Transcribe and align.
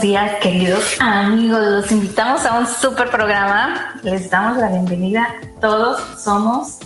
buenos 0.00 0.02
días, 0.02 0.40
queridos 0.40 0.96
amigos. 1.00 1.60
Los 1.60 1.92
invitamos 1.92 2.46
a 2.46 2.54
un 2.58 2.66
super 2.66 3.10
programa. 3.10 3.94
Les 4.02 4.30
damos 4.30 4.56
la 4.56 4.68
bienvenida. 4.68 5.28
Todos 5.60 6.00
somos 6.18 6.78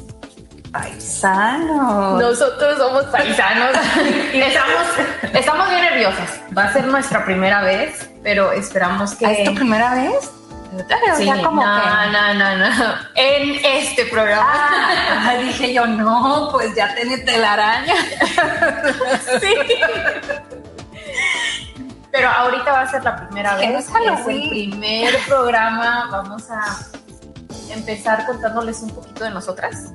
paisanos. 0.73 2.21
Nosotros 2.21 2.77
somos 2.77 3.05
paisanos 3.05 3.71
y 4.33 4.41
estamos, 4.41 4.87
estamos 5.33 5.69
bien 5.69 5.83
nerviosas. 5.83 6.41
Va 6.57 6.65
a 6.65 6.73
ser 6.73 6.87
nuestra 6.87 7.25
primera 7.25 7.63
vez, 7.63 8.11
pero 8.25 8.51
esperamos 8.51 9.15
que. 9.15 9.27
¿Es 9.27 9.45
tu 9.45 9.55
primera 9.55 9.95
vez? 9.95 10.33
Sí, 11.17 11.31
como 11.43 11.65
no, 11.65 11.81
que... 11.81 12.11
no, 12.11 12.35
no, 12.35 12.57
no. 12.57 12.95
En 13.15 13.65
este 13.65 14.07
programa. 14.07 14.45
Ah, 14.51 15.37
dije 15.41 15.73
yo, 15.73 15.87
no, 15.87 16.49
pues 16.51 16.75
ya 16.75 16.93
tenés 16.95 17.25
telaraña. 17.25 17.95
sí. 19.41 19.55
Pero 22.15 22.29
ahorita 22.29 22.73
va 22.73 22.83
a 22.83 22.89
ser 22.89 23.03
la 23.03 23.17
primera 23.17 23.57
vez. 23.57 23.89
Es 23.89 24.27
el 24.29 24.49
primer 24.49 25.19
programa. 25.27 26.07
Vamos 26.13 26.49
a 26.49 26.87
empezar 27.71 28.25
contándoles 28.25 28.83
un 28.83 28.91
poquito 28.91 29.25
de 29.25 29.31
nosotras. 29.31 29.93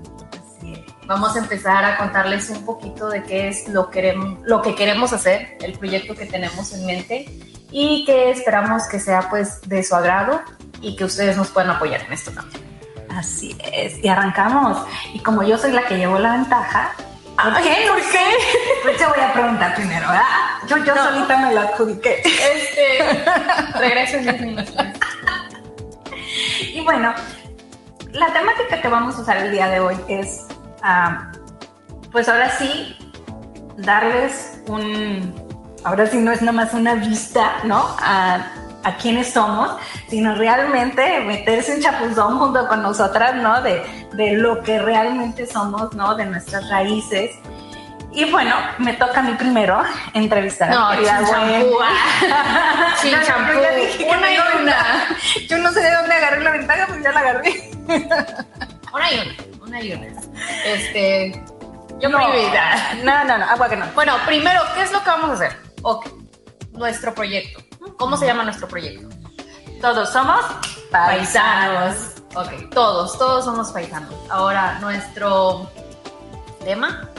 Vamos 1.08 1.38
a 1.38 1.40
empezar 1.40 1.86
a 1.86 1.98
contarles 1.98 2.50
un 2.50 2.66
poquito 2.66 3.08
de 3.08 3.23
qué 3.23 3.48
es 3.48 3.70
lo, 3.70 3.90
queremos, 3.90 4.38
lo 4.44 4.62
que 4.62 4.76
queremos 4.76 5.14
hacer, 5.14 5.58
el 5.62 5.80
proyecto 5.80 6.14
que 6.14 6.26
tenemos 6.26 6.73
en 6.73 6.86
mente 6.86 7.26
y 7.72 8.04
que 8.04 8.31
esperamos 8.31 8.84
que 8.90 9.00
sea 9.00 9.30
pues 9.30 9.62
de 9.62 9.81
su 9.81 9.95
agrado 9.95 10.42
y 10.81 10.98
que 10.98 11.06
ustedes 11.06 11.38
nos 11.38 11.48
puedan 11.48 11.72
apoyar 11.72 12.02
en 12.02 12.12
esto 12.12 12.31
también. 12.31 12.62
Así 13.16 13.58
es, 13.72 14.04
y 14.04 14.09
arrancamos. 14.09 14.78
Y 15.14 15.20
como 15.20 15.42
yo 15.44 15.58
soy 15.58 15.72
la 15.72 15.88
que 15.88 15.95
llevo 15.95 16.20
la 16.20 16.34
ventaja, 16.34 16.92
¿Por 17.43 17.61
qué? 17.61 17.85
¿Por 17.88 18.02
qué? 18.11 18.38
Pues 18.84 18.98
te 18.98 19.05
voy 19.05 19.20
a 19.20 19.34
preguntar 19.34 19.75
primero, 19.75 20.08
¿verdad? 20.08 20.23
Yo, 20.67 20.77
yo 20.77 20.95
solita 20.95 21.38
me 21.38 21.53
la 21.53 21.61
adjudiqué. 21.61 22.22
Este, 22.23 23.80
regreso 23.80 24.17
en 24.17 24.23
10 24.23 24.41
minutos. 24.41 24.75
Y 26.73 26.81
bueno, 26.81 27.14
la 28.11 28.33
temática 28.33 28.81
que 28.81 28.88
vamos 28.88 29.16
a 29.17 29.22
usar 29.22 29.38
el 29.38 29.52
día 29.52 29.67
de 29.69 29.80
hoy 29.80 29.97
es, 30.08 30.47
pues 32.11 32.27
ahora 32.27 32.49
sí, 32.58 32.97
darles 33.77 34.61
un, 34.67 35.33
ahora 35.83 36.08
sí 36.08 36.17
no 36.17 36.31
es 36.31 36.42
nomás 36.42 36.73
una 36.73 36.95
vista, 36.95 37.58
¿no? 37.64 37.95
A, 37.99 38.45
a 38.83 38.95
quiénes 38.95 39.33
somos, 39.33 39.72
sino 40.08 40.35
realmente 40.35 41.19
meterse 41.22 41.75
un 41.75 41.81
chapuzón 41.81 42.38
junto 42.39 42.67
con 42.67 42.81
nosotras, 42.81 43.36
¿no? 43.36 43.61
De, 43.61 43.83
de 44.13 44.33
lo 44.33 44.61
que 44.61 44.80
realmente 44.80 45.45
somos, 45.45 45.94
¿no? 45.94 46.16
De 46.16 46.25
nuestras 46.25 46.69
raíces. 46.69 47.31
Y 48.11 48.25
bueno, 48.31 48.55
me 48.80 48.94
toca 48.94 49.19
a 49.19 49.23
mí 49.23 49.33
primero 49.33 49.81
entrevistar 50.13 50.69
no, 50.69 50.88
a 50.89 50.95
mi 50.95 51.05
champú. 51.05 51.77
Sin 53.02 53.11
champú. 53.21 53.59
Una 54.09 54.33
y 54.33 54.38
una. 54.59 55.17
Yo 55.47 55.58
no 55.59 55.71
sé 55.71 55.81
de 55.81 55.91
dónde 55.91 56.14
agarré 56.16 56.43
la 56.43 56.52
ventaja, 56.52 56.88
pues 56.88 57.03
ya 57.03 57.11
la 57.11 57.19
agarré. 57.19 57.71
una 58.93 59.11
y 59.11 59.19
una. 59.19 59.64
Una 59.64 59.81
y 59.81 59.93
una. 59.93 60.08
Este. 60.66 61.43
Yo 61.99 62.09
no, 62.09 62.17
prioridad. 62.17 62.93
No, 63.03 63.25
no, 63.25 63.38
no, 63.38 63.45
agua 63.45 63.69
que 63.69 63.75
no. 63.75 63.86
Bueno, 63.93 64.16
primero, 64.25 64.61
¿qué 64.73 64.83
es 64.83 64.91
lo 64.91 65.03
que 65.03 65.09
vamos 65.09 65.30
a 65.30 65.33
hacer? 65.33 65.58
Ok. 65.81 66.08
Nuestro 66.71 67.14
proyecto. 67.14 67.69
¿Cómo 67.97 68.17
se 68.17 68.25
llama 68.25 68.44
nuestro 68.44 68.67
proyecto? 68.67 69.08
Todos 69.81 70.09
somos 70.09 70.41
paisanos. 70.91 72.16
Ok, 72.36 72.69
todos, 72.71 73.17
todos 73.17 73.45
somos 73.45 73.71
paisanos. 73.71 74.13
Ahora, 74.30 74.77
nuestro 74.80 75.69
lema. 76.66 77.09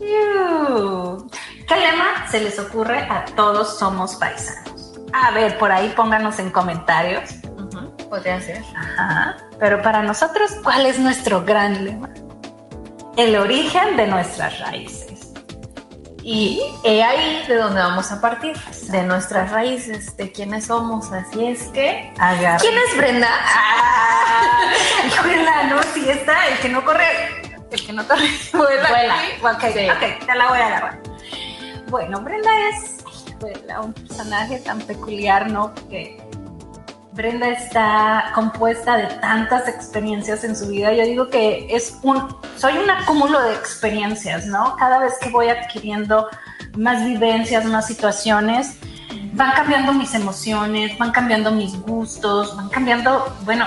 ¿Qué 0.00 1.76
lema 1.76 2.26
se 2.30 2.40
les 2.40 2.58
ocurre 2.58 3.00
a 3.10 3.24
todos 3.36 3.78
somos 3.78 4.16
paisanos? 4.16 4.92
A 5.12 5.30
ver, 5.30 5.58
por 5.58 5.70
ahí 5.70 5.92
pónganos 5.96 6.38
en 6.38 6.50
comentarios. 6.50 7.30
podría 8.08 8.40
ser. 8.40 8.62
Ajá. 8.76 9.36
Pero 9.58 9.80
para 9.82 10.02
nosotros, 10.02 10.52
¿cuál 10.62 10.86
es 10.86 10.98
nuestro 10.98 11.44
gran 11.44 11.84
lema? 11.84 12.10
El 13.16 13.36
origen 13.36 13.96
de 13.96 14.06
nuestras 14.08 14.58
raíces. 14.58 15.13
Y 16.26 16.58
he 16.84 17.02
ahí 17.02 17.44
de 17.46 17.56
donde 17.56 17.82
vamos 17.82 18.10
a 18.10 18.18
partir, 18.18 18.56
de 18.90 19.02
nuestras 19.02 19.50
raíces, 19.50 20.16
de 20.16 20.32
quiénes 20.32 20.66
somos. 20.66 21.12
Así 21.12 21.44
es 21.44 21.64
que. 21.64 22.10
Agarra. 22.18 22.56
¿Quién 22.60 22.72
es 22.78 22.96
Brenda? 22.96 23.28
Ah, 23.30 24.72
híjole, 25.06 25.36
no, 25.68 25.82
si 25.92 26.08
está, 26.08 26.48
el 26.48 26.58
que 26.60 26.70
no 26.70 26.82
corre, 26.82 27.04
el 27.70 27.86
que 27.86 27.92
no 27.92 28.08
corre, 28.08 28.26
vuela. 28.54 28.88
Vuela. 28.88 29.16
Ok, 29.42 29.64
ok, 29.64 30.26
te 30.26 30.34
la 30.34 30.48
voy 30.48 30.58
a 30.58 30.66
agarrar. 30.66 31.02
Bueno, 31.88 32.22
Brenda 32.22 32.50
es 32.70 33.04
un 33.82 33.92
personaje 33.92 34.58
tan 34.60 34.80
peculiar, 34.80 35.50
¿no? 35.50 35.74
Que 35.90 36.16
Brenda 37.14 37.48
está 37.48 38.32
compuesta 38.34 38.96
de 38.96 39.06
tantas 39.20 39.68
experiencias 39.68 40.42
en 40.42 40.56
su 40.56 40.66
vida. 40.66 40.92
Yo 40.92 41.04
digo 41.04 41.28
que 41.28 41.68
es 41.70 41.96
un, 42.02 42.36
soy 42.56 42.76
un 42.76 42.90
acúmulo 42.90 43.40
de 43.40 43.54
experiencias, 43.54 44.46
¿no? 44.46 44.74
Cada 44.76 44.98
vez 44.98 45.12
que 45.20 45.30
voy 45.30 45.48
adquiriendo 45.48 46.28
más 46.76 47.04
vivencias, 47.04 47.64
más 47.66 47.86
situaciones, 47.86 48.76
van 49.32 49.52
cambiando 49.52 49.92
mis 49.92 50.12
emociones, 50.12 50.98
van 50.98 51.12
cambiando 51.12 51.52
mis 51.52 51.80
gustos, 51.82 52.56
van 52.56 52.68
cambiando, 52.68 53.32
bueno, 53.44 53.64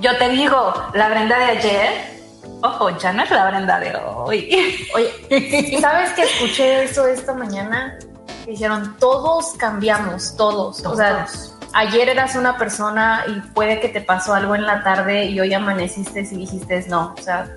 yo 0.00 0.16
te 0.16 0.30
digo, 0.30 0.72
la 0.94 1.10
Brenda 1.10 1.38
de 1.38 1.44
ayer, 1.44 2.22
ojo, 2.62 2.88
ya 2.98 3.12
no 3.12 3.22
es 3.22 3.30
la 3.30 3.50
Brenda 3.50 3.78
de 3.80 3.94
hoy. 3.96 4.88
Oye, 4.94 5.78
¿sabes 5.78 6.10
que 6.12 6.22
escuché 6.22 6.84
eso 6.84 7.06
esta 7.06 7.34
mañana? 7.34 7.98
Dijeron, 8.46 8.96
todos 8.98 9.52
cambiamos, 9.58 10.34
todos. 10.36 10.82
todos. 10.82 10.94
O 10.94 10.96
sea, 10.96 11.26
ayer 11.72 12.08
eras 12.08 12.34
una 12.36 12.56
persona 12.56 13.24
y 13.26 13.40
puede 13.52 13.80
que 13.80 13.88
te 13.88 14.00
pasó 14.00 14.34
algo 14.34 14.54
en 14.54 14.66
la 14.66 14.82
tarde 14.82 15.26
y 15.26 15.40
hoy 15.40 15.52
amaneciste 15.54 16.20
y 16.20 16.36
dijiste 16.36 16.84
no, 16.88 17.14
o 17.18 17.22
sea, 17.22 17.56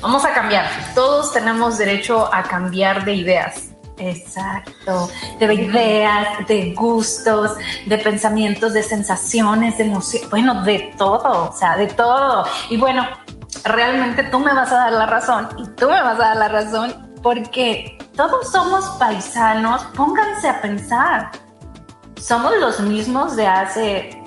vamos 0.00 0.24
a 0.24 0.32
cambiar. 0.32 0.66
Todos 0.94 1.32
tenemos 1.32 1.78
derecho 1.78 2.32
a 2.32 2.42
cambiar 2.42 3.04
de 3.04 3.14
ideas. 3.14 3.70
Exacto, 3.96 5.08
de 5.38 5.54
ideas, 5.54 6.48
de 6.48 6.74
gustos, 6.74 7.52
de 7.86 7.96
pensamientos, 7.98 8.72
de 8.72 8.82
sensaciones, 8.82 9.78
de 9.78 9.84
emociones, 9.84 10.28
bueno, 10.30 10.64
de 10.64 10.92
todo, 10.98 11.50
o 11.50 11.52
sea, 11.52 11.76
de 11.76 11.86
todo. 11.86 12.44
Y 12.70 12.76
bueno, 12.76 13.06
realmente 13.62 14.24
tú 14.24 14.40
me 14.40 14.52
vas 14.52 14.72
a 14.72 14.76
dar 14.76 14.92
la 14.92 15.06
razón 15.06 15.48
y 15.58 15.68
tú 15.76 15.88
me 15.88 16.02
vas 16.02 16.16
a 16.16 16.24
dar 16.24 16.36
la 16.36 16.48
razón 16.48 17.16
porque 17.22 17.96
todos 18.16 18.50
somos 18.50 18.84
paisanos, 18.98 19.84
pónganse 19.94 20.48
a 20.48 20.60
pensar 20.60 21.30
somos 22.20 22.52
los 22.60 22.80
mismos 22.80 23.36
de 23.36 23.46
hace, 23.46 24.23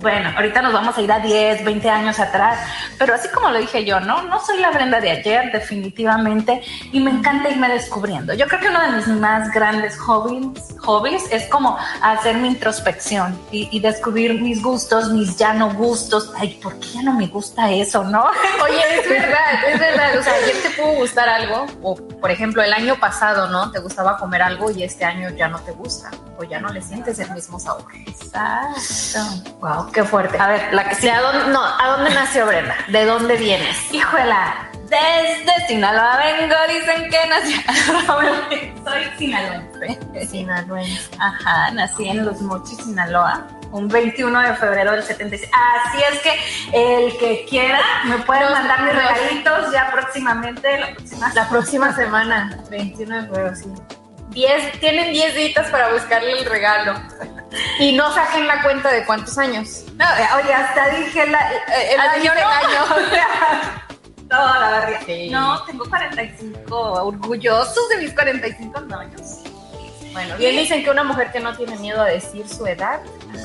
bueno, 0.00 0.30
ahorita 0.34 0.62
nos 0.62 0.72
vamos 0.72 0.96
a 0.96 1.02
ir 1.02 1.12
a 1.12 1.18
10, 1.18 1.64
20 1.64 1.90
años 1.90 2.18
atrás, 2.18 2.58
pero 2.98 3.14
así 3.14 3.28
como 3.28 3.50
lo 3.50 3.58
dije 3.58 3.84
yo, 3.84 4.00
¿no? 4.00 4.22
No 4.22 4.44
soy 4.44 4.58
la 4.58 4.70
Brenda 4.70 5.00
de 5.00 5.10
ayer, 5.10 5.52
definitivamente, 5.52 6.62
y 6.92 7.00
me 7.00 7.10
encanta 7.10 7.50
irme 7.50 7.68
descubriendo. 7.68 8.32
Yo 8.34 8.46
creo 8.46 8.60
que 8.60 8.68
uno 8.68 8.80
de 8.80 8.90
mis 8.92 9.08
más 9.08 9.50
grandes 9.52 9.98
hobbies, 9.98 10.76
hobbies 10.78 11.24
es 11.30 11.46
como 11.48 11.76
hacer 12.02 12.36
mi 12.36 12.48
introspección 12.48 13.38
y, 13.50 13.68
y 13.70 13.80
descubrir 13.80 14.40
mis 14.40 14.62
gustos, 14.62 15.10
mis 15.10 15.36
ya 15.36 15.52
no 15.52 15.72
gustos. 15.74 16.32
Ay, 16.38 16.58
¿por 16.62 16.78
qué 16.80 16.88
ya 16.88 17.02
no 17.02 17.12
me 17.12 17.26
gusta 17.26 17.70
eso, 17.70 18.02
no? 18.04 18.24
Oye, 18.64 19.00
es 19.00 19.08
verdad, 19.08 19.64
es 19.68 19.78
verdad. 19.78 20.18
O 20.18 20.22
sea, 20.22 20.32
ayer 20.34 20.56
te 20.62 20.70
pudo 20.70 20.94
gustar 20.94 21.28
algo, 21.28 21.66
o 21.82 21.96
por 21.96 22.30
ejemplo, 22.30 22.62
el 22.62 22.72
año 22.72 22.98
pasado, 22.98 23.48
¿no? 23.48 23.70
Te 23.70 23.80
gustaba 23.80 24.16
comer 24.16 24.42
algo 24.42 24.70
y 24.70 24.82
este 24.82 25.04
año 25.04 25.30
ya 25.30 25.48
no 25.48 25.58
te 25.60 25.72
gusta, 25.72 26.10
o 26.38 26.44
ya 26.44 26.60
no 26.60 26.70
le 26.70 26.80
sientes 26.80 27.18
el 27.18 27.30
mismo 27.32 27.58
sabor. 27.58 27.84
Exacto. 28.06 29.50
Wow, 29.60 29.89
qué 29.92 30.04
fuerte. 30.04 30.38
A 30.38 30.48
ver, 30.48 30.72
la 30.72 30.88
que 30.88 30.94
sea, 30.94 31.18
¿a 31.18 31.20
dónde, 31.20 31.52
no, 31.52 31.62
¿a 31.64 31.96
dónde 31.96 32.10
nació 32.10 32.46
Brenda? 32.46 32.76
¿De 32.88 33.04
dónde 33.04 33.36
vienes? 33.36 33.92
Híjola, 33.92 34.70
desde 34.90 35.68
Sinaloa 35.68 36.18
vengo, 36.18 36.56
dicen 36.68 37.10
que 37.10 37.28
nací. 37.28 37.54
Soy 38.84 39.18
sinaloense. 39.18 40.26
Sinaloense. 40.26 41.10
Ajá, 41.18 41.70
nací 41.70 42.08
en 42.08 42.24
Los 42.24 42.40
Mochis, 42.40 42.78
Sinaloa. 42.78 43.46
Un 43.70 43.86
21 43.86 44.40
de 44.40 44.54
febrero 44.54 44.92
del 44.92 45.04
76. 45.04 45.48
Así 45.52 45.98
es 46.12 46.20
que 46.22 47.04
el 47.04 47.16
que 47.18 47.46
quiera 47.48 47.80
me 48.06 48.18
puede 48.18 48.50
mandar 48.50 48.82
mis 48.82 48.94
regalitos 48.94 49.72
ya 49.72 49.92
próximamente, 49.92 50.80
la 50.80 50.94
próxima 50.94 51.32
La 51.34 51.48
próxima 51.48 51.94
semana, 51.94 52.58
21 52.68 53.22
de 53.22 53.28
febrero, 53.28 53.54
sí. 53.54 53.72
10, 54.30 54.80
tienen 54.80 55.12
10 55.12 55.34
días 55.34 55.70
para 55.70 55.92
buscarle 55.92 56.32
el 56.38 56.44
regalo. 56.44 56.94
Y 57.80 57.92
no 57.92 58.12
saquen 58.14 58.46
la 58.46 58.62
cuenta 58.62 58.90
de 58.92 59.04
cuántos 59.04 59.36
años. 59.38 59.84
No, 59.96 60.04
eh, 60.04 60.28
oye, 60.42 60.54
hasta 60.54 60.88
dije 60.90 61.26
la, 61.26 61.52
eh, 61.52 61.94
el 61.94 62.00
Ah, 62.00 62.12
año, 62.12 62.32
¿no? 62.34 62.40
el 62.40 62.46
año. 62.46 62.84
O 62.84 63.10
sea, 63.10 63.86
toda 64.28 64.60
la 64.60 64.70
barriga. 64.70 65.00
Sí. 65.06 65.30
No, 65.30 65.64
tengo 65.64 65.84
45, 65.88 66.76
orgullosos 66.76 67.88
de 67.88 67.96
mis 67.98 68.12
45 68.14 68.78
años. 68.94 69.38
Bueno, 70.12 70.36
bien 70.36 70.56
dicen 70.56 70.84
que 70.84 70.90
una 70.90 71.02
mujer 71.04 71.32
que 71.32 71.40
no 71.40 71.56
tiene 71.56 71.76
miedo 71.76 72.00
a 72.02 72.06
decir 72.06 72.48
su 72.48 72.66
edad, 72.66 73.00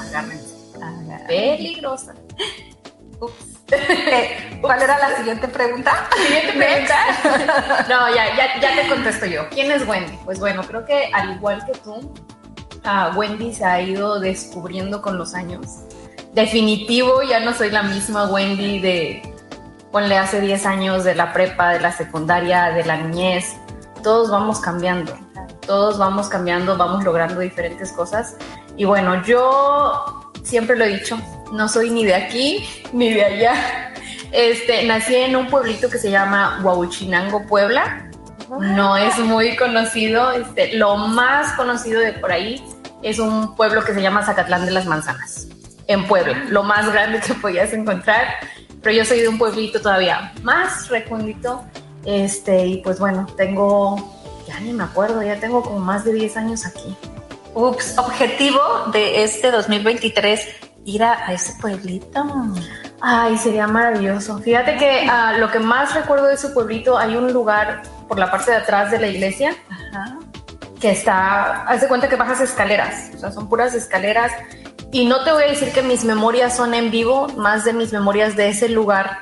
agárrense. 0.07 0.55
Peligrosa. 1.27 2.13
Ups. 3.19 3.54
Eh, 3.71 4.59
¿Cuál 4.61 4.81
era 4.81 4.97
la 4.99 5.17
siguiente 5.17 5.47
pregunta? 5.47 6.07
Siguiente 6.15 6.53
pregunta. 6.53 6.95
No, 7.89 8.13
ya, 8.13 8.35
ya, 8.35 8.59
ya 8.59 8.81
te 8.81 8.87
contesto 8.87 9.25
yo. 9.25 9.47
¿Quién 9.49 9.71
es 9.71 9.87
Wendy? 9.87 10.17
Pues 10.23 10.39
bueno, 10.39 10.63
creo 10.63 10.85
que 10.85 11.09
al 11.13 11.35
igual 11.35 11.65
que 11.65 11.73
tú, 11.79 11.93
uh, 11.93 13.15
Wendy 13.15 13.53
se 13.53 13.65
ha 13.65 13.81
ido 13.81 14.19
descubriendo 14.19 15.01
con 15.01 15.17
los 15.17 15.33
años. 15.33 15.81
Definitivo, 16.33 17.23
ya 17.23 17.39
no 17.39 17.53
soy 17.53 17.71
la 17.71 17.83
misma 17.83 18.25
Wendy 18.25 18.79
de, 18.79 19.33
ponle 19.91 20.17
hace 20.17 20.41
10 20.41 20.65
años, 20.65 21.03
de 21.03 21.15
la 21.15 21.31
prepa, 21.31 21.69
de 21.69 21.79
la 21.79 21.91
secundaria, 21.91 22.71
de 22.71 22.83
la 22.83 22.97
niñez. 22.97 23.55
Todos 24.03 24.29
vamos 24.29 24.59
cambiando, 24.59 25.17
todos 25.65 25.97
vamos 25.97 26.27
cambiando, 26.27 26.77
vamos 26.77 27.03
logrando 27.03 27.39
diferentes 27.39 27.91
cosas. 27.93 28.35
Y 28.75 28.83
bueno, 28.83 29.23
yo 29.23 30.24
siempre 30.45 30.77
lo 30.77 30.85
he 30.85 30.99
dicho, 30.99 31.19
no 31.51 31.67
soy 31.67 31.89
ni 31.89 32.05
de 32.05 32.15
aquí 32.15 32.65
ni 32.93 33.13
de 33.13 33.25
allá. 33.25 33.93
Este, 34.31 34.83
nací 34.85 35.15
en 35.15 35.35
un 35.35 35.47
pueblito 35.47 35.89
que 35.89 35.97
se 35.97 36.11
llama 36.11 36.59
Huauchinango, 36.63 37.45
Puebla. 37.47 38.09
No 38.59 38.95
es 38.95 39.17
muy 39.19 39.55
conocido. 39.55 40.31
Este, 40.31 40.73
lo 40.77 40.97
más 40.97 41.53
conocido 41.53 41.99
de 41.99 42.13
por 42.13 42.31
ahí 42.31 42.63
es 43.01 43.19
un 43.19 43.55
pueblo 43.55 43.83
que 43.83 43.93
se 43.93 44.01
llama 44.01 44.23
Zacatlán 44.25 44.65
de 44.65 44.71
las 44.71 44.85
Manzanas, 44.85 45.47
en 45.87 46.07
Puebla, 46.07 46.45
lo 46.49 46.63
más 46.63 46.91
grande 46.91 47.19
que 47.19 47.33
podías 47.35 47.73
encontrar. 47.73 48.25
Pero 48.81 48.97
yo 48.97 49.05
soy 49.05 49.21
de 49.21 49.27
un 49.27 49.37
pueblito 49.37 49.81
todavía 49.81 50.33
más 50.43 50.89
recóndito. 50.89 51.63
Este, 52.05 52.67
y 52.67 52.77
pues 52.83 52.99
bueno, 52.99 53.25
tengo, 53.35 54.13
ya 54.47 54.59
ni 54.59 54.73
me 54.73 54.83
acuerdo, 54.83 55.23
ya 55.23 55.39
tengo 55.39 55.63
como 55.63 55.79
más 55.79 56.05
de 56.05 56.13
10 56.13 56.37
años 56.37 56.65
aquí. 56.65 56.95
Ups, 57.55 57.97
objetivo 57.97 58.59
de 58.91 59.23
este 59.23 59.49
2023, 59.49 60.47
ir 60.83 61.03
a, 61.03 61.31
ese 61.33 61.53
pueblito. 61.61 62.23
Ay, 63.01 63.37
sería 63.37 63.65
maravilloso. 63.65 64.37
Fíjate 64.39 64.75
que 64.75 65.07
uh, 65.07 65.39
lo 65.39 65.49
que 65.49 65.59
más 65.59 65.95
recuerdo 65.95 66.27
de 66.27 66.35
ese 66.35 66.49
pueblito, 66.49 66.97
hay 66.97 67.15
un 67.15 67.31
lugar 67.31 67.83
por 68.09 68.19
la 68.19 68.29
parte 68.29 68.51
de 68.51 68.57
atrás 68.57 68.91
de 68.91 68.99
la 68.99 69.07
iglesia 69.07 69.55
Ajá. 69.69 70.17
que 70.79 70.91
está, 70.91 71.63
haz 71.63 71.79
de 71.79 71.87
cuenta 71.87 72.09
que 72.09 72.17
bajas 72.17 72.41
escaleras, 72.41 73.11
o 73.15 73.19
sea, 73.19 73.31
son 73.31 73.47
puras 73.47 73.73
escaleras. 73.73 74.31
Y 74.91 75.05
no 75.05 75.23
te 75.23 75.31
voy 75.31 75.43
a 75.43 75.47
decir 75.47 75.71
que 75.71 75.81
mis 75.81 76.03
memorias 76.03 76.55
son 76.55 76.73
en 76.73 76.91
vivo, 76.91 77.27
más 77.37 77.63
de 77.63 77.71
mis 77.71 77.91
memorias 77.93 78.35
de 78.35 78.49
ese 78.49 78.69
lugar 78.69 79.19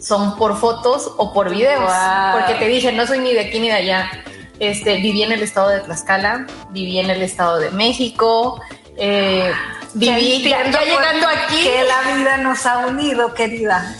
son 0.00 0.36
por 0.36 0.56
fotos 0.56 1.12
o 1.16 1.32
por 1.32 1.50
videos, 1.50 1.80
wow. 1.80 2.40
porque 2.40 2.54
te 2.54 2.66
dije, 2.66 2.92
no 2.92 3.06
soy 3.06 3.20
ni 3.20 3.32
de 3.32 3.40
aquí 3.40 3.60
ni 3.60 3.68
de 3.68 3.74
allá. 3.74 4.10
Este, 4.58 4.96
viví 4.96 5.22
en 5.22 5.32
el 5.32 5.42
estado 5.42 5.68
de 5.68 5.80
Tlaxcala, 5.80 6.46
viví 6.70 6.98
en 6.98 7.10
el 7.10 7.22
estado 7.22 7.58
de 7.58 7.70
México, 7.70 8.60
eh, 8.96 9.52
viví 9.94 10.42
ya, 10.42 10.70
ya 10.70 10.82
llegando 10.82 11.28
aquí. 11.28 11.62
Que 11.62 11.84
la 11.84 12.16
vida 12.16 12.36
nos 12.38 12.64
ha 12.64 12.86
unido, 12.86 13.34
querida. 13.34 13.94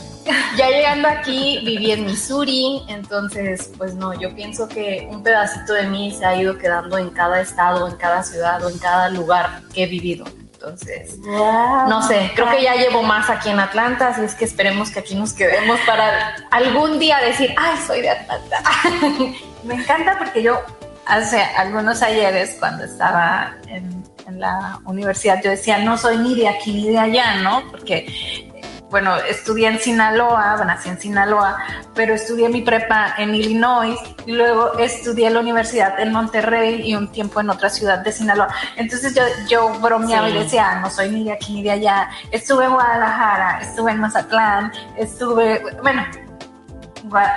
Ya 0.56 0.69
llegando 0.70 1.08
aquí, 1.08 1.61
viví 1.64 1.93
en 1.93 2.05
Missouri, 2.05 2.82
entonces, 2.88 3.70
pues 3.79 3.94
no, 3.94 4.12
yo 4.19 4.35
pienso 4.35 4.67
que 4.67 5.06
un 5.08 5.23
pedacito 5.23 5.73
de 5.73 5.85
mí 5.85 6.11
se 6.11 6.25
ha 6.25 6.35
ido 6.35 6.58
quedando 6.58 6.99
en 6.99 7.11
cada 7.11 7.41
estado, 7.41 7.87
en 7.87 7.97
cada 7.97 8.25
ciudad 8.25 8.64
o 8.64 8.69
en 8.69 8.79
cada 8.79 9.08
lugar 9.08 9.62
que 9.73 9.85
he 9.85 9.87
vivido. 9.87 10.25
Entonces, 10.55 11.20
wow. 11.20 11.88
no 11.88 12.03
sé, 12.03 12.32
creo 12.35 12.50
que 12.50 12.62
ya 12.62 12.75
llevo 12.75 13.03
más 13.03 13.31
aquí 13.31 13.50
en 13.50 13.61
Atlanta, 13.61 14.08
así 14.08 14.23
es 14.23 14.35
que 14.35 14.47
esperemos 14.47 14.91
que 14.91 14.99
aquí 14.99 15.14
nos 15.14 15.32
quedemos 15.32 15.79
para 15.87 16.35
algún 16.50 16.99
día 16.99 17.19
decir, 17.19 17.55
ay, 17.56 17.79
soy 17.87 18.00
de 18.00 18.11
Atlanta. 18.11 18.62
Me 19.64 19.75
encanta 19.75 20.17
porque 20.19 20.43
yo 20.43 20.61
hace 21.06 21.41
algunos 21.41 22.03
ayeres, 22.03 22.56
cuando 22.58 22.85
estaba 22.85 23.55
en, 23.69 24.05
en, 24.26 24.41
la 24.41 24.81
universidad, 24.85 25.41
yo 25.43 25.50
decía, 25.50 25.79
no 25.79 25.97
soy 25.97 26.19
ni 26.19 26.35
de 26.35 26.49
aquí 26.49 26.73
ni 26.73 26.88
de 26.88 26.99
allá, 26.99 27.37
¿no? 27.43 27.62
Porque, 27.70 28.53
bueno, 28.91 29.17
estudié 29.17 29.69
en 29.69 29.79
Sinaloa, 29.79 30.62
nací 30.64 30.88
en 30.88 31.00
Sinaloa, 31.00 31.58
pero 31.94 32.14
estudié 32.14 32.49
mi 32.49 32.62
prepa 32.62 33.14
en 33.19 33.35
Illinois 33.35 33.99
y 34.26 34.32
luego 34.32 34.79
estudié 34.79 35.31
la 35.31 35.41
universidad 35.41 35.99
en 36.00 36.12
Monterrey 36.12 36.82
y 36.85 36.97
un 36.97 37.11
tiempo 37.11 37.41
en 37.41 37.50
otra 37.50 37.70
ciudad 37.70 37.99
de 37.99 38.11
Sinaloa. 38.11 38.49
Entonces 38.76 39.14
yo, 39.14 39.23
yo 39.49 39.79
bromeaba 39.81 40.29
sí. 40.29 40.35
y 40.35 40.38
decía, 40.38 40.81
no 40.81 40.91
soy 40.91 41.11
ni 41.11 41.25
de 41.25 41.32
aquí 41.32 41.55
ni 41.55 41.62
de 41.62 41.70
allá. 41.70 42.11
Estuve 42.32 42.64
en 42.64 42.73
Guadalajara, 42.73 43.61
estuve 43.61 43.93
en 43.93 44.00
Mazatlán, 44.00 44.73
estuve, 44.97 45.62
bueno, 45.82 46.05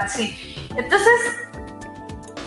sí. 0.07 0.67
Entonces 0.75 1.48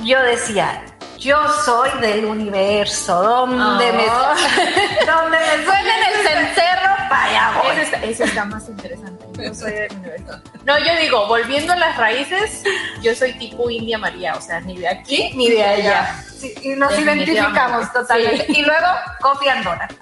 yo 0.05 0.23
decía, 0.23 0.83
yo 1.19 1.37
soy 1.65 1.91
del 2.01 2.25
universo, 2.25 3.23
donde 3.23 3.91
oh. 3.91 3.93
me 3.93 4.05
donde 5.07 5.39
me 5.39 5.65
suena 5.65 6.09
el 6.09 6.29
cencerro, 6.29 7.09
para 7.09 7.53
voy. 7.63 7.71
Eso 7.73 7.83
está, 7.83 8.05
eso 8.05 8.25
está, 8.25 8.45
más 8.45 8.69
interesante. 8.69 9.25
Yo 9.41 9.55
soy 9.55 9.73
del 9.73 9.93
universo. 9.93 10.41
No, 10.65 10.79
yo 10.79 10.97
digo, 11.01 11.27
volviendo 11.29 11.73
a 11.73 11.77
las 11.77 11.97
raíces, 11.97 12.65
yo 13.03 13.15
soy 13.15 13.35
tipo 13.35 13.71
India 13.71 13.99
María, 13.99 14.35
o 14.35 14.41
sea, 14.41 14.61
ni 14.61 14.79
de 14.79 14.89
aquí 14.89 15.17
¿Sí? 15.17 15.31
ni 15.37 15.51
de 15.51 15.63
allá. 15.63 16.25
Sí, 16.37 16.53
y 16.63 16.69
nos 16.71 16.99
identificamos 16.99 17.93
totalmente. 17.93 18.47
Sí. 18.47 18.59
Y 18.59 18.63
luego, 18.63 18.87
Kofi 19.21 19.49
Andona. 19.49 19.89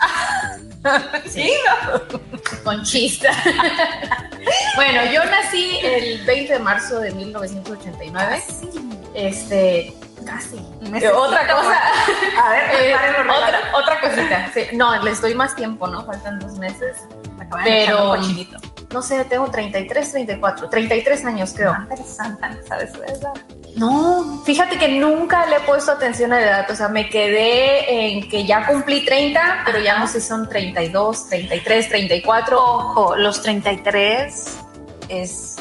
Sí, 1.27 1.53
no. 1.67 2.01
Conchista. 2.65 3.31
bueno, 4.77 5.13
yo 5.13 5.23
nací 5.27 5.79
el 5.83 6.25
20 6.25 6.55
de 6.55 6.59
marzo 6.59 7.01
de 7.01 7.11
1989. 7.13 8.15
Ah, 8.17 8.41
sí. 8.41 8.90
Este, 9.15 9.95
casi. 10.25 10.59
Otra 11.15 11.47
cosa. 11.47 11.79
A 12.43 12.51
ver, 12.51 12.63
eh, 12.81 12.95
otra, 13.23 13.61
otra 13.75 14.01
cosita. 14.01 14.51
Sí, 14.55 14.77
no, 14.77 15.03
les 15.03 15.21
doy 15.21 15.35
más 15.35 15.55
tiempo, 15.57 15.87
¿no? 15.87 16.05
Faltan 16.05 16.39
dos 16.39 16.55
meses. 16.59 16.97
Pero, 17.65 18.17
no 18.93 19.03
sé, 19.03 19.25
tengo 19.25 19.51
33, 19.51 20.13
34, 20.13 20.69
33 20.69 21.25
años 21.25 21.53
creo. 21.55 21.73
Ah, 21.73 21.81
interesante, 21.83 22.63
¿sabes? 22.67 22.93
No, 23.77 24.43
fíjate 24.45 24.79
que 24.79 24.89
nunca 24.89 25.47
le 25.47 25.57
he 25.57 25.61
puesto 25.61 25.93
atención 25.93 26.33
a 26.33 26.41
la 26.41 26.47
edad. 26.47 26.71
O 26.71 26.75
sea, 26.75 26.89
me 26.89 27.09
quedé 27.09 28.17
en 28.17 28.29
que 28.29 28.45
ya 28.45 28.67
cumplí 28.67 29.05
30, 29.05 29.63
pero 29.65 29.79
ya 29.81 29.99
no 29.99 30.07
sé 30.07 30.21
si 30.21 30.29
son 30.29 30.49
32, 30.49 31.29
33, 31.29 31.89
34. 31.89 32.59
Ojo, 32.63 33.17
los 33.17 33.43
33 33.43 34.59
es 35.09 35.57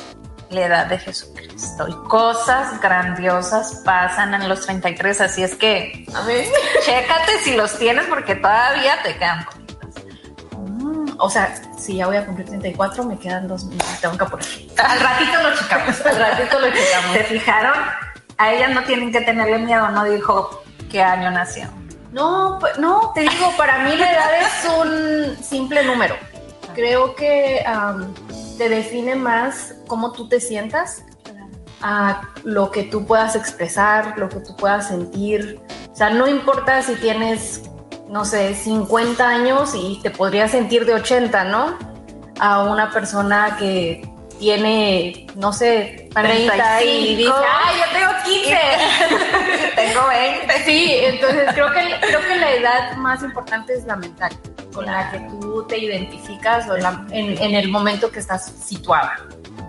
la 0.50 0.62
edad 0.62 0.86
de 0.88 0.98
Jesucristo 0.98 1.88
y 1.88 1.94
cosas 2.08 2.80
grandiosas 2.82 3.82
pasan 3.86 4.34
en 4.34 4.50
los 4.50 4.66
33, 4.66 5.22
así 5.22 5.44
es 5.44 5.56
que 5.56 6.06
a 6.14 6.22
ver. 6.22 6.46
chécate 6.84 7.40
si 7.44 7.56
los 7.56 7.78
tienes 7.78 8.06
porque 8.08 8.36
todavía 8.36 9.02
te 9.04 9.16
quedan 9.16 9.46
mm, 10.58 11.16
o 11.18 11.30
sea, 11.30 11.56
si 11.78 11.98
ya 11.98 12.08
voy 12.08 12.18
a 12.18 12.26
cumplir 12.26 12.48
34, 12.48 13.04
me 13.04 13.18
quedan 13.18 13.48
dos 13.48 13.66
minutos, 13.66 14.02
tengo 14.02 14.18
que 14.18 14.24
apurar. 14.24 14.46
Al 14.78 15.00
ratito 15.00 15.44
lo 15.44 15.56
checamos, 15.56 16.06
al 16.06 16.16
ratito 16.18 16.60
lo 16.60 16.68
checamos. 16.68 17.14
¿Se 17.14 17.24
fijaron? 17.26 17.74
A 18.38 18.54
ella 18.54 18.70
no 18.70 18.84
tienen 18.84 19.12
que 19.12 19.22
tenerle 19.22 19.60
miedo, 19.60 19.90
no 19.90 20.04
dijo 20.06 20.64
qué 20.90 21.04
año 21.04 21.30
nació. 21.32 21.68
No, 22.12 22.58
pues, 22.60 22.78
no, 22.80 23.12
te 23.14 23.22
digo, 23.22 23.54
para 23.56 23.80
mí 23.80 23.96
la 23.96 24.12
edad 24.12 24.30
es 24.42 24.72
un 24.72 25.44
simple 25.44 25.84
número. 25.84 26.16
Creo 26.74 27.16
que 27.16 27.64
um, 27.68 28.14
te 28.60 28.68
define 28.68 29.16
más 29.16 29.74
cómo 29.88 30.12
tú 30.12 30.28
te 30.28 30.42
sientas, 30.42 31.06
a 31.82 32.22
lo 32.44 32.72
que 32.72 32.84
tú 32.84 33.06
puedas 33.06 33.38
expresar, 33.38 34.18
lo 34.18 34.28
que 34.28 34.42
tú 34.42 34.54
puedas 34.58 34.90
sentir. 34.90 35.62
O 35.90 35.96
sea, 35.96 36.10
no 36.10 36.28
importa 36.28 36.82
si 36.82 36.96
tienes, 36.96 37.62
no 38.10 38.26
sé, 38.26 38.54
50 38.54 39.26
años 39.26 39.72
y 39.74 40.02
te 40.04 40.12
podrías 40.12 40.52
sentir 40.52 40.86
de 40.86 40.94
80, 40.94 41.46
¿no? 41.46 41.78
A 42.38 42.64
una 42.64 42.92
persona 42.92 43.56
que 43.58 44.02
tiene, 44.40 45.28
no 45.36 45.54
sé, 45.54 46.10
30 46.14 46.84
y 46.84 47.16
dice, 47.16 47.32
¡ay, 47.32 47.78
yo 47.80 47.98
tengo 47.98 48.12
15! 48.26 49.76
tengo 49.76 50.08
20. 50.08 50.64
Sí, 50.66 50.96
entonces 50.96 51.50
creo 51.54 51.72
que, 51.72 52.08
creo 52.08 52.28
que 52.28 52.36
la 52.36 52.54
edad 52.56 52.98
más 52.98 53.24
importante 53.24 53.74
es 53.74 53.86
la 53.86 53.96
mental, 53.96 54.32
con 54.80 54.86
la 54.86 55.12
que 55.12 55.20
tú 55.20 55.66
te 55.68 55.78
identificas 55.78 56.70
o 56.70 56.78
la, 56.78 57.06
en, 57.12 57.38
en, 57.38 57.54
el 57.54 57.68
momento 57.68 58.10
que 58.10 58.20
estás 58.20 58.46
situada, 58.46 59.18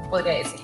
podría 0.08 0.34
decir. 0.34 0.60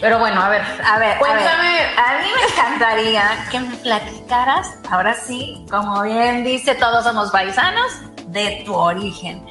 Pero 0.00 0.18
bueno, 0.18 0.42
a 0.42 0.48
ver, 0.48 0.62
a 0.62 0.98
ver, 0.98 1.16
cuéntame. 1.18 1.44
A, 1.46 1.62
ver, 1.62 1.98
a 1.98 2.22
mí 2.22 2.28
me 2.34 2.52
encantaría 2.52 3.46
que 3.52 3.60
me 3.60 3.76
platicaras, 3.76 4.78
ahora 4.90 5.14
sí, 5.14 5.64
como 5.70 6.02
bien 6.02 6.42
dice, 6.42 6.74
todos 6.74 7.04
somos 7.04 7.30
paisanos, 7.30 7.92
de 8.26 8.64
tu 8.66 8.74
origen. 8.74 9.46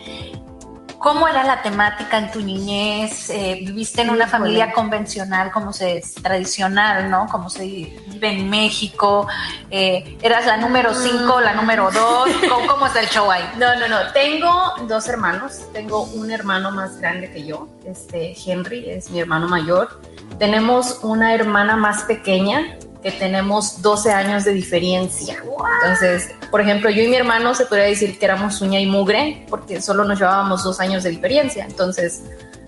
¿Cómo 1.04 1.28
era 1.28 1.44
la 1.44 1.62
temática 1.62 2.18
en 2.18 2.32
tu 2.32 2.40
niñez? 2.40 3.30
Eh, 3.30 3.60
¿Viviste 3.60 4.04
en 4.04 4.10
una 4.10 4.26
familia 4.26 4.72
convencional, 4.72 5.52
como 5.52 5.74
se 5.74 5.98
es 5.98 6.16
tradicional, 6.16 7.12
¿no? 7.12 7.28
Como 7.28 7.50
se 7.50 7.66
vive 7.66 8.30
en 8.30 8.50
México. 8.50 9.28
Eh, 9.70 10.18
¿Eras 10.22 10.46
la 10.46 10.56
número 10.56 10.94
5, 10.94 11.42
la 11.42 11.56
número 11.56 11.92
2? 11.92 12.30
¿Cómo, 12.48 12.68
¿Cómo 12.68 12.88
es 12.88 12.96
el 12.96 13.08
show 13.10 13.30
ahí? 13.30 13.44
No, 13.58 13.76
no, 13.76 13.90
no. 13.90 14.14
Tengo 14.14 14.76
dos 14.88 15.10
hermanos. 15.10 15.64
Tengo 15.74 16.04
un 16.04 16.32
hermano 16.32 16.72
más 16.72 16.98
grande 17.02 17.30
que 17.34 17.46
yo, 17.46 17.68
este 17.86 18.34
Henry, 18.46 18.90
es 18.90 19.12
mi 19.12 19.20
hermano 19.20 19.50
mayor. 19.50 20.00
Tenemos 20.40 21.00
una 21.04 21.34
hermana 21.34 21.76
más 21.76 22.04
pequeña, 22.04 22.78
que 23.04 23.12
tenemos 23.12 23.82
12 23.82 24.12
años 24.12 24.46
de 24.46 24.54
diferencia. 24.54 25.36
Entonces, 25.82 26.32
por 26.50 26.62
ejemplo, 26.62 26.90
yo 26.90 27.04
y 27.04 27.08
mi 27.10 27.16
hermano 27.16 27.54
se 27.54 27.66
podría 27.66 27.86
decir 27.86 28.18
que 28.18 28.26
éramos 28.26 28.62
uña 28.62 28.80
y 28.80 28.86
mugre 28.86 29.46
porque 29.50 29.82
solo 29.82 30.06
nos 30.06 30.18
llevábamos 30.18 30.64
dos 30.64 30.80
años 30.80 31.04
de 31.04 31.10
diferencia. 31.10 31.66
Entonces, 31.66 32.24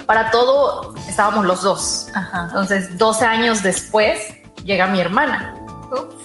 para 0.05 0.29
todo 0.31 0.93
estábamos 1.07 1.45
los 1.45 1.61
dos. 1.63 2.09
Ajá. 2.13 2.47
Entonces, 2.49 2.97
12 2.97 3.25
años 3.25 3.63
después 3.63 4.19
llega 4.63 4.87
mi 4.87 4.99
hermana. 4.99 5.55
Ups. 5.91 6.15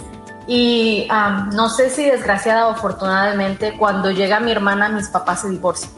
Y 0.47 1.07
no 1.53 1.69
sé 1.69 1.91
si 1.91 2.05
desgraciada 2.05 2.67
o 2.67 2.71
afortunadamente, 2.73 3.77
cuando 3.79 4.11
llega 4.11 4.41
mi 4.41 4.51
hermana, 4.51 4.89
mis 4.89 5.07
papás 5.07 5.43
se 5.43 5.49
divorcian. 5.49 5.93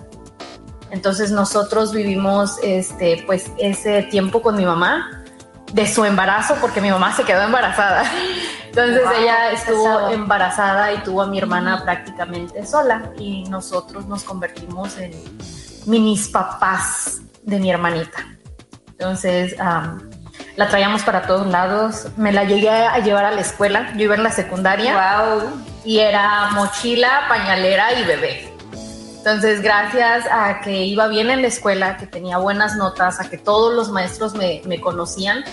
Entonces 0.90 1.31
nosotros 1.31 1.92
vivimos 1.95 2.59
este, 2.62 3.25
pues, 3.26 3.50
ese 3.57 4.02
tiempo 4.02 4.42
con 4.42 4.57
mi 4.57 4.66
mamá 4.66 5.22
de 5.73 5.87
su 5.87 6.05
embarazo, 6.05 6.57
porque 6.61 6.81
mi 6.81 6.91
mamá 6.91 7.14
se 7.14 7.25
quedó 7.25 7.43
embarazada. 7.43 8.05
Entonces 8.67 9.02
ella 9.19 9.50
estuvo 9.52 10.11
embarazada 10.11 10.93
y 10.93 10.99
tuvo 10.99 11.23
a 11.23 11.26
mi 11.26 11.38
hermana 11.38 11.83
prácticamente 11.83 12.64
sola 12.64 13.11
y 13.19 13.45
nosotros 13.45 14.07
nos 14.07 14.25
convertimos 14.25 14.97
en 14.99 15.12
minis 15.87 16.29
papás 16.29 17.21
de 17.43 17.59
mi 17.59 17.71
hermanita. 17.71 18.26
Entonces, 18.93 19.57
la 19.59 20.69
traíamos 20.69 21.02
para 21.02 21.23
todos 21.23 21.47
lados. 21.47 22.07
Me 22.17 22.33
la 22.33 22.45
llegué 22.45 22.71
a 22.71 22.99
llevar 23.00 23.25
a 23.25 23.31
la 23.33 23.41
escuela. 23.41 23.93
Yo 23.97 24.05
iba 24.05 24.14
en 24.14 24.23
la 24.23 24.31
secundaria. 24.31 25.25
Wow. 25.25 25.50
Y 25.85 25.99
era 25.99 26.50
mochila, 26.52 27.23
pañalera 27.29 27.93
y 27.99 28.05
bebé. 28.05 28.51
Entonces, 29.25 29.62
gracias 29.62 30.25
a 30.29 30.61
que 30.62 30.85
iba 30.85 31.07
bien 31.07 31.31
en 31.31 31.43
la 31.43 31.47
escuela, 31.47 31.97
que 31.97 32.09
tenía 32.09 32.38
buenas 32.38 32.75
notas, 32.75 33.21
a 33.21 33.31
que 33.31 33.38
todos 33.38 33.73
los 33.73 33.88
maestros 33.88 34.35
me, 34.35 34.62
me 34.64 34.81
conocían, 34.81 35.45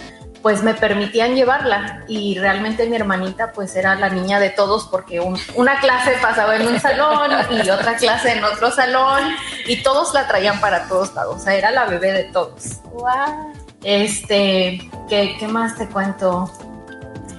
pues 0.41 0.63
me 0.63 0.73
permitían 0.73 1.35
llevarla 1.35 2.03
y 2.07 2.35
realmente 2.39 2.87
mi 2.87 2.95
hermanita 2.95 3.51
pues 3.51 3.75
era 3.75 3.93
la 3.93 4.09
niña 4.09 4.39
de 4.39 4.49
todos 4.49 4.87
porque 4.89 5.19
una 5.19 5.79
clase 5.81 6.13
pasaba 6.19 6.55
en 6.55 6.67
un 6.67 6.79
salón 6.79 7.29
y 7.51 7.69
otra 7.69 7.95
clase 7.95 8.31
en 8.31 8.43
otro 8.43 8.71
salón 8.71 9.35
y 9.67 9.83
todos 9.83 10.15
la 10.15 10.27
traían 10.27 10.59
para 10.59 10.87
todos 10.87 11.13
lados, 11.13 11.35
o 11.35 11.39
sea, 11.39 11.53
era 11.53 11.69
la 11.69 11.85
bebé 11.85 12.11
de 12.11 12.23
todos. 12.23 12.81
Wow. 12.85 13.53
Este, 13.83 14.89
¿qué, 15.07 15.35
qué 15.37 15.47
más 15.47 15.77
te 15.77 15.87
cuento? 15.87 16.51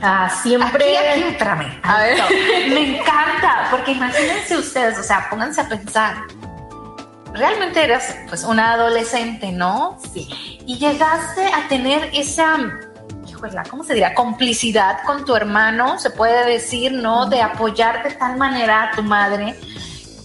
Ah, 0.02 0.30
siempre. 0.42 0.98
Aquí, 0.98 1.20
aquí, 1.20 1.28
espérame. 1.30 1.80
A 1.82 2.00
ver. 2.00 2.18
Me 2.68 2.98
encanta, 2.98 3.68
porque 3.70 3.92
imagínense 3.92 4.56
ustedes, 4.56 4.98
o 4.98 5.02
sea, 5.02 5.28
pónganse 5.28 5.60
a 5.60 5.68
pensar. 5.68 6.16
Realmente 7.32 7.82
eras 7.82 8.16
pues 8.28 8.44
una 8.44 8.72
adolescente, 8.72 9.52
¿no? 9.52 9.98
Sí. 10.12 10.28
Y 10.66 10.78
llegaste 10.78 11.46
a 11.46 11.68
tener 11.68 12.10
esa, 12.12 12.56
híjole, 13.28 13.56
¿cómo 13.68 13.84
se 13.84 13.94
diría? 13.94 14.14
Complicidad 14.14 15.02
con 15.04 15.24
tu 15.24 15.36
hermano, 15.36 15.98
se 15.98 16.10
puede 16.10 16.44
decir, 16.44 16.92
¿no? 16.92 17.26
De 17.26 17.40
apoyar 17.40 18.02
de 18.02 18.10
tal 18.12 18.36
manera 18.36 18.84
a 18.84 18.90
tu 18.96 19.02
madre, 19.02 19.54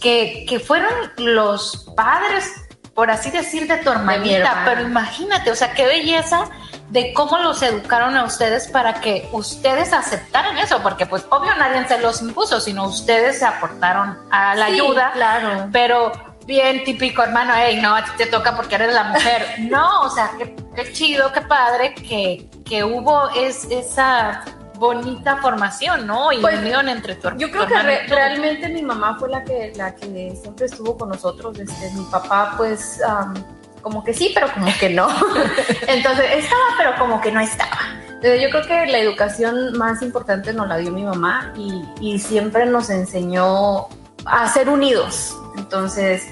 que, 0.02 0.46
que 0.48 0.60
fueron 0.60 0.92
los 1.18 1.92
padres 1.96 2.52
por 2.96 3.12
así 3.12 3.30
decir, 3.30 3.68
de 3.68 3.76
tu 3.78 3.90
hermanita, 3.92 4.64
pero 4.64 4.82
imagínate, 4.82 5.52
o 5.52 5.56
sea, 5.56 5.74
qué 5.74 5.86
belleza 5.86 6.50
de 6.90 7.14
cómo 7.14 7.38
los 7.40 7.62
educaron 7.62 8.16
a 8.16 8.24
ustedes 8.24 8.68
para 8.68 9.02
que 9.02 9.28
ustedes 9.32 9.92
aceptaran 9.94 10.58
eso, 10.58 10.82
porque 10.82 11.06
pues 11.06 11.26
obvio 11.30 11.56
nadie 11.56 11.88
se 11.88 12.00
los 12.00 12.22
impuso, 12.22 12.60
sino 12.60 12.86
ustedes 12.86 13.40
se 13.40 13.46
aportaron 13.46 14.18
a 14.32 14.56
la 14.56 14.66
ayuda. 14.66 15.12
Claro. 15.14 15.70
Pero 15.72 16.12
bien 16.46 16.84
típico, 16.84 17.24
hermano, 17.24 17.54
hey, 17.56 17.80
no, 17.82 17.96
a 17.96 18.06
ti 18.06 18.12
te 18.18 18.26
toca 18.28 18.56
porque 18.56 18.76
eres 18.76 18.94
la 18.94 19.04
mujer. 19.06 19.46
no, 19.62 20.02
o 20.02 20.10
sea, 20.10 20.32
qué, 20.38 20.56
qué 20.76 20.94
chido, 20.94 21.32
qué 21.34 21.42
padre 21.42 21.96
que, 21.96 22.50
que 22.66 22.84
hubo 22.84 23.30
es, 23.30 23.66
esa 23.72 24.44
bonita 24.78 25.38
formación, 25.38 26.06
¿no? 26.06 26.32
Y 26.32 26.40
pues, 26.40 26.60
unión 26.60 26.90
entre 26.90 27.16
tu 27.16 27.30
Yo 27.38 27.50
creo 27.50 27.66
que 27.66 27.82
realmente 28.08 28.70
mi 28.70 28.82
mamá 28.82 29.18
fue 29.18 29.30
la 29.30 29.44
que, 29.44 29.74
la 29.76 29.96
que 29.96 30.36
siempre 30.40 30.66
estuvo 30.66 30.98
con 30.98 31.10
nosotros. 31.10 31.58
Este, 31.60 31.92
mi 31.92 32.04
papá, 32.06 32.54
pues, 32.58 33.02
como 33.86 34.04
que 34.04 34.16
sí, 34.16 34.32
pero 34.34 34.52
como 34.52 34.66
que 34.80 34.90
no. 34.90 35.08
Entonces, 35.88 36.26
estaba, 36.38 36.64
pero 36.76 36.96
como 36.98 37.22
que 37.22 37.32
no 37.32 37.40
estaba. 37.40 37.78
Entonces, 38.08 38.42
yo 38.42 38.50
creo 38.50 38.66
que 38.66 38.92
la 38.92 38.98
educación 38.98 39.78
más 39.78 40.02
importante 40.02 40.54
nos 40.54 40.68
la 40.68 40.78
dio 40.78 40.92
mi 40.92 41.04
mamá 41.04 41.54
y, 41.56 41.86
y 42.02 42.18
siempre 42.18 42.66
nos 42.66 42.90
enseñó 42.90 43.86
a 44.26 44.52
ser 44.52 44.70
unidos. 44.70 45.38
Entonces, 45.56 46.24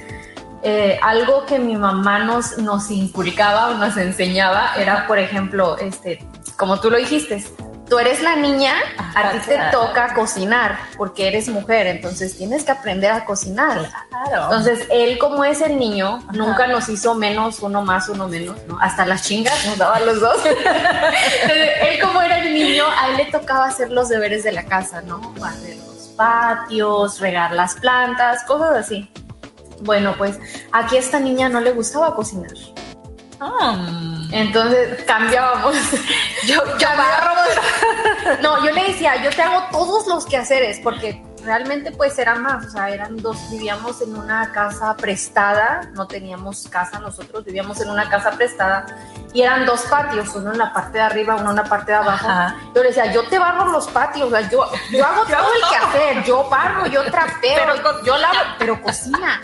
eh, 0.64 0.98
algo 1.04 1.46
que 1.46 1.60
mi 1.60 1.76
mamá 1.76 2.24
nos, 2.24 2.58
nos 2.58 2.90
inculcaba 2.90 3.70
o 3.70 3.74
nos 3.76 3.98
enseñaba 3.98 4.74
era, 4.76 5.06
por 5.06 5.20
ejemplo, 5.20 5.78
este, 5.78 6.26
como 6.58 6.80
tú 6.80 6.90
lo 6.90 6.98
dijiste, 6.98 7.46
tú 7.94 8.00
eres 8.00 8.24
la 8.24 8.36
niña, 8.36 8.74
a 9.14 9.30
ti 9.30 9.38
te 9.46 9.60
toca 9.72 10.16
cocinar 10.16 10.80
porque 10.98 11.28
eres 11.28 11.48
mujer, 11.48 11.86
entonces 11.86 12.36
tienes 12.36 12.64
que 12.64 12.72
aprender 12.72 13.12
a 13.12 13.24
cocinar. 13.24 13.88
Claro. 14.10 14.46
Entonces, 14.46 14.88
él 14.90 15.20
como 15.20 15.46
es 15.46 15.62
el 15.62 15.78
niño, 15.78 16.24
nunca 16.32 16.66
nos 16.66 16.90
hizo 16.90 17.14
menos, 17.14 17.60
uno 17.60 17.84
más, 17.84 18.10
uno 18.10 18.28
menos, 18.28 18.58
¿no? 18.68 18.80
Hasta 18.82 19.06
las 19.06 19.22
chingas 19.22 19.64
nos 19.68 19.78
daba 19.78 20.00
los 20.00 20.20
dos. 20.20 20.38
entonces, 20.44 21.70
él 21.82 22.02
como 22.02 22.20
era 22.20 22.40
el 22.40 22.56
niño, 22.56 22.84
a 23.00 23.10
él 23.12 23.18
le 23.18 23.26
tocaba 23.26 23.66
hacer 23.66 23.92
los 23.92 24.10
deberes 24.10 24.44
de 24.44 24.54
la 24.54 24.64
casa, 24.64 25.04
¿no? 25.04 25.32
Hacer 25.46 25.76
los 25.76 26.16
patios, 26.18 27.20
regar 27.20 27.52
las 27.52 27.76
plantas, 27.76 28.44
cosas 28.46 28.76
así. 28.76 29.08
Bueno, 29.82 30.16
pues 30.18 30.40
aquí 30.72 30.96
a 30.96 31.00
esta 31.00 31.20
niña 31.20 31.48
no 31.48 31.62
le 31.62 31.74
gustaba 31.74 32.16
cocinar. 32.16 32.54
Entonces 34.32 35.04
cambiábamos. 35.06 35.76
Yo, 36.48 36.62
yo 36.78 36.88
No, 38.42 38.64
yo 38.66 38.72
le 38.72 38.84
decía, 38.86 39.22
yo 39.24 39.30
te 39.30 39.42
hago 39.42 39.64
todos 39.72 40.08
los 40.08 40.26
quehaceres, 40.26 40.80
porque 40.84 41.24
realmente 41.44 41.92
pues 41.92 42.18
eran 42.20 42.42
más, 42.42 42.66
o 42.66 42.70
sea, 42.70 42.90
eran 42.90 43.18
dos, 43.18 43.38
vivíamos 43.52 44.02
en 44.02 44.16
una 44.16 44.52
casa 44.52 44.96
prestada, 44.96 45.90
no 45.94 46.08
teníamos 46.08 46.68
casa 46.70 47.00
nosotros, 47.00 47.44
vivíamos 47.44 47.80
en 47.82 47.90
una 47.90 48.10
casa 48.10 48.32
prestada 48.32 48.86
y 49.34 49.42
eran 49.42 49.66
dos 49.66 49.82
patios, 49.84 50.34
uno 50.36 50.52
en 50.52 50.58
la 50.58 50.74
parte 50.74 50.98
de 50.98 51.04
arriba, 51.04 51.36
uno 51.36 51.52
en 51.52 51.56
la 51.58 51.64
parte 51.66 51.92
de 51.92 51.98
abajo. 51.98 52.28
Yo 52.76 52.82
le 52.82 52.90
decía, 52.90 53.12
yo 53.12 53.28
te 53.28 53.40
barro 53.40 53.72
los 53.72 53.88
patios, 53.88 54.28
o 54.28 54.30
sea, 54.30 54.50
yo, 54.50 54.66
yo 54.92 55.06
hago 55.06 55.24
todo 55.26 55.54
el 55.54 55.70
quehacer, 55.70 56.24
yo 56.24 56.50
barro, 56.50 56.86
yo 56.88 57.04
trapeo, 57.06 57.66
pero, 57.66 58.04
yo 58.04 58.18
lavo, 58.18 58.40
pero 58.58 58.82
cocina. 58.82 59.42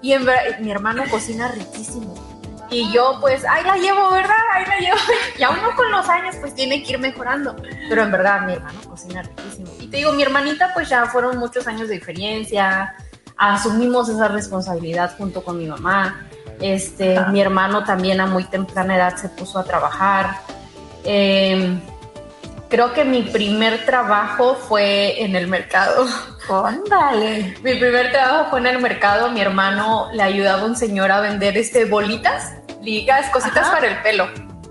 Y 0.00 0.12
en 0.12 0.24
verdad, 0.24 0.58
mi 0.60 0.70
hermano 0.70 1.04
cocina 1.10 1.48
riquísimo. 1.48 2.37
Y 2.70 2.92
yo 2.92 3.18
pues, 3.20 3.44
ahí 3.44 3.64
la 3.64 3.76
llevo, 3.76 4.10
¿verdad? 4.10 4.36
Ahí 4.52 4.64
la 4.66 4.78
llevo. 4.78 4.98
Y 5.38 5.42
aún 5.42 5.62
no 5.62 5.74
con 5.74 5.90
los 5.90 6.08
años 6.08 6.36
pues 6.40 6.54
tiene 6.54 6.82
que 6.82 6.92
ir 6.92 6.98
mejorando. 6.98 7.56
Pero 7.88 8.02
en 8.02 8.10
verdad 8.10 8.42
mi 8.42 8.54
hermano 8.54 8.80
cocina 8.88 9.22
riquísimo. 9.22 9.70
Y 9.80 9.86
te 9.88 9.98
digo, 9.98 10.12
mi 10.12 10.22
hermanita 10.22 10.72
pues 10.74 10.88
ya 10.88 11.06
fueron 11.06 11.38
muchos 11.38 11.66
años 11.66 11.88
de 11.88 11.94
diferencia. 11.94 12.94
Asumimos 13.36 14.08
esa 14.08 14.28
responsabilidad 14.28 15.16
junto 15.16 15.42
con 15.42 15.58
mi 15.58 15.66
mamá. 15.66 16.28
Este, 16.60 17.18
mi 17.30 17.40
hermano 17.40 17.84
también 17.84 18.20
a 18.20 18.26
muy 18.26 18.44
temprana 18.44 18.96
edad 18.96 19.16
se 19.16 19.28
puso 19.28 19.58
a 19.58 19.64
trabajar. 19.64 20.40
Em, 21.04 21.80
creo 22.68 22.92
que 22.92 23.04
mi 23.04 23.22
primer 23.22 23.86
trabajo 23.86 24.56
fue 24.56 25.22
en 25.22 25.36
el 25.36 25.46
mercado. 25.46 26.06
Óndale. 26.48 27.56
Mi 27.62 27.74
primer 27.74 28.10
trabajo 28.10 28.50
fue 28.50 28.60
en 28.60 28.66
el 28.66 28.78
mercado. 28.80 29.30
Mi 29.30 29.40
hermano 29.40 30.08
le 30.12 30.22
ayudaba 30.22 30.62
a 30.62 30.64
un 30.64 30.76
señor 30.76 31.12
a 31.12 31.20
vender 31.20 31.56
este 31.56 31.84
bolitas, 31.84 32.54
ligas, 32.82 33.28
cositas 33.30 33.68
para 33.68 33.86
el 33.86 34.02
pelo. 34.02 34.28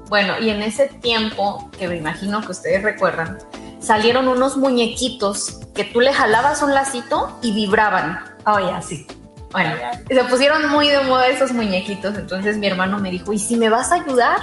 Bueno, 0.09 0.39
y 0.39 0.49
en 0.49 0.61
ese 0.61 0.87
tiempo, 0.87 1.69
que 1.77 1.87
me 1.87 1.97
imagino 1.97 2.41
que 2.41 2.51
ustedes 2.51 2.81
recuerdan, 2.81 3.37
salieron 3.79 4.27
unos 4.27 4.57
muñequitos 4.57 5.59
que 5.75 5.83
tú 5.83 5.99
le 5.99 6.13
jalabas 6.13 6.61
un 6.61 6.73
lacito 6.73 7.37
y 7.41 7.53
vibraban. 7.53 8.19
Oh, 8.45 8.59
ya, 8.59 8.81
sí. 8.81 9.05
Bueno, 9.51 9.75
se 10.07 10.23
pusieron 10.25 10.69
muy 10.69 10.87
de 10.87 11.01
moda 11.01 11.27
esos 11.27 11.51
muñequitos. 11.51 12.17
Entonces 12.17 12.57
mi 12.57 12.67
hermano 12.67 12.99
me 12.99 13.11
dijo, 13.11 13.33
¿y 13.33 13.39
si 13.39 13.55
me 13.55 13.69
vas 13.69 13.91
a 13.91 13.95
ayudar? 13.95 14.41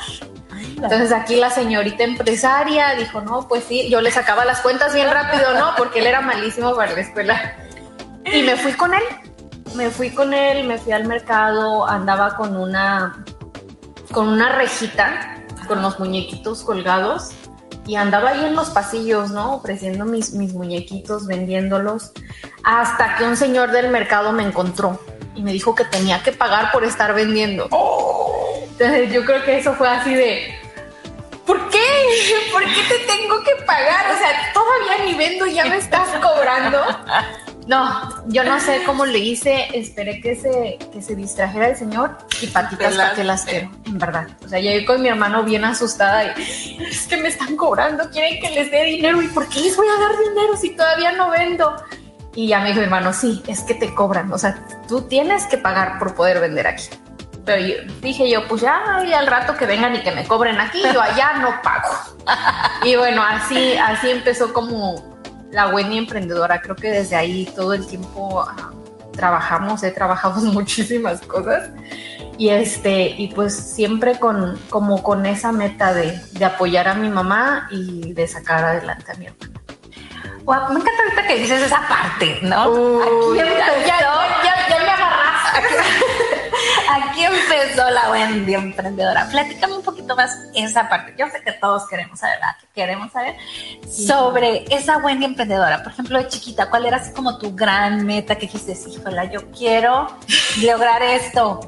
Entonces 0.61 1.13
aquí 1.13 1.37
la 1.37 1.51
señorita 1.51 2.05
empresaria 2.05 2.95
dijo, 2.95 3.21
no, 3.21 3.49
pues 3.49 3.65
sí, 3.65 3.89
yo 3.89 4.01
le 4.01 4.11
sacaba 4.11 4.45
las 4.45 4.61
cuentas 4.61 4.95
bien 4.95 5.11
rápido, 5.11 5.55
¿no? 5.55 5.75
Porque 5.77 6.01
él 6.01 6.07
era 6.07 6.21
malísimo 6.21 6.75
para 6.75 6.93
la 6.93 7.01
escuela. 7.01 7.57
Y 8.33 8.43
me 8.43 8.57
fui 8.57 8.73
con 8.73 8.95
él, 8.95 9.03
me 9.75 9.91
fui 9.91 10.11
con 10.11 10.35
él, 10.35 10.67
me 10.67 10.79
fui 10.79 10.93
al 10.93 11.07
mercado, 11.07 11.87
andaba 11.89 12.37
con 12.37 12.57
una, 12.57 13.25
con 14.13 14.29
una 14.29 14.51
rejita, 14.57 15.43
con 15.67 15.83
los 15.83 15.99
muñequitos 15.99 16.63
colgados 16.63 17.33
y 17.87 17.97
andaba 17.97 18.31
ahí 18.31 18.45
en 18.45 18.55
los 18.55 18.71
pasillos, 18.71 19.31
¿no? 19.31 19.55
Ofreciendo 19.57 20.05
mis, 20.05 20.33
mis 20.33 20.55
muñequitos, 20.55 21.27
vendiéndolos, 21.27 22.13
hasta 22.63 23.17
que 23.17 23.25
un 23.25 23.37
señor 23.37 23.71
del 23.73 23.91
mercado 23.91 24.33
me 24.33 24.43
encontró 24.43 24.99
y 25.35 25.43
me 25.43 25.53
dijo 25.53 25.75
que 25.75 25.85
tenía 25.85 26.23
que 26.23 26.33
pagar 26.33 26.73
por 26.73 26.85
estar 26.85 27.15
vendiendo. 27.15 27.69
Entonces 28.79 29.13
yo 29.13 29.25
creo 29.25 29.45
que 29.45 29.59
eso 29.59 29.73
fue 29.75 29.89
así 29.89 30.13
de, 30.15 30.53
¿por 31.47 31.71
qué? 31.71 31.79
¿Por 32.53 32.65
qué 32.65 32.83
te 32.89 32.99
tengo 33.07 33.41
que 33.45 33.63
pagar? 33.65 34.13
O 34.13 34.19
sea, 34.19 34.53
todavía 34.53 35.05
ni 35.05 35.15
vendo 35.15 35.47
y 35.47 35.55
ya 35.55 35.65
me 35.67 35.77
estás 35.77 36.09
cobrando. 36.21 36.81
No, 37.69 38.27
yo 38.27 38.45
no 38.45 38.61
sé 38.61 38.83
cómo 38.85 39.07
le 39.07 39.19
hice, 39.19 39.69
esperé 39.73 40.21
que 40.21 40.37
se, 40.37 40.79
que 40.93 41.01
se 41.01 41.15
distrajera 41.15 41.69
el 41.69 41.77
señor 41.77 42.19
y 42.43 42.49
patitas 42.49 42.95
para 42.95 43.15
que 43.15 43.25
las 43.25 43.45
quiero, 43.45 43.71
en 43.87 43.99
verdad. 43.99 44.27
O 44.45 44.49
sea, 44.49 44.59
llegué 44.59 44.85
con 44.85 45.01
mi 45.01 45.09
hermano 45.09 45.45
bien 45.45 45.65
asustada 45.65 46.25
y 46.37 46.77
es 46.83 47.07
que 47.07 47.17
me 47.17 47.29
están 47.29 47.57
cobrando, 47.57 48.11
quieren 48.11 48.41
que 48.41 48.51
les 48.51 48.71
dé 48.71 48.85
dinero 48.85 49.23
y 49.23 49.29
¿por 49.29 49.49
qué 49.49 49.61
les 49.61 49.77
voy 49.77 49.87
a 49.87 49.99
dar 49.99 50.19
dinero 50.19 50.57
si 50.61 50.71
todavía 50.77 51.13
no 51.13 51.31
vendo? 51.31 51.75
Y 52.35 52.49
ya 52.49 52.59
me 52.59 52.69
dijo 52.69 52.81
mi 52.81 52.85
hermano, 52.85 53.13
sí, 53.15 53.43
es 53.47 53.63
que 53.63 53.75
te 53.75 53.95
cobran, 53.95 54.31
o 54.33 54.39
sea, 54.39 54.67
tú 54.87 55.03
tienes 55.03 55.45
que 55.45 55.57
pagar 55.57 55.99
por 55.99 56.15
poder 56.15 56.41
vender 56.41 56.67
aquí. 56.67 56.89
Pero 57.45 57.85
dije 58.01 58.31
yo, 58.31 58.47
pues 58.49 58.63
ya, 58.63 59.03
y 59.07 59.13
al 59.13 59.27
rato 59.27 59.55
que 59.57 59.67
vengan 59.67 59.95
y 59.95 60.03
que 60.03 60.13
me 60.13 60.27
cobren 60.27 60.59
aquí, 60.61 60.83
yo 60.93 61.01
allá 61.01 61.35
no 61.35 61.61
pago. 61.63 61.95
y 62.85 62.97
bueno, 62.97 63.23
así, 63.23 63.77
así 63.77 64.11
empezó 64.11 64.53
como 64.53 65.15
la 65.51 65.69
Wendy 65.69 65.99
emprendedora. 65.99 66.61
Creo 66.61 66.77
que 66.77 66.91
desde 66.91 67.17
ahí 67.17 67.47
todo 67.55 67.75
el 67.75 67.87
tiempo 67.87 68.43
ah, 68.49 68.73
trabajamos, 69.13 69.83
he 69.83 69.91
trabajado 69.91 70.41
muchísimas 70.53 71.21
cosas. 71.21 71.71
Y 72.37 72.49
este, 72.49 73.15
y 73.17 73.29
pues 73.29 73.55
siempre 73.55 74.19
con, 74.19 74.59
como 74.69 75.03
con 75.03 75.25
esa 75.25 75.53
meta 75.53 75.95
de, 75.95 76.19
de 76.33 76.45
apoyar 76.45 76.89
a 76.89 76.95
mi 76.95 77.09
mamá 77.09 77.69
y 77.71 78.13
de 78.13 78.27
sacar 78.27 78.65
adelante 78.65 79.13
a 79.13 79.15
mi 79.15 79.27
hermana. 79.27 79.55
Wow, 80.45 80.69
me 80.71 80.81
encanta 80.81 81.03
ahorita 81.05 81.27
que 81.27 81.39
dices 81.39 81.63
esa 81.63 81.89
parte, 81.89 82.39
¿no? 82.43 83.01
Aquí 83.01 83.39
ya, 83.39 83.45
ya, 83.47 83.87
ya, 83.87 84.69
ya, 84.69 84.79
me 84.79 84.91
agarraste. 84.91 85.61
Aquí 86.91 87.25
Wendy 88.25 88.55
emprendedora. 88.55 89.29
Platícame 89.31 89.75
un 89.75 89.83
poquito 89.83 90.17
más 90.17 90.31
esa 90.55 90.89
parte. 90.89 91.15
Yo 91.19 91.27
sé 91.29 91.43
que 91.43 91.53
todos 91.53 91.87
queremos 91.89 92.19
saber, 92.19 92.37
¿verdad? 92.37 92.57
Que 92.61 92.67
queremos 92.75 93.13
saber 93.13 93.37
sobre 93.89 94.65
esa 94.75 94.99
Wendy 94.99 95.25
emprendedora. 95.25 95.83
Por 95.83 95.93
ejemplo, 95.93 96.19
de 96.19 96.29
chiquita, 96.29 96.71
¿cuál 96.71 96.87
era 96.87 96.97
así 96.99 97.13
como 97.13 97.39
tu 97.39 97.55
gran 97.55 98.05
meta 98.07 98.37
que 98.37 98.47
dijiste, 98.47 98.77
híjola, 98.89 99.25
yo 99.27 99.51
quiero 99.51 100.09
lograr 100.63 101.03
esto? 101.03 101.61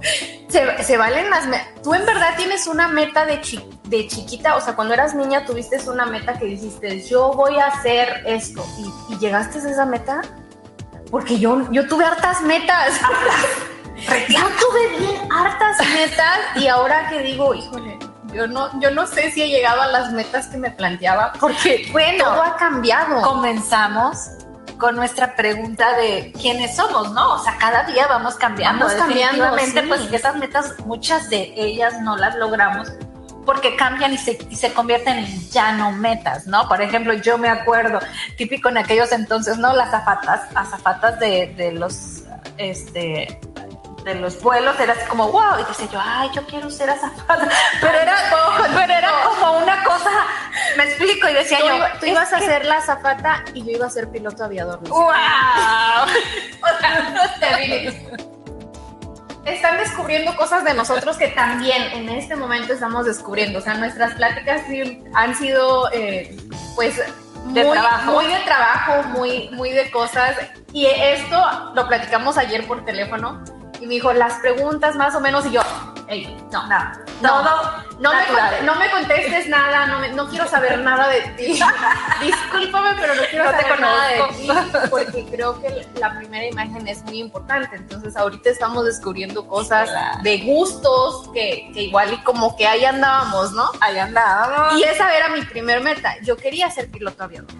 Se, 0.49 0.83
se 0.83 0.97
valen 0.97 1.31
las. 1.31 1.47
Tú 1.83 1.95
en 1.95 2.05
verdad 2.07 2.35
tienes 2.37 2.67
una 2.67 2.89
meta 2.89 3.27
de, 3.27 3.41
chi 3.41 3.61
de 3.85 4.09
chiquita, 4.09 4.57
o 4.57 4.61
sea, 4.61 4.75
cuando 4.75 4.95
eras 4.95 5.15
niña 5.15 5.45
tuviste 5.45 5.77
una 5.89 6.07
meta 6.07 6.39
que 6.39 6.47
dijiste, 6.47 7.07
yo 7.07 7.33
voy 7.33 7.59
a 7.59 7.67
hacer 7.67 8.23
esto. 8.27 8.65
¿Y, 8.79 9.15
y 9.15 9.19
llegaste 9.19 9.59
a 9.59 9.71
esa 9.71 9.87
meta? 9.87 10.23
Porque 11.11 11.39
yo, 11.39 11.71
yo 11.71 11.87
tuve 11.87 12.05
hartas 12.05 12.43
metas. 12.43 13.01
Yo 14.29 14.41
tuve 14.61 14.99
bien 14.99 15.33
hartas 15.33 15.79
metas 15.93 16.39
y 16.57 16.69
ahora 16.69 17.09
que 17.09 17.21
digo, 17.21 17.55
híjole, 17.55 17.99
yo 18.33 18.47
no, 18.47 18.81
yo 18.81 18.91
no 18.91 19.07
sé 19.07 19.31
si 19.31 19.43
he 19.43 19.49
llegado 19.49 19.81
a 19.81 19.87
las 19.87 20.13
metas 20.13 20.49
que 20.49 20.59
me 20.59 20.71
planteaba 20.71 21.33
porque 21.41 21.89
bueno, 21.93 22.25
todo 22.25 22.43
ha 22.43 22.57
cambiado. 22.57 23.23
Comenzamos 23.23 24.31
con 24.79 24.95
nuestra 24.97 25.35
pregunta 25.35 25.97
de 25.97 26.33
quiénes 26.41 26.77
somos, 26.77 27.13
¿no? 27.13 27.35
O 27.35 27.39
sea, 27.39 27.57
cada 27.59 27.85
día 27.85 28.07
vamos 28.07 28.35
cambiando. 28.35 28.87
Vamos 28.87 29.01
cambiando, 29.01 29.59
sí. 29.59 29.79
pues 29.89 30.13
esas 30.13 30.37
metas, 30.37 30.75
muchas 30.85 31.31
de 31.31 31.55
ellas 31.57 32.01
no 32.03 32.17
las 32.17 32.37
logramos 32.37 32.93
porque 33.47 33.77
cambian 33.77 34.13
y 34.13 34.19
se, 34.19 34.37
y 34.51 34.57
se 34.57 34.73
convierten 34.73 35.19
en 35.19 35.51
ya 35.51 35.73
no 35.73 35.93
metas, 35.93 36.47
¿no? 36.47 36.69
Por 36.69 36.83
ejemplo, 36.83 37.15
yo 37.15 37.39
me 37.39 37.49
acuerdo, 37.49 38.01
típico 38.37 38.69
en 38.69 38.79
aquellos 38.79 39.13
entonces, 39.13 39.57
¿no? 39.57 39.73
Las 39.75 39.93
zapatas, 39.93 40.43
azafatas 40.55 41.19
de, 41.21 41.55
de 41.57 41.73
los, 41.73 42.25
este, 42.59 43.41
de 44.07 44.15
los 44.15 44.41
vuelos 44.41 44.79
era 44.79 44.93
así 44.93 45.05
como 45.09 45.33
wow 45.33 45.59
y 45.61 45.65
decía 45.65 45.89
yo 45.93 46.01
ay 46.01 46.31
yo 46.33 46.47
quiero 46.47 46.71
ser 46.71 46.89
azafata 46.89 47.49
pero 47.81 47.99
era 47.99 48.15
pero 48.73 48.93
era 48.93 49.11
como 49.25 49.59
una 49.59 49.83
cosa 49.83 50.11
me 50.77 50.85
explico 50.85 51.29
y 51.29 51.35
decía 51.35 51.59
tú 51.59 51.67
yo 51.67 51.85
tú 52.01 52.07
ibas 52.07 52.33
a 52.33 52.39
ser 52.39 52.65
la 52.65 52.77
azafata 52.77 53.45
y 53.53 53.65
yo 53.65 53.73
iba 53.73 53.87
a 53.87 53.91
ser 53.91 54.09
piloto 54.09 54.45
aviador 54.45 54.81
¿no? 54.89 54.95
wow 54.95 55.13
están 59.45 59.79
descubriendo 59.79 60.37
cosas 60.37 60.65
de 60.65 60.75
nosotros 60.75 61.17
que 61.17 61.29
también 61.29 61.83
en 61.93 62.09
este 62.09 62.37
momento 62.37 62.75
estamos 62.75 63.07
descubriendo 63.07 63.59
o 63.59 63.63
sea 63.63 63.75
nuestras 63.75 64.15
pláticas 64.15 64.63
han 65.15 65.35
sido 65.35 65.91
eh, 65.93 66.37
pues 66.77 66.97
de 66.97 67.65
muy, 67.65 67.79
trabajo. 67.79 68.13
muy 68.13 68.27
de 68.27 68.41
trabajo, 68.41 69.03
muy, 69.11 69.49
muy 69.51 69.71
de 69.71 69.89
cosas. 69.93 70.37
Y 70.73 70.87
esto 70.87 71.73
lo 71.77 71.87
platicamos 71.87 72.37
ayer 72.39 72.67
por 72.67 72.85
teléfono 72.85 73.41
y 73.81 73.87
me 73.87 73.95
dijo 73.95 74.13
las 74.13 74.35
preguntas 74.41 74.97
más 74.97 75.15
o 75.15 75.21
menos 75.21 75.47
y 75.47 75.53
yo, 75.53 75.63
hey, 76.09 76.37
no, 76.53 76.67
no, 76.67 76.79
no, 77.21 77.43
no, 77.43 77.51
no, 78.01 78.13
me, 78.13 78.63
no 78.63 78.75
me 78.77 78.91
contestes 78.91 79.49
nada, 79.49 79.87
no, 79.87 79.99
me, 79.99 80.09
no 80.11 80.29
quiero 80.29 80.47
saber 80.47 80.79
nada 80.81 81.09
de 81.09 81.21
ti. 81.37 81.59
Discúlpame, 82.23 82.91
pero 83.01 83.15
no 83.15 83.23
quiero 83.31 83.45
No 83.45 83.51
te 83.51 83.63
saber 83.63 83.81
nada 83.81 84.09
de 84.09 84.23
ti 84.35 84.49
porque 84.91 85.27
creo 85.31 85.61
que 85.61 85.87
la 85.99 86.17
primera 86.19 86.47
imagen 86.47 86.87
es 86.89 87.03
muy 87.05 87.19
importante. 87.19 87.77
Entonces 87.77 88.17
ahorita 88.17 88.51
estamos 88.51 88.85
descubriendo 88.85 89.47
cosas 89.47 89.91
de 90.23 90.39
gustos 90.39 91.31
que, 91.33 91.71
que 91.73 91.83
igual 91.83 92.13
y 92.13 92.23
como 92.23 92.57
que 92.57 92.67
ahí 92.67 92.85
andábamos, 92.85 93.53
¿no? 93.53 93.71
ahí 93.81 93.99
andábamos 93.99 94.79
Y 94.79 94.85
esa 94.85 95.15
era 95.17 95.29
mi 95.29 95.43
primer 95.43 95.81
meta. 95.81 96.17
Yo 96.23 96.37
quería 96.37 96.71
ser 96.71 96.91
piloto 96.91 97.25
aviador. 97.25 97.51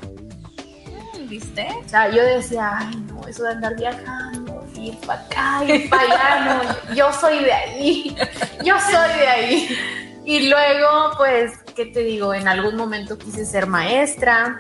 Viste 1.27 1.67
O 1.85 1.89
sea, 1.89 2.09
yo 2.11 2.23
decía, 2.23 2.73
ay, 2.79 2.97
no, 3.09 3.27
eso 3.27 3.43
de 3.45 3.51
andar 3.51 3.77
viajando, 3.77 4.67
ir 4.75 4.97
para 5.07 5.21
acá, 5.23 5.65
ir 5.65 5.89
para 5.91 6.03
allá, 6.03 6.63
no, 6.89 6.95
yo 6.95 7.13
soy 7.13 7.45
de 7.45 7.53
ahí, 7.53 8.17
yo 8.65 8.75
soy 8.81 9.19
de 9.19 9.27
ahí. 9.29 9.79
Y 10.25 10.49
luego, 10.49 11.13
pues, 11.17 11.53
¿qué 11.77 11.87
te 11.87 12.01
digo? 12.01 12.35
En 12.35 12.49
algún 12.49 12.77
momento 12.77 13.17
quise 13.17 13.47
ser 13.47 13.67
maestra, 13.69 14.59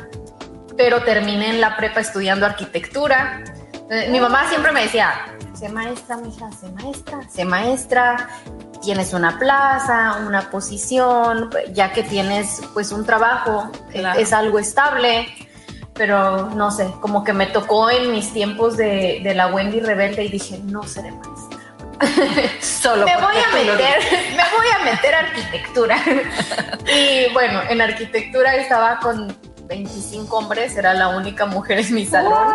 pero 0.77 1.03
terminé 1.03 1.51
en 1.51 1.61
la 1.61 1.77
prepa 1.77 2.01
estudiando 2.01 2.47
arquitectura. 2.47 3.43
Eh, 3.91 4.09
Mi 4.11 4.21
mamá 4.21 4.49
siempre 4.49 4.71
me 4.73 4.83
decía, 4.83 5.13
sé 5.55 5.69
maestra, 5.69 6.19
mija, 6.19 6.51
sé 6.53 6.69
maestra, 6.71 7.19
sé 7.29 7.45
maestra, 7.45 8.29
tienes 8.83 9.13
una 9.13 9.39
plaza, 9.41 10.19
una 10.27 10.51
posición, 10.51 11.51
ya 11.73 11.93
que 11.93 12.03
tienes 12.05 12.61
pues 12.75 12.93
un 12.93 13.05
trabajo, 13.05 13.71
eh, 13.93 13.99
Claro. 14.01 14.21
es 14.21 14.33
algo 14.33 14.59
estable 14.61 15.27
pero 15.97 16.51
no 16.51 16.71
sé, 16.71 16.93
como 17.01 17.25
que 17.25 17.33
me 17.33 17.47
tocó 17.47 17.91
en 17.91 18.13
mis 18.13 18.33
tiempos 18.33 18.77
de, 18.77 19.21
de 19.23 19.35
la 19.35 19.49
Wendy 19.49 19.81
rebelde 19.81 20.25
y 20.25 20.29
dije, 20.29 20.59
no 20.65 20.83
seré 20.85 21.11
maestra. 21.13 21.59
solo 22.61 23.07
Me 23.07 23.17
voy 23.17 23.37
a 23.37 23.55
meter, 23.55 23.99
me 24.31 24.45
voy 24.57 24.67
a 24.81 24.85
meter 24.85 25.15
a 25.15 25.19
arquitectura. 25.21 25.97
y 26.95 27.33
bueno, 27.33 27.61
en 27.69 27.81
arquitectura 27.81 28.55
estaba 28.57 28.99
con 29.01 29.37
25 29.67 30.37
hombres, 30.37 30.77
era 30.77 30.95
la 30.95 31.09
única 31.09 31.47
mujer 31.47 31.81
en 31.81 31.95
mi 31.95 32.07
salón. 32.07 32.55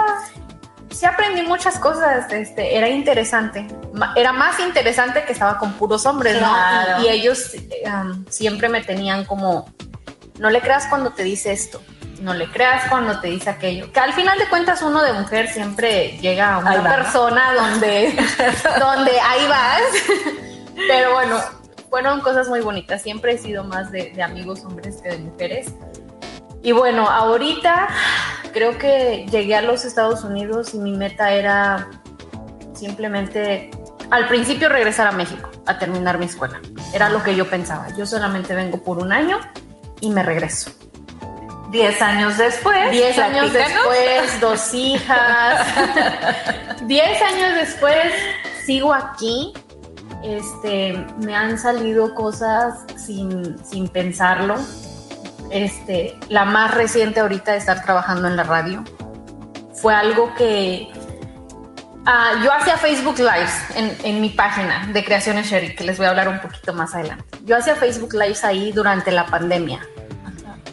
Sí 0.92 1.06
aprendí 1.06 1.42
muchas 1.42 1.80
cosas, 1.80 2.32
este, 2.32 2.76
era 2.76 2.88
interesante. 2.90 3.66
Era 4.16 4.34
más 4.34 4.60
interesante 4.60 5.24
que 5.26 5.32
estaba 5.32 5.58
con 5.58 5.74
puros 5.74 6.06
hombres, 6.06 6.38
Claro. 6.38 6.98
¿no? 7.00 7.04
Y, 7.04 7.08
y 7.08 7.10
ellos 7.10 7.52
um, 7.86 8.26
siempre 8.30 8.70
me 8.70 8.82
tenían 8.82 9.24
como, 9.26 9.70
no 10.38 10.50
le 10.50 10.60
creas 10.60 10.88
cuando 10.88 11.12
te 11.12 11.24
dice 11.24 11.54
esto, 11.54 11.82
no 12.22 12.34
le 12.34 12.50
creas 12.50 12.88
cuando 12.90 13.20
te 13.20 13.28
dice 13.28 13.50
aquello. 13.50 13.92
Que 13.92 14.00
al 14.00 14.14
final 14.14 14.38
de 14.38 14.48
cuentas 14.48 14.82
uno 14.82 15.02
de 15.04 15.14
mujer 15.14 15.48
siempre 15.48 16.18
llega 16.20 16.56
a 16.56 16.58
una 16.60 16.84
persona 16.84 17.54
donde, 17.54 18.16
donde 18.80 19.12
ahí 19.20 19.48
vas. 19.48 19.82
Pero 20.88 21.14
bueno, 21.14 21.40
fueron 21.90 22.22
cosas 22.22 22.48
muy 22.48 22.62
bonitas. 22.62 23.02
Siempre 23.02 23.34
he 23.34 23.38
sido 23.38 23.64
más 23.64 23.92
de, 23.92 24.12
de 24.12 24.24
amigos 24.24 24.64
hombres 24.64 25.02
que 25.02 25.10
de 25.10 25.18
mujeres. 25.18 25.74
Y 26.64 26.72
bueno, 26.74 27.08
ahorita 27.10 27.90
creo 28.54 28.78
que 28.78 29.26
llegué 29.32 29.56
a 29.56 29.62
los 29.64 29.84
Estados 29.84 30.24
Unidos 30.24 30.76
y 30.76 30.78
mi 30.78 30.96
meta 30.96 31.34
era 31.34 31.90
simplemente 32.76 33.72
al 34.12 34.28
principio 34.28 34.70
regresar 34.70 35.08
a 35.08 35.12
México 35.12 35.50
a 35.66 35.80
terminar 35.80 36.20
mi 36.20 36.26
escuela. 36.26 36.62
Era 36.94 37.10
lo 37.10 37.24
que 37.24 37.36
yo 37.36 37.50
pensaba. 37.50 37.88
Yo 37.98 38.06
solamente 38.06 38.54
vengo 38.54 38.84
por 38.84 39.00
un 39.00 39.12
año 39.12 39.40
y 40.02 40.12
me 40.12 40.22
regreso. 40.22 40.72
Diez 41.72 42.02
años 42.02 42.38
después. 42.38 42.92
Diez 42.92 43.18
años 43.18 43.54
después, 43.54 44.42
dos 44.42 44.74
hijas. 44.74 45.66
Diez 46.84 47.22
años 47.22 47.56
después, 47.56 48.12
sigo 48.66 48.94
aquí. 48.94 49.54
Este, 50.22 50.94
me 51.24 51.34
han 51.34 51.58
salido 51.58 52.14
cosas 52.14 52.80
sin, 52.98 53.58
sin 53.66 53.88
pensarlo. 53.88 54.56
Este, 55.50 56.18
la 56.28 56.44
más 56.44 56.74
reciente 56.74 57.22
ahorita 57.22 57.54
de 57.54 57.60
estar 57.60 57.84
trabajando 57.84 58.28
en 58.28 58.36
la 58.36 58.44
radio 58.44 58.84
fue 59.74 59.94
algo 59.94 60.34
que 60.36 60.90
ah, 62.06 62.34
yo 62.44 62.52
hacía 62.52 62.78
Facebook 62.78 63.18
Lives 63.18 63.54
en, 63.76 63.98
en 64.04 64.22
mi 64.22 64.30
página 64.30 64.88
de 64.88 65.04
Creaciones 65.06 65.48
Sherry, 65.48 65.74
que 65.74 65.86
les 65.86 65.98
voy 65.98 66.06
a 66.06 66.10
hablar 66.10 66.28
un 66.28 66.40
poquito 66.40 66.74
más 66.74 66.94
adelante. 66.94 67.26
Yo 67.46 67.56
hacía 67.56 67.76
Facebook 67.76 68.14
Lives 68.14 68.44
ahí 68.44 68.74
durante 68.74 69.12
la 69.12 69.26
pandemia 69.26 69.80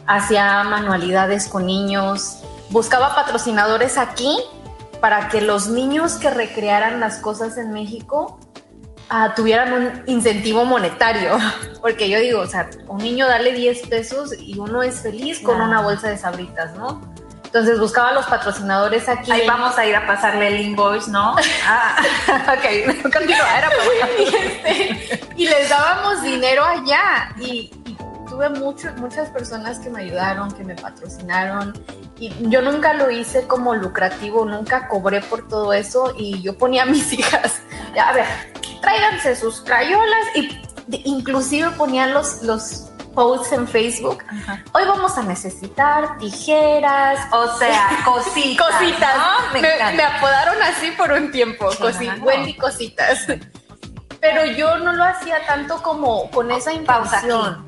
hacía 0.08 0.64
manualidades 0.64 1.46
con 1.46 1.66
niños, 1.66 2.38
buscaba 2.70 3.14
patrocinadores 3.14 3.98
aquí 3.98 4.36
para 5.00 5.28
que 5.28 5.40
los 5.42 5.68
niños 5.68 6.14
que 6.14 6.30
recrearan 6.30 6.98
las 6.98 7.18
cosas 7.18 7.56
en 7.58 7.70
México 7.70 8.40
ah, 9.10 9.34
tuvieran 9.36 9.72
un 9.72 10.02
incentivo 10.06 10.64
monetario. 10.64 11.38
Porque 11.80 12.08
yo 12.08 12.18
digo, 12.18 12.40
o 12.40 12.46
sea, 12.46 12.68
un 12.88 12.98
niño 12.98 13.28
dale 13.28 13.52
10 13.52 13.86
pesos 13.88 14.32
y 14.36 14.58
uno 14.58 14.82
es 14.82 15.02
feliz 15.02 15.40
con 15.40 15.60
una 15.60 15.82
bolsa 15.82 16.08
de 16.08 16.16
sabritas, 16.16 16.74
¿no? 16.74 17.00
Entonces 17.44 17.78
buscaba 17.78 18.12
los 18.12 18.26
patrocinadores 18.26 19.08
aquí. 19.08 19.30
Ahí 19.30 19.46
vamos 19.46 19.78
a 19.78 19.86
ir 19.86 19.96
a 19.96 20.06
pasarle 20.06 20.48
el 20.48 20.60
invoice, 20.60 21.10
¿no? 21.10 21.36
Ah, 21.66 21.96
ok, 22.56 23.02
continúa, 23.02 23.58
era 23.58 23.70
y, 24.18 24.22
este, 24.46 25.20
y 25.36 25.48
les 25.48 25.68
dábamos 25.68 26.22
dinero 26.22 26.64
allá 26.64 27.30
y, 27.38 27.70
y 27.86 27.97
tuve 28.38 28.50
mucho- 28.50 28.92
muchas 28.98 29.28
personas 29.30 29.80
que 29.80 29.90
me 29.90 30.02
ayudaron, 30.02 30.52
que 30.52 30.62
me 30.62 30.76
patrocinaron 30.76 31.72
y 32.20 32.32
yo 32.48 32.62
nunca 32.62 32.94
lo 32.94 33.10
hice 33.10 33.48
como 33.48 33.74
lucrativo, 33.74 34.44
nunca 34.44 34.86
cobré 34.86 35.20
por 35.22 35.48
todo 35.48 35.72
eso 35.72 36.14
y 36.16 36.40
yo 36.40 36.56
ponía 36.56 36.84
a 36.84 36.86
mis 36.86 37.12
hijas, 37.18 37.60
ya, 37.96 38.10
a 38.10 38.12
ver, 38.12 38.26
tráiganse 38.80 39.34
sus 39.34 39.60
crayolas 39.62 40.24
y 40.36 40.48
de- 40.86 41.02
inclusive 41.04 41.70
ponía 41.72 42.06
los, 42.06 42.42
los 42.44 42.84
posts 43.12 43.50
en 43.50 43.66
Facebook. 43.66 44.22
Hoy 44.72 44.84
vamos 44.86 45.18
a 45.18 45.24
necesitar 45.24 46.16
tijeras, 46.18 47.18
o 47.32 47.58
sea, 47.58 47.88
cositas. 48.04 48.68
cositas. 48.70 49.16
Me, 49.52 50.02
apodaron 50.04 50.62
así 50.62 50.92
por 50.92 51.10
un 51.10 51.32
tiempo, 51.32 51.70
Wendy 52.22 52.54
Cositas. 52.56 53.26
Pero 54.20 54.44
yo 54.46 54.78
no 54.78 54.92
lo 54.92 55.02
hacía 55.04 55.44
tanto 55.46 55.82
como 55.82 56.30
con 56.30 56.50
esa 56.52 56.72
intención. 56.72 57.67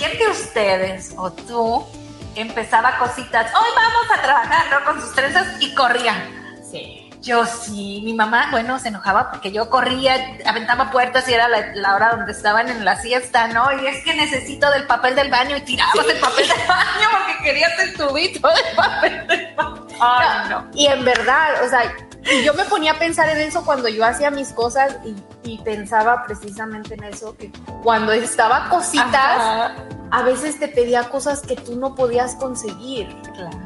¿Quién 0.00 0.18
de 0.18 0.28
ustedes 0.28 1.12
o 1.18 1.30
tú 1.30 1.86
empezaba 2.34 2.96
cositas? 2.96 3.52
Hoy 3.54 3.68
vamos 3.76 4.18
a 4.18 4.22
trabajar, 4.22 4.64
¿no? 4.70 4.82
Con 4.86 4.98
sus 4.98 5.14
trenzas 5.14 5.60
y 5.60 5.74
corría. 5.74 6.26
Sí. 6.70 7.10
Yo 7.20 7.44
sí, 7.44 8.00
mi 8.02 8.14
mamá, 8.14 8.48
bueno, 8.50 8.78
se 8.78 8.88
enojaba 8.88 9.30
porque 9.30 9.52
yo 9.52 9.68
corría, 9.68 10.38
aventaba 10.46 10.90
puertas 10.90 11.28
y 11.28 11.34
era 11.34 11.48
la, 11.48 11.94
hora 11.94 12.12
donde 12.12 12.32
estaban 12.32 12.70
en 12.70 12.82
la 12.82 12.96
siesta, 12.96 13.48
¿no? 13.48 13.70
Y 13.78 13.88
es 13.88 14.02
que 14.02 14.14
necesito 14.14 14.70
del 14.70 14.86
papel 14.86 15.14
del 15.16 15.28
baño 15.28 15.58
y 15.58 15.60
tirabas 15.60 15.94
el 16.08 16.18
papel 16.18 16.48
del 16.48 16.66
baño 16.66 17.08
porque 17.18 17.44
querías 17.44 17.78
el 17.80 17.92
tubito 17.92 18.48
de 18.48 18.74
papel 18.74 19.26
del 19.26 19.54
baño. 19.54 19.79
Ay, 20.00 20.48
no. 20.48 20.68
Y 20.74 20.86
en 20.86 21.04
verdad, 21.04 21.64
o 21.64 21.68
sea, 21.68 21.82
yo 22.44 22.54
me 22.54 22.64
ponía 22.64 22.92
a 22.92 22.98
pensar 22.98 23.28
en 23.28 23.38
eso 23.38 23.64
cuando 23.64 23.88
yo 23.88 24.04
hacía 24.04 24.30
mis 24.30 24.52
cosas 24.52 24.96
y, 25.04 25.16
pensaba 25.64 26.22
precisamente 26.24 26.94
en 26.94 27.04
eso, 27.04 27.36
que 27.36 27.50
cuando 27.82 28.12
estaba 28.12 28.68
cositas, 28.68 29.72
a 30.12 30.22
veces 30.22 30.60
te 30.60 30.68
pedía 30.68 31.08
cosas 31.08 31.40
que 31.40 31.56
tú 31.56 31.74
no 31.74 31.96
podías 31.96 32.36
conseguir 32.36 33.08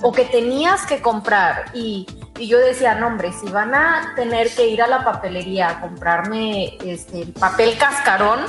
o 0.01 0.11
que 0.11 0.25
tenías 0.25 0.87
que 0.87 1.03
comprar 1.03 1.66
y 1.75 2.07
y 2.38 2.49
yo 2.49 2.59
decía, 2.59 2.97
no, 2.97 3.07
hombre, 3.07 3.33
si 3.33 3.49
van 3.49 3.75
a 3.75 4.12
tener 4.16 4.53
que 4.55 4.66
ir 4.66 4.83
a 4.83 4.88
la 4.88 5.05
papelería 5.05 5.68
a 5.68 5.81
comprarme 5.81 6.77
este, 6.85 7.23
el 7.23 7.33
papel 7.33 7.79
cascarón, 7.79 8.40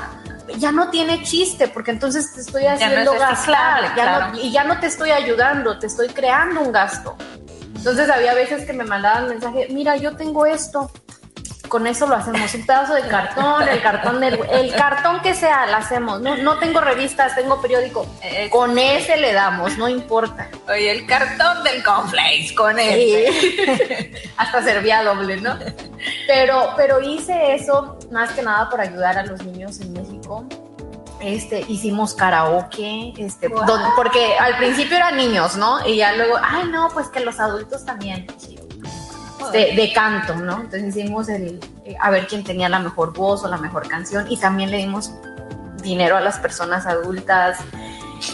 ya 0.58 0.72
no 0.72 0.90
tiene 0.90 1.22
chiste, 1.22 1.68
porque 1.68 1.92
entonces 1.92 2.34
te 2.34 2.42
estoy 2.42 2.66
haciendo 2.66 3.14
gastar 3.14 3.94
y 4.42 4.52
ya 4.52 4.64
no 4.64 4.80
te 4.80 4.88
estoy 4.88 5.12
ayudando, 5.12 5.78
te 5.78 5.88
estoy 5.88 6.08
creando 6.10 6.62
un 6.62 6.72
gasto. 6.72 7.16
Entonces 7.86 8.10
había 8.10 8.34
veces 8.34 8.66
que 8.66 8.74
me 8.74 8.84
mandaban 8.84 9.30
mensaje, 9.30 9.68
mira, 9.70 9.96
yo 9.96 10.16
tengo 10.16 10.48
esto, 10.48 10.90
con 11.70 11.86
eso 11.86 12.08
lo 12.08 12.16
hacemos, 12.16 12.52
un 12.56 12.66
pedazo 12.66 12.96
de 12.96 13.04
cartón, 13.04 13.70
el 13.70 13.80
cartón 13.80 14.20
del, 14.20 14.40
el 14.50 14.74
cartón 14.74 15.22
que 15.22 15.36
sea, 15.36 15.68
lo 15.68 15.76
hacemos. 15.76 16.20
No, 16.20 16.36
no 16.36 16.58
tengo 16.58 16.82
revistas, 16.82 17.36
tengo 17.36 17.62
periódico. 17.62 18.08
con 18.50 18.76
ese 18.80 19.18
le 19.18 19.34
damos, 19.34 19.78
no 19.78 19.88
importa. 19.88 20.50
Oye, 20.68 20.90
el 20.90 21.06
cartón 21.06 21.64
del 21.64 21.84
conflace, 21.84 22.56
con 22.56 22.80
ese. 22.80 24.12
Hasta 24.38 24.64
servía 24.64 25.04
doble, 25.04 25.38
¿no? 25.38 25.56
Pero, 26.26 26.74
pero 26.76 27.00
hice 27.02 27.54
eso 27.54 28.00
más 28.10 28.32
que 28.32 28.42
nada 28.42 28.68
por 28.68 28.82
ayudar 28.82 29.20
a 29.20 29.26
los 29.28 29.44
niños 29.44 29.80
en 29.82 29.94
México. 29.94 30.44
Este, 31.20 31.66
hicimos 31.68 32.14
karaoke, 32.14 33.14
este, 33.18 33.50
porque 33.96 34.38
al 34.38 34.58
principio 34.58 34.98
eran 34.98 35.18
niños, 35.18 35.56
¿no? 35.56 35.88
Y 35.88 35.98
ya 35.98 36.14
luego, 36.14 36.36
ay, 36.42 36.68
no, 36.70 36.90
pues 36.94 37.08
que 37.08 37.22
los 37.22 37.40
adultos 37.40 37.86
también 37.86 38.28
de, 39.52 39.92
canto, 39.94 40.36
¿no? 40.36 40.62
Entonces 40.62 40.96
hicimos 40.96 41.30
el, 41.30 41.60
eh, 41.86 41.96
a 42.00 42.10
ver 42.10 42.28
quién 42.28 42.44
tenía 42.44 42.70
la 42.70 42.80
mejor 42.80 43.14
voz 43.14 43.44
o 43.44 43.48
la 43.48 43.58
mejor 43.58 43.88
canción 43.88 44.26
y 44.30 44.38
también 44.38 44.72
le 44.72 44.78
dimos 44.78 45.12
dinero 45.82 46.18
a 46.18 46.22
las 46.22 46.40
personas 46.40 46.86
adultas. 46.86 47.60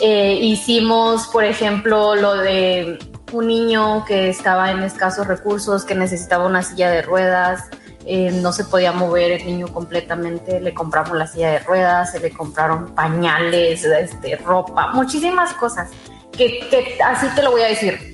Eh, 0.02 0.38
hicimos, 0.41 1.28
por 1.28 1.44
ejemplo, 1.44 2.15
lo 2.15 2.36
de 2.36 3.00
un 3.32 3.48
niño 3.48 4.06
que 4.06 4.30
estaba 4.30 4.72
en 4.72 4.84
escasos 4.84 5.28
recursos, 5.28 5.86
que 5.86 5.96
necesitaba 5.96 6.46
una 6.46 6.63
silla 6.63 6.89
de 6.89 7.02
ruedas, 7.02 7.70
eh, 8.06 8.32
no 8.32 8.52
se 8.52 8.66
podía 8.66 8.92
mover 8.92 9.32
el 9.32 9.46
niño 9.46 9.68
completamente, 9.68 10.60
le 10.60 10.74
compramos 10.74 11.18
la 11.18 11.28
silla 11.28 11.52
de 11.52 11.60
ruedas, 11.60 12.12
se 12.12 12.20
le 12.20 12.32
compraron 12.32 12.96
pañales, 12.96 13.84
este, 13.84 14.36
ropa, 14.38 14.92
muchísimas 14.94 15.54
cosas. 15.54 15.90
Que, 16.32 16.68
que 16.70 16.98
así 17.04 17.28
te 17.36 17.44
lo 17.44 17.52
voy 17.52 17.62
a 17.62 17.68
decir, 17.68 18.12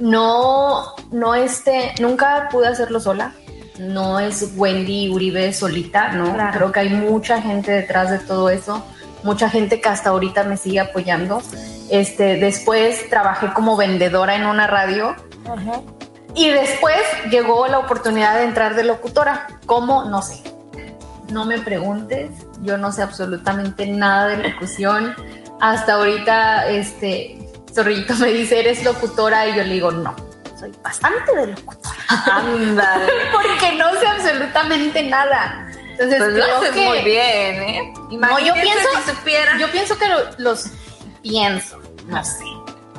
no, 0.00 0.94
no 1.12 1.34
este, 1.34 1.94
nunca 2.00 2.48
pude 2.50 2.68
hacerlo 2.68 3.00
sola. 3.00 3.34
No 3.78 4.20
es 4.20 4.52
Wendy 4.56 5.08
Uribe 5.08 5.52
solita, 5.52 6.12
¿no? 6.12 6.36
Creo 6.52 6.70
que 6.70 6.80
hay 6.80 6.90
mucha 6.90 7.42
gente 7.42 7.72
detrás 7.72 8.08
de 8.10 8.20
todo 8.20 8.48
eso, 8.48 8.84
mucha 9.24 9.50
gente 9.50 9.80
que 9.80 9.88
hasta 9.88 10.10
ahorita 10.10 10.44
me 10.44 10.56
sigue 10.56 10.78
apoyando. 10.78 11.42
Este, 11.90 12.36
después 12.36 13.10
trabajé 13.10 13.52
como 13.52 13.76
vendedora 13.76 14.36
en 14.36 14.46
una 14.46 14.68
radio. 14.68 15.16
Y 16.34 16.50
después 16.50 17.00
llegó 17.30 17.66
la 17.68 17.78
oportunidad 17.78 18.36
de 18.36 18.44
entrar 18.44 18.74
de 18.74 18.84
locutora. 18.84 19.46
¿Cómo? 19.66 20.04
No 20.04 20.22
sé. 20.22 20.42
No 21.30 21.44
me 21.44 21.58
preguntes. 21.58 22.30
Yo 22.62 22.76
no 22.76 22.92
sé 22.92 23.02
absolutamente 23.02 23.86
nada 23.86 24.28
de 24.28 24.48
locución. 24.48 25.14
Hasta 25.60 25.94
ahorita, 25.94 26.68
este, 26.68 27.38
Zorrillito 27.72 28.14
me 28.16 28.28
dice, 28.28 28.60
¿eres 28.60 28.84
locutora? 28.84 29.46
Y 29.48 29.56
yo 29.56 29.62
le 29.62 29.74
digo, 29.74 29.90
no, 29.90 30.14
soy 30.58 30.72
bastante 30.82 31.34
de 31.34 31.46
locutora. 31.48 31.96
Ándale. 32.26 33.12
Porque 33.32 33.76
no 33.76 33.92
sé 34.00 34.06
absolutamente 34.06 35.02
nada. 35.04 35.68
Entonces, 35.92 36.18
pues 36.18 36.34
lo 36.34 36.44
haces 36.44 36.74
muy 36.74 37.02
bien, 37.04 37.62
¿eh? 37.62 37.94
No, 38.10 38.38
yo 38.40 38.52
pienso, 38.54 38.88
si 39.24 39.60
yo 39.60 39.70
pienso 39.70 39.96
que 39.96 40.06
los 40.38 40.70
pienso, 41.22 41.80
no 42.08 42.24
sé, 42.24 42.44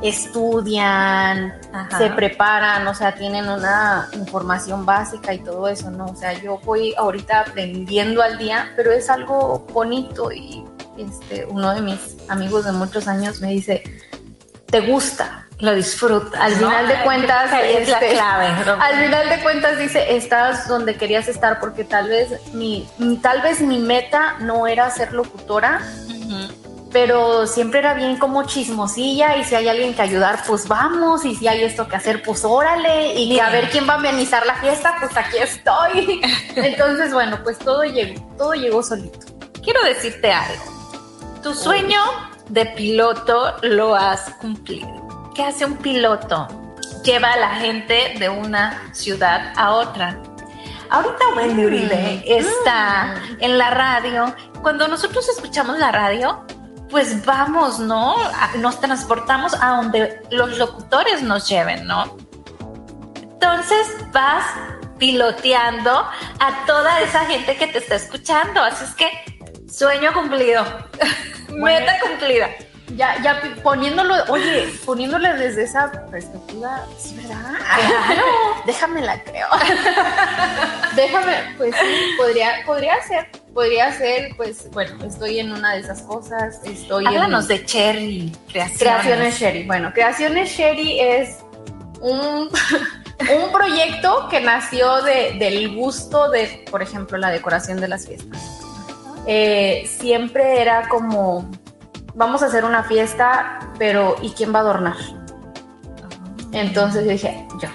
estudian, 0.01 1.53
se 1.97 2.09
preparan, 2.09 2.85
o 2.87 2.93
sea, 2.93 3.15
tienen 3.15 3.47
una 3.47 4.09
información 4.13 4.85
básica 4.85 5.33
y 5.33 5.39
todo 5.39 5.67
eso, 5.67 5.89
¿no? 5.89 6.05
O 6.05 6.15
sea, 6.15 6.33
yo 6.33 6.59
voy 6.63 6.93
ahorita 6.97 7.41
aprendiendo 7.41 8.21
al 8.21 8.37
día, 8.37 8.73
pero 8.75 8.91
es 8.91 9.09
algo 9.09 9.65
bonito 9.71 10.31
y 10.31 10.63
este, 10.97 11.45
uno 11.45 11.73
de 11.73 11.81
mis 11.81 11.99
amigos 12.29 12.65
de 12.65 12.71
muchos 12.71 13.07
años 13.07 13.41
me 13.41 13.49
dice, 13.49 13.83
te 14.67 14.81
gusta, 14.81 15.47
lo 15.59 15.73
disfrutas. 15.73 16.39
Al 16.39 16.53
final 16.53 16.87
de 16.87 17.03
cuentas, 17.03 17.51
es 17.63 17.87
la 17.87 17.99
este, 17.99 18.13
clave. 18.13 18.47
Al 18.79 19.05
final 19.05 19.29
de 19.29 19.39
cuentas 19.41 19.77
dice, 19.77 20.15
estás 20.15 20.67
donde 20.67 20.95
querías 20.95 21.27
estar 21.27 21.59
porque 21.59 21.83
tal 21.83 22.09
vez 22.09 22.53
mi, 22.53 22.87
tal 23.21 23.41
vez 23.41 23.61
mi 23.61 23.79
meta 23.79 24.37
no 24.39 24.67
era 24.67 24.89
ser 24.89 25.13
locutora. 25.13 25.81
Pero 26.95 27.45
siempre 27.45 27.79
era 27.79 27.93
bien 27.93 28.15
como 28.15 28.43
chismosilla 28.43 29.35
y 29.35 29.43
si 29.43 29.53
hay 29.53 29.67
alguien 29.67 29.93
que 29.93 30.01
ayudar, 30.01 30.39
pues 30.47 30.65
vamos, 30.65 31.25
y 31.25 31.35
si 31.35 31.45
hay 31.45 31.61
esto 31.61 31.89
que 31.89 31.97
hacer, 31.97 32.23
pues 32.23 32.45
órale, 32.45 33.15
y 33.15 33.37
a 33.37 33.49
ver 33.49 33.69
quién 33.69 33.85
va 33.85 33.95
a 33.95 33.97
amenizar 33.97 34.45
la 34.45 34.55
fiesta, 34.55 34.95
pues 34.97 35.11
aquí 35.17 35.35
estoy. 35.39 36.21
Entonces, 36.55 37.11
bueno, 37.11 37.37
pues 37.43 37.59
todo 37.59 37.83
llegó, 37.83 38.25
todo 38.37 38.53
llegó 38.53 38.81
solito. 38.81 39.19
Quiero 39.61 39.83
decirte 39.83 40.31
algo. 40.31 40.63
Tu 41.43 41.53
sueño 41.53 41.99
de 42.47 42.65
piloto 42.65 43.57
lo 43.63 43.93
has 43.93 44.29
cumplido. 44.35 45.33
¿Qué 45.35 45.43
hace 45.43 45.65
un 45.65 45.75
piloto? 45.75 46.47
Lleva 47.03 47.33
a 47.33 47.37
la 47.37 47.55
gente 47.55 48.15
de 48.17 48.29
una 48.29 48.81
ciudad 48.93 49.51
a 49.57 49.71
otra. 49.73 50.17
Ahorita 50.89 51.25
Wendy 51.35 51.65
Uribe 51.65 52.23
mm. 52.25 52.31
está 52.31 53.15
en 53.41 53.57
la 53.57 53.71
radio. 53.71 54.33
Cuando 54.61 54.87
nosotros 54.87 55.27
escuchamos 55.27 55.77
la 55.77 55.91
radio, 55.91 56.45
pues 56.89 57.25
vamos, 57.25 57.79
¿no? 57.79 58.15
Nos 58.57 58.79
transportamos 58.79 59.53
a 59.59 59.77
donde 59.77 60.21
los 60.31 60.57
locutores 60.57 61.21
nos 61.21 61.47
lleven, 61.49 61.85
¿no? 61.85 62.17
Entonces 63.15 63.87
vas 64.11 64.45
piloteando 64.97 65.91
a 66.39 66.65
toda 66.65 67.01
esa 67.01 67.25
gente 67.25 67.57
que 67.57 67.67
te 67.67 67.79
está 67.79 67.95
escuchando. 67.95 68.61
Así 68.61 68.85
es 68.85 68.95
que 68.95 69.69
sueño 69.71 70.13
cumplido. 70.13 70.63
Meta 71.49 71.99
cumplida. 72.01 72.49
Ya, 72.95 73.21
ya 73.23 73.41
poniéndolo, 73.63 74.13
oye, 74.29 74.71
poniéndole 74.85 75.33
desde 75.33 75.63
esa 75.63 75.91
perspectiva, 76.11 76.85
sí, 76.99 77.15
¿verdad? 77.15 77.53
Claro, 78.05 78.21
déjame 78.65 79.01
la 79.01 79.23
creo. 79.23 79.47
déjame, 80.95 81.33
pues 81.57 81.75
sí, 81.75 82.15
podría, 82.17 82.63
podría 82.65 83.01
ser, 83.01 83.27
podría 83.53 83.91
ser, 83.91 84.35
pues, 84.37 84.69
bueno, 84.71 85.03
estoy 85.03 85.39
en 85.39 85.51
una 85.51 85.73
de 85.73 85.79
esas 85.79 86.03
cosas, 86.03 86.61
estoy 86.63 87.05
Háblanos 87.07 87.47
de 87.47 87.65
Cherry, 87.65 88.31
creaciones. 88.51 88.79
Creaciones 88.79 89.39
Cherry. 89.39 89.63
Bueno, 89.65 89.91
Creaciones 89.91 90.55
Cherry 90.55 90.99
es 90.99 91.39
un, 92.01 92.49
un 93.43 93.51
proyecto 93.51 94.27
que 94.29 94.41
nació 94.41 95.01
de, 95.01 95.37
del 95.39 95.75
gusto 95.75 96.29
de, 96.29 96.65
por 96.69 96.83
ejemplo, 96.83 97.17
la 97.17 97.31
decoración 97.31 97.81
de 97.81 97.87
las 97.87 98.05
fiestas 98.05 98.61
eh, 99.27 99.89
siempre 99.97 100.61
era 100.61 100.87
como, 100.87 101.49
vamos 102.15 102.41
a 102.41 102.47
hacer 102.47 102.65
una 102.65 102.83
fiesta, 102.83 103.59
pero 103.77 104.15
¿y 104.21 104.31
quién 104.31 104.53
va 104.53 104.59
a 104.59 104.61
adornar? 104.61 104.95
Entonces 106.51 107.05
yo 107.05 107.11
dije, 107.11 107.47
yo. 107.61 107.69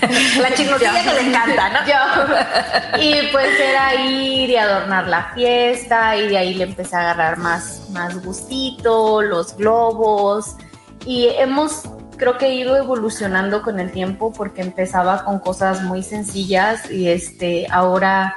La 0.40 0.54
chismosilla 0.54 1.02
que 1.02 1.22
le 1.22 1.28
encanta, 1.28 1.70
¿no? 1.70 1.86
Yo. 1.86 3.02
Y 3.02 3.28
pues 3.32 3.48
era 3.60 3.94
ir 3.94 4.50
y 4.50 4.56
adornar 4.56 5.06
la 5.06 5.32
fiesta 5.34 6.16
y 6.16 6.28
de 6.28 6.38
ahí 6.38 6.54
le 6.54 6.64
empecé 6.64 6.96
a 6.96 7.00
agarrar 7.00 7.38
más, 7.38 7.88
más 7.90 8.22
gustito, 8.22 9.22
los 9.22 9.56
globos. 9.56 10.56
Y 11.06 11.28
hemos, 11.38 11.82
creo 12.16 12.36
que 12.38 12.54
ido 12.54 12.76
evolucionando 12.76 13.62
con 13.62 13.80
el 13.80 13.92
tiempo 13.92 14.32
porque 14.32 14.62
empezaba 14.62 15.24
con 15.24 15.38
cosas 15.38 15.82
muy 15.82 16.02
sencillas 16.02 16.90
y 16.90 17.08
este, 17.08 17.66
ahora 17.70 18.34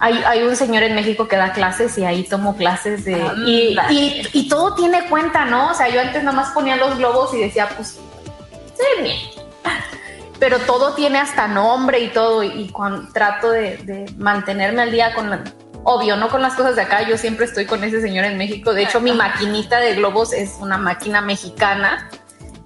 hay, 0.00 0.14
hay, 0.26 0.42
un 0.44 0.56
señor 0.56 0.82
en 0.82 0.94
México 0.94 1.28
que 1.28 1.36
da 1.36 1.52
clases 1.52 1.96
y 1.98 2.04
ahí 2.06 2.24
tomo 2.24 2.56
clases 2.56 3.04
de... 3.04 3.22
y, 3.46 3.76
y, 3.90 4.28
y, 4.32 4.48
todo 4.48 4.74
tiene 4.74 5.06
cuenta, 5.10 5.44
¿no? 5.44 5.70
O 5.70 5.74
sea, 5.74 5.90
yo 5.90 6.00
antes 6.00 6.24
nada 6.24 6.34
más 6.34 6.52
ponía 6.52 6.76
los 6.76 6.96
globos 6.96 7.34
y 7.34 7.40
decía, 7.40 7.68
pues, 7.76 7.98
sí, 8.74 9.02
bien. 9.02 9.18
Pero 10.38 10.58
todo 10.60 10.94
tiene 10.94 11.18
hasta 11.18 11.46
nombre 11.48 12.00
y 12.00 12.08
todo. 12.08 12.42
Y 12.42 12.70
cuando 12.70 13.12
trato 13.12 13.50
de, 13.50 13.76
de 13.76 14.10
mantenerme 14.16 14.80
al 14.80 14.90
día 14.90 15.14
con... 15.14 15.28
La, 15.28 15.44
obvio, 15.84 16.16
no 16.16 16.30
con 16.30 16.40
las 16.40 16.54
cosas 16.54 16.76
de 16.76 16.82
acá, 16.82 17.06
yo 17.06 17.18
siempre 17.18 17.44
estoy 17.44 17.66
con 17.66 17.84
ese 17.84 18.00
señor 18.00 18.24
en 18.24 18.38
México. 18.38 18.72
De 18.72 18.84
hecho, 18.84 19.02
mi 19.02 19.12
maquinita 19.12 19.80
de 19.80 19.96
globos 19.96 20.32
es 20.32 20.56
una 20.60 20.78
máquina 20.78 21.20
mexicana. 21.20 22.08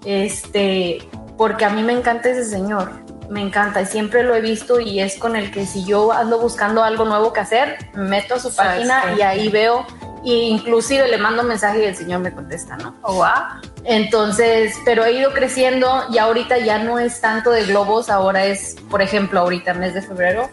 Este, 0.05 0.99
porque 1.37 1.65
a 1.65 1.71
mí 1.71 1.83
me 1.83 1.95
encanta 1.95 2.29
ese 2.29 2.45
señor 2.45 2.93
me 3.29 3.41
encanta 3.41 3.83
y 3.83 3.87
siempre 3.87 4.23
lo 4.23 4.35
he 4.35 4.41
visto 4.41 4.81
y 4.81 5.01
es 5.01 5.17
con 5.17 5.37
el 5.37 5.51
que 5.51 5.67
si 5.67 5.85
yo 5.85 6.13
ando 6.13 6.39
buscando 6.39 6.83
algo 6.83 7.05
nuevo 7.05 7.33
que 7.33 7.41
hacer, 7.41 7.79
me 7.95 8.09
meto 8.09 8.35
a 8.35 8.39
su 8.39 8.55
página 8.55 9.15
y 9.17 9.23
ahí 9.23 9.49
veo 9.49 9.87
e 10.25 10.49
inclusive 10.49 11.07
le 11.09 11.19
mando 11.19 11.43
un 11.43 11.49
mensaje 11.49 11.83
y 11.83 11.85
el 11.85 11.97
señor 11.97 12.21
me 12.21 12.33
contesta, 12.33 12.77
¿no? 12.77 12.95
Oh, 13.03 13.15
wow. 13.15 13.61
Entonces, 13.85 14.75
pero 14.85 15.05
he 15.05 15.13
ido 15.13 15.33
creciendo 15.33 16.05
y 16.11 16.19
ahorita 16.19 16.59
ya 16.59 16.79
no 16.79 16.99
es 16.99 17.21
tanto 17.21 17.51
de 17.51 17.65
globos, 17.65 18.09
ahora 18.09 18.47
es, 18.47 18.77
por 18.91 19.03
ejemplo, 19.03 19.41
ahorita 19.41 19.75
mes 19.75 19.93
de 19.93 20.01
febrero, 20.01 20.49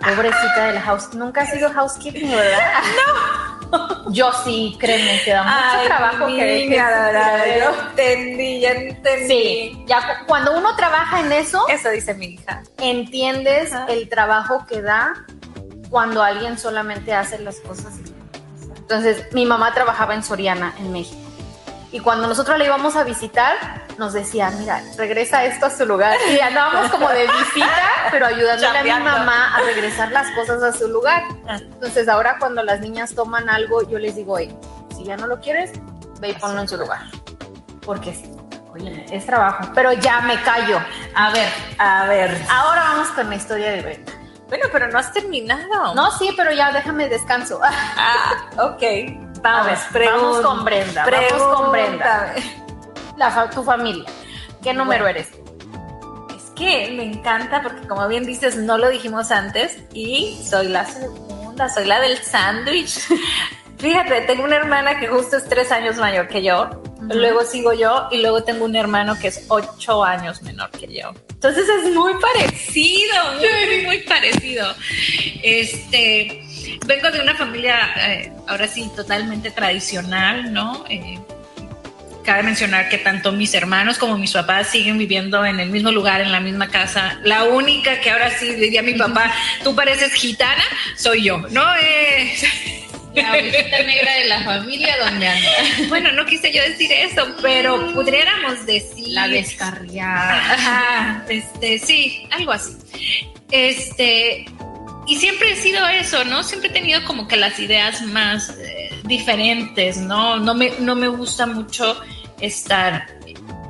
Pobrecita 0.00 0.68
del 0.68 0.80
house, 0.80 1.12
nunca 1.14 1.42
ha 1.42 1.46
sido 1.46 1.70
housekeeping, 1.72 2.30
¿verdad? 2.30 2.72
No. 3.70 4.10
Yo 4.10 4.32
sí, 4.44 4.74
créeme, 4.80 5.20
que 5.22 5.30
da 5.30 5.42
mucho 5.42 5.86
trabajo 5.88 6.26
que, 6.28 6.36
que 6.36 6.74
ya 6.74 7.44
entendí, 7.90 8.60
ya 8.60 8.70
entendí. 8.70 9.28
Sí, 9.28 9.84
ya 9.86 10.24
cuando 10.26 10.56
uno 10.56 10.74
trabaja 10.74 11.20
en 11.20 11.32
eso, 11.32 11.68
eso 11.68 11.90
dice 11.90 12.14
mi 12.14 12.28
hija. 12.28 12.62
Entiendes 12.78 13.70
el 13.88 14.08
trabajo 14.08 14.64
que 14.66 14.80
da 14.80 15.12
cuando 15.90 16.22
alguien 16.22 16.58
solamente 16.58 17.12
hace 17.12 17.38
las 17.40 17.56
cosas. 17.56 17.92
Entonces, 18.74 19.26
mi 19.32 19.44
mamá 19.44 19.74
trabajaba 19.74 20.14
en 20.14 20.22
Soriana, 20.22 20.72
en 20.78 20.90
México 20.90 21.27
y 21.90 22.00
cuando 22.00 22.28
nosotros 22.28 22.58
le 22.58 22.66
íbamos 22.66 22.96
a 22.96 23.04
visitar, 23.04 23.56
nos 23.96 24.12
decía, 24.12 24.50
mira, 24.58 24.82
regresa 24.96 25.44
esto 25.44 25.66
a 25.66 25.70
su 25.70 25.86
lugar. 25.86 26.16
Y 26.30 26.38
andábamos 26.38 26.90
como 26.90 27.08
de 27.08 27.22
visita, 27.26 27.82
pero 28.10 28.26
ayudándole 28.26 28.78
a 28.78 28.82
mi 28.98 29.04
mamá 29.04 29.56
a 29.56 29.60
regresar 29.62 30.12
las 30.12 30.30
cosas 30.32 30.62
a 30.62 30.72
su 30.72 30.88
lugar. 30.88 31.22
Entonces 31.48 32.08
ahora 32.08 32.36
cuando 32.38 32.62
las 32.62 32.80
niñas 32.80 33.14
toman 33.14 33.48
algo, 33.48 33.88
yo 33.88 33.98
les 33.98 34.16
digo, 34.16 34.34
oye, 34.34 34.54
si 34.94 35.04
ya 35.04 35.16
no 35.16 35.26
lo 35.26 35.40
quieres, 35.40 35.72
ve 36.20 36.30
y 36.30 36.34
ponlo 36.34 36.60
en 36.60 36.68
su 36.68 36.76
lugar. 36.76 37.00
Porque 37.84 38.14
oye, 38.74 39.06
es 39.10 39.24
trabajo. 39.24 39.70
Pero 39.74 39.92
ya 39.94 40.20
me 40.20 40.40
callo. 40.42 40.78
A 41.14 41.30
ver, 41.30 41.48
a 41.78 42.06
ver. 42.06 42.38
Ahora 42.50 42.82
vamos 42.82 43.08
con 43.08 43.30
la 43.30 43.36
historia 43.36 43.70
de 43.70 43.80
Brenda. 43.80 44.12
Bueno, 44.48 44.66
pero 44.72 44.88
no 44.88 44.98
has 44.98 45.12
terminado. 45.12 45.94
No, 45.94 46.10
sí, 46.12 46.32
pero 46.36 46.52
ya 46.52 46.72
déjame 46.72 47.08
descanso. 47.08 47.60
Ah, 47.62 48.50
ok. 48.58 48.82
Vamos, 49.42 49.78
vamos 49.92 50.40
con 50.40 50.64
Brenda. 50.64 51.06
Vamos 51.10 51.56
con 51.56 51.72
Brenda. 51.72 52.34
La, 53.16 53.50
tu 53.50 53.62
familia. 53.62 54.08
¿Qué 54.62 54.72
número 54.72 55.06
eres? 55.06 55.28
Es 56.36 56.50
que 56.56 56.90
me 56.96 57.04
encanta 57.04 57.62
porque 57.62 57.86
como 57.86 58.06
bien 58.08 58.26
dices, 58.26 58.56
no 58.56 58.78
lo 58.78 58.88
dijimos 58.88 59.30
antes 59.30 59.78
y 59.92 60.38
soy 60.48 60.68
la 60.68 60.84
segunda, 60.84 61.68
soy 61.68 61.84
la 61.84 62.00
del 62.00 62.18
sándwich. 62.18 63.00
Fíjate, 63.78 64.22
tengo 64.22 64.42
una 64.42 64.56
hermana 64.56 64.98
que 64.98 65.06
justo 65.06 65.36
es 65.36 65.44
tres 65.48 65.70
años 65.70 65.96
mayor 65.96 66.26
que 66.26 66.42
yo, 66.42 66.68
luego 67.00 67.44
sigo 67.44 67.72
yo 67.72 68.08
y 68.10 68.20
luego 68.20 68.42
tengo 68.42 68.64
un 68.64 68.74
hermano 68.74 69.16
que 69.16 69.28
es 69.28 69.44
ocho 69.48 70.02
años 70.02 70.42
menor 70.42 70.70
que 70.70 70.92
yo. 70.92 71.12
Entonces 71.30 71.68
es 71.68 71.94
muy 71.94 72.12
parecido, 72.14 73.14
muy, 73.36 73.86
muy 73.86 73.98
parecido. 73.98 74.66
Este, 75.44 76.44
vengo 76.86 77.10
de 77.10 77.20
una 77.20 77.34
familia, 77.34 77.78
eh, 77.96 78.32
ahora 78.46 78.66
sí, 78.68 78.90
totalmente 78.94 79.50
tradicional, 79.50 80.52
¿no? 80.52 80.84
Eh, 80.88 81.18
cabe 82.24 82.42
mencionar 82.42 82.90
que 82.90 82.98
tanto 82.98 83.32
mis 83.32 83.54
hermanos 83.54 83.96
como 83.96 84.18
mis 84.18 84.32
papás 84.32 84.68
siguen 84.68 84.98
viviendo 84.98 85.46
en 85.46 85.60
el 85.60 85.70
mismo 85.70 85.90
lugar, 85.90 86.20
en 86.20 86.30
la 86.30 86.40
misma 86.40 86.68
casa. 86.68 87.18
La 87.24 87.44
única 87.44 88.00
que 88.00 88.10
ahora 88.10 88.30
sí 88.30 88.54
diría 88.54 88.82
mi 88.82 88.94
papá, 88.94 89.32
tú 89.64 89.74
pareces 89.74 90.12
gitana, 90.12 90.62
soy 90.94 91.24
yo, 91.24 91.38
¿no? 91.50 91.64
Eh, 91.76 92.34
la 93.14 93.30
bolita 93.30 93.82
negra 93.82 94.14
de 94.14 94.24
la 94.26 94.44
familia 94.44 94.96
donde 94.98 95.26
anda. 95.26 95.48
Bueno, 95.88 96.12
no 96.12 96.26
quise 96.26 96.52
yo 96.52 96.62
decir 96.62 96.92
eso, 96.92 97.34
pero 97.40 97.94
pudiéramos 97.94 98.66
decir. 98.66 99.08
La 99.08 99.26
descarriada. 99.28 101.24
este, 101.28 101.78
sí, 101.78 102.28
algo 102.30 102.52
así. 102.52 102.76
Este, 103.50 104.44
y 105.08 105.16
siempre 105.16 105.52
he 105.52 105.56
sido 105.56 105.86
eso, 105.88 106.24
¿no? 106.24 106.44
Siempre 106.44 106.68
he 106.68 106.72
tenido 106.72 107.02
como 107.04 107.26
que 107.26 107.36
las 107.36 107.58
ideas 107.58 108.02
más 108.02 108.50
eh, 108.50 108.90
diferentes, 109.04 109.96
¿no? 109.96 110.36
No 110.36 110.54
me, 110.54 110.72
no 110.80 110.94
me 110.94 111.08
gusta 111.08 111.46
mucho 111.46 111.98
estar 112.40 113.06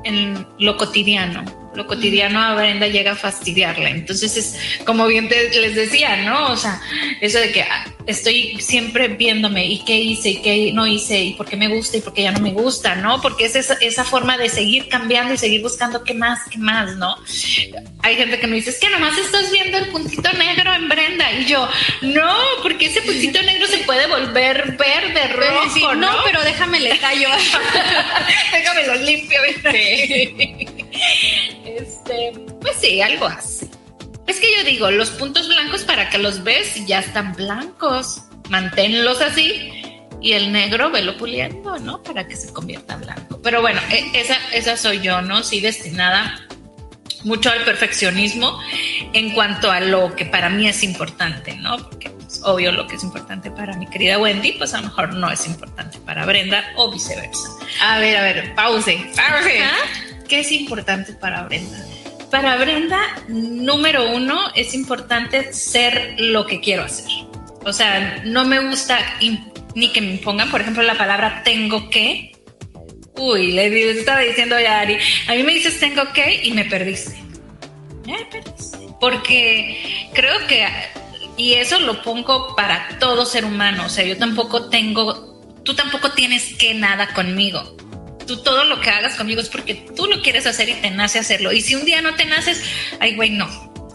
en 0.03 0.45
lo 0.59 0.75
cotidiano. 0.77 1.58
Lo 1.75 1.87
cotidiano 1.87 2.41
a 2.41 2.55
Brenda 2.55 2.87
llega 2.87 3.11
a 3.11 3.15
fastidiarla. 3.15 3.89
Entonces 3.89 4.37
es 4.37 4.83
como 4.85 5.07
bien 5.07 5.29
les 5.29 5.75
decía, 5.75 6.17
¿no? 6.17 6.51
O 6.51 6.57
sea, 6.57 6.81
eso 7.21 7.39
de 7.39 7.51
que 7.51 7.61
ah, 7.61 7.85
estoy 8.05 8.59
siempre 8.59 9.07
viéndome 9.09 9.65
y 9.65 9.83
qué 9.85 9.95
hice 9.95 10.29
y 10.29 10.41
qué 10.41 10.71
no 10.73 10.87
hice 10.87 11.19
y 11.19 11.33
por 11.33 11.47
qué 11.47 11.57
me 11.57 11.67
gusta 11.67 11.97
y 11.97 12.01
por 12.01 12.13
qué 12.13 12.23
ya 12.23 12.31
no 12.31 12.39
me 12.39 12.51
gusta, 12.51 12.95
¿no? 12.95 13.21
Porque 13.21 13.45
es 13.45 13.55
esa, 13.55 13.75
esa 13.75 14.03
forma 14.03 14.37
de 14.37 14.49
seguir 14.49 14.89
cambiando 14.89 15.33
y 15.33 15.37
seguir 15.37 15.61
buscando 15.61 16.03
qué 16.03 16.13
más, 16.13 16.39
qué 16.49 16.57
más, 16.57 16.95
¿no? 16.95 17.15
Hay 18.01 18.15
gente 18.15 18.39
que 18.39 18.47
me 18.47 18.55
dice, 18.55 18.71
es 18.71 18.79
que 18.79 18.89
nomás 18.89 19.17
estás 19.17 19.51
viendo 19.51 19.77
el 19.77 19.87
puntito 19.87 20.31
negro 20.33 20.73
en 20.73 20.89
Brenda 20.89 21.31
y 21.33 21.45
yo, 21.45 21.67
no, 22.01 22.35
porque 22.63 22.87
ese 22.87 23.01
puntito 23.01 23.41
negro 23.43 23.67
se 23.67 23.79
puede 23.79 24.07
volver 24.07 24.75
verde, 24.77 25.27
rojo, 25.33 25.95
¿no? 25.95 26.09
pero 26.25 26.43
déjame 26.43 26.79
le 26.79 26.95
tallo. 26.95 27.29
déjame 28.51 28.87
lo 28.87 28.95
limpio. 28.95 29.39
Este, 31.65 32.33
pues 32.61 32.77
sí, 32.79 33.01
algo 33.01 33.25
así. 33.25 33.69
Es 34.27 34.39
que 34.39 34.47
yo 34.57 34.63
digo, 34.63 34.91
los 34.91 35.09
puntos 35.11 35.47
blancos 35.47 35.83
para 35.83 36.09
que 36.09 36.17
los 36.17 36.43
ves 36.43 36.85
ya 36.85 36.99
están 36.99 37.33
blancos. 37.33 38.23
Manténlos 38.49 39.21
así 39.21 39.79
y 40.21 40.33
el 40.33 40.51
negro 40.51 40.89
velo 40.91 41.17
puliendo, 41.17 41.77
¿no? 41.79 42.03
Para 42.03 42.27
que 42.27 42.35
se 42.35 42.51
convierta 42.51 42.95
en 42.95 43.01
blanco. 43.01 43.39
Pero 43.41 43.61
bueno, 43.61 43.79
e, 43.89 44.19
esa, 44.19 44.37
esa 44.53 44.77
soy 44.77 45.01
yo, 45.01 45.21
¿no? 45.21 45.43
Sí, 45.43 45.61
destinada 45.61 46.45
mucho 47.23 47.51
al 47.51 47.63
perfeccionismo 47.63 48.59
en 49.13 49.31
cuanto 49.31 49.71
a 49.71 49.79
lo 49.79 50.15
que 50.15 50.25
para 50.25 50.49
mí 50.49 50.67
es 50.67 50.83
importante, 50.83 51.55
¿no? 51.55 51.77
Porque 51.77 52.09
pues, 52.09 52.41
obvio 52.43 52.71
lo 52.71 52.87
que 52.87 52.95
es 52.95 53.03
importante 53.03 53.51
para 53.51 53.75
mi 53.77 53.87
querida 53.87 54.17
Wendy, 54.17 54.53
pues 54.53 54.73
a 54.73 54.81
lo 54.81 54.87
mejor 54.87 55.13
no 55.13 55.29
es 55.31 55.45
importante 55.47 55.97
para 55.99 56.25
Brenda 56.25 56.63
o 56.75 56.91
viceversa. 56.91 57.49
A 57.81 57.99
ver, 57.99 58.17
a 58.17 58.21
ver, 58.21 58.55
pause, 58.55 58.95
pause. 59.15 60.08
¿Qué 60.29 60.41
es 60.41 60.51
importante 60.51 61.13
para 61.13 61.41
Brenda? 61.43 61.83
Para 62.29 62.55
Brenda, 62.57 62.99
número 63.27 64.15
uno, 64.15 64.39
es 64.55 64.75
importante 64.75 65.51
ser 65.53 66.15
lo 66.19 66.45
que 66.45 66.61
quiero 66.61 66.83
hacer. 66.83 67.11
O 67.65 67.73
sea, 67.73 68.21
no 68.25 68.45
me 68.45 68.59
gusta 68.59 68.99
ni 69.73 69.91
que 69.91 70.01
me 70.01 70.11
impongan, 70.11 70.51
por 70.51 70.61
ejemplo, 70.61 70.83
la 70.83 70.95
palabra 70.95 71.41
tengo 71.43 71.89
que. 71.89 72.31
Uy, 73.15 73.53
le 73.53 73.89
estaba 73.89 74.19
diciendo 74.19 74.55
a 74.55 74.79
Ari, 74.79 74.97
a 75.27 75.33
mí 75.33 75.41
me 75.41 75.55
dices 75.55 75.79
tengo 75.79 76.03
que 76.13 76.45
y 76.45 76.51
me 76.51 76.65
perdiste. 76.65 77.17
Me 78.05 78.23
perdiste. 78.25 78.77
Porque 78.99 80.11
creo 80.13 80.45
que, 80.45 80.67
y 81.37 81.53
eso 81.53 81.79
lo 81.79 82.03
pongo 82.03 82.55
para 82.55 82.99
todo 82.99 83.25
ser 83.25 83.45
humano, 83.45 83.87
o 83.87 83.89
sea, 83.89 84.05
yo 84.05 84.15
tampoco 84.15 84.69
tengo, 84.69 85.41
tú 85.63 85.73
tampoco 85.73 86.11
tienes 86.11 86.53
que 86.53 86.75
nada 86.75 87.13
conmigo 87.15 87.75
tú 88.29 88.37
todo 88.43 88.63
lo 88.65 88.79
que 88.79 88.91
hagas 88.91 89.15
conmigo 89.15 89.41
es 89.41 89.49
porque 89.49 89.73
tú 89.95 90.05
lo 90.05 90.21
quieres 90.21 90.45
hacer 90.45 90.69
y 90.69 90.73
te 90.75 90.91
nace 90.91 91.17
hacerlo. 91.17 91.51
Y 91.51 91.61
si 91.61 91.73
un 91.73 91.83
día 91.83 91.99
no 92.03 92.13
te 92.13 92.25
naces, 92.25 92.63
ay, 92.99 93.15
güey, 93.15 93.31
no. 93.31 93.49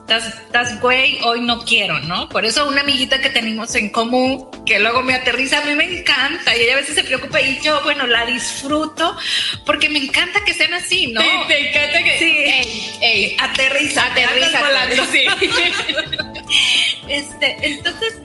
Estás, 0.08 0.80
güey, 0.80 1.18
hoy 1.22 1.40
no 1.40 1.64
quiero, 1.64 2.00
¿no? 2.00 2.28
Por 2.28 2.44
eso 2.44 2.68
una 2.68 2.80
amiguita 2.80 3.20
que 3.20 3.30
tenemos 3.30 3.74
en 3.76 3.90
común, 3.90 4.48
que 4.66 4.80
luego 4.80 5.02
me 5.02 5.14
aterriza, 5.14 5.62
a 5.62 5.64
mí 5.64 5.74
me 5.76 6.00
encanta 6.00 6.54
y 6.54 6.62
ella 6.62 6.74
a 6.74 6.80
veces 6.80 6.96
se 6.96 7.04
preocupa 7.04 7.40
y 7.40 7.58
yo, 7.62 7.80
bueno, 7.84 8.06
la 8.06 8.26
disfruto 8.26 9.16
porque 9.64 9.88
me 9.88 10.00
encanta 10.00 10.44
que 10.44 10.52
sean 10.52 10.74
así, 10.74 11.06
¿no? 11.06 11.20
Te, 11.48 11.70
encanta 11.70 12.02
que... 12.02 12.18
Sí. 12.18 12.24
Ey, 12.24 12.98
ey, 13.00 13.36
aterriza, 13.40 14.04
aterriza. 14.04 14.60
Volando, 14.60 15.06
sí. 15.06 15.24
este, 17.08 17.56
entonces 17.62 18.18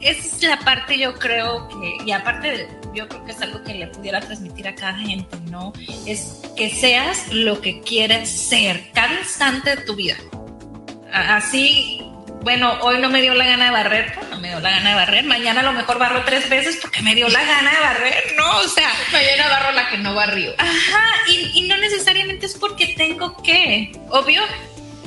esa 0.00 0.20
es 0.20 0.42
la 0.42 0.58
parte 0.58 0.98
yo 0.98 1.14
creo 1.14 1.68
que, 1.68 2.04
y 2.04 2.12
aparte 2.12 2.68
yo 2.94 3.08
creo 3.08 3.24
que 3.24 3.32
es 3.32 3.40
algo 3.40 3.62
que 3.62 3.74
le 3.74 3.86
pudiera 3.88 4.20
transmitir 4.20 4.68
a 4.68 4.74
cada 4.74 4.94
gente, 4.94 5.36
¿no? 5.50 5.72
Es 6.06 6.40
que 6.56 6.70
seas 6.70 7.32
lo 7.32 7.60
que 7.60 7.80
quieras 7.80 8.28
ser 8.28 8.90
cada 8.92 9.18
instante 9.18 9.76
de 9.76 9.82
tu 9.82 9.96
vida. 9.96 10.16
Así, 11.12 12.00
bueno, 12.42 12.78
hoy 12.82 12.98
no 12.98 13.08
me 13.08 13.22
dio 13.22 13.34
la 13.34 13.46
gana 13.46 13.66
de 13.66 13.70
barrer, 13.70 14.12
pues 14.14 14.28
no 14.30 14.40
me 14.40 14.48
dio 14.48 14.60
la 14.60 14.70
gana 14.70 14.90
de 14.90 14.96
barrer. 14.96 15.24
Mañana 15.24 15.60
a 15.60 15.64
lo 15.64 15.72
mejor 15.72 15.98
barro 15.98 16.22
tres 16.24 16.48
veces 16.48 16.78
porque 16.80 17.02
me 17.02 17.14
dio 17.14 17.28
la 17.28 17.44
gana 17.44 17.70
de 17.70 17.80
barrer, 17.80 18.24
¿no? 18.36 18.58
O 18.58 18.68
sea, 18.68 18.90
mañana 19.12 19.48
barro 19.48 19.72
la 19.72 19.88
que 19.88 19.98
no 19.98 20.14
barrió. 20.14 20.52
Ajá, 20.58 21.04
y, 21.28 21.50
y 21.54 21.68
no 21.68 21.76
necesariamente 21.78 22.46
es 22.46 22.54
porque 22.54 22.94
tengo 22.96 23.36
que, 23.42 23.92
obvio 24.10 24.42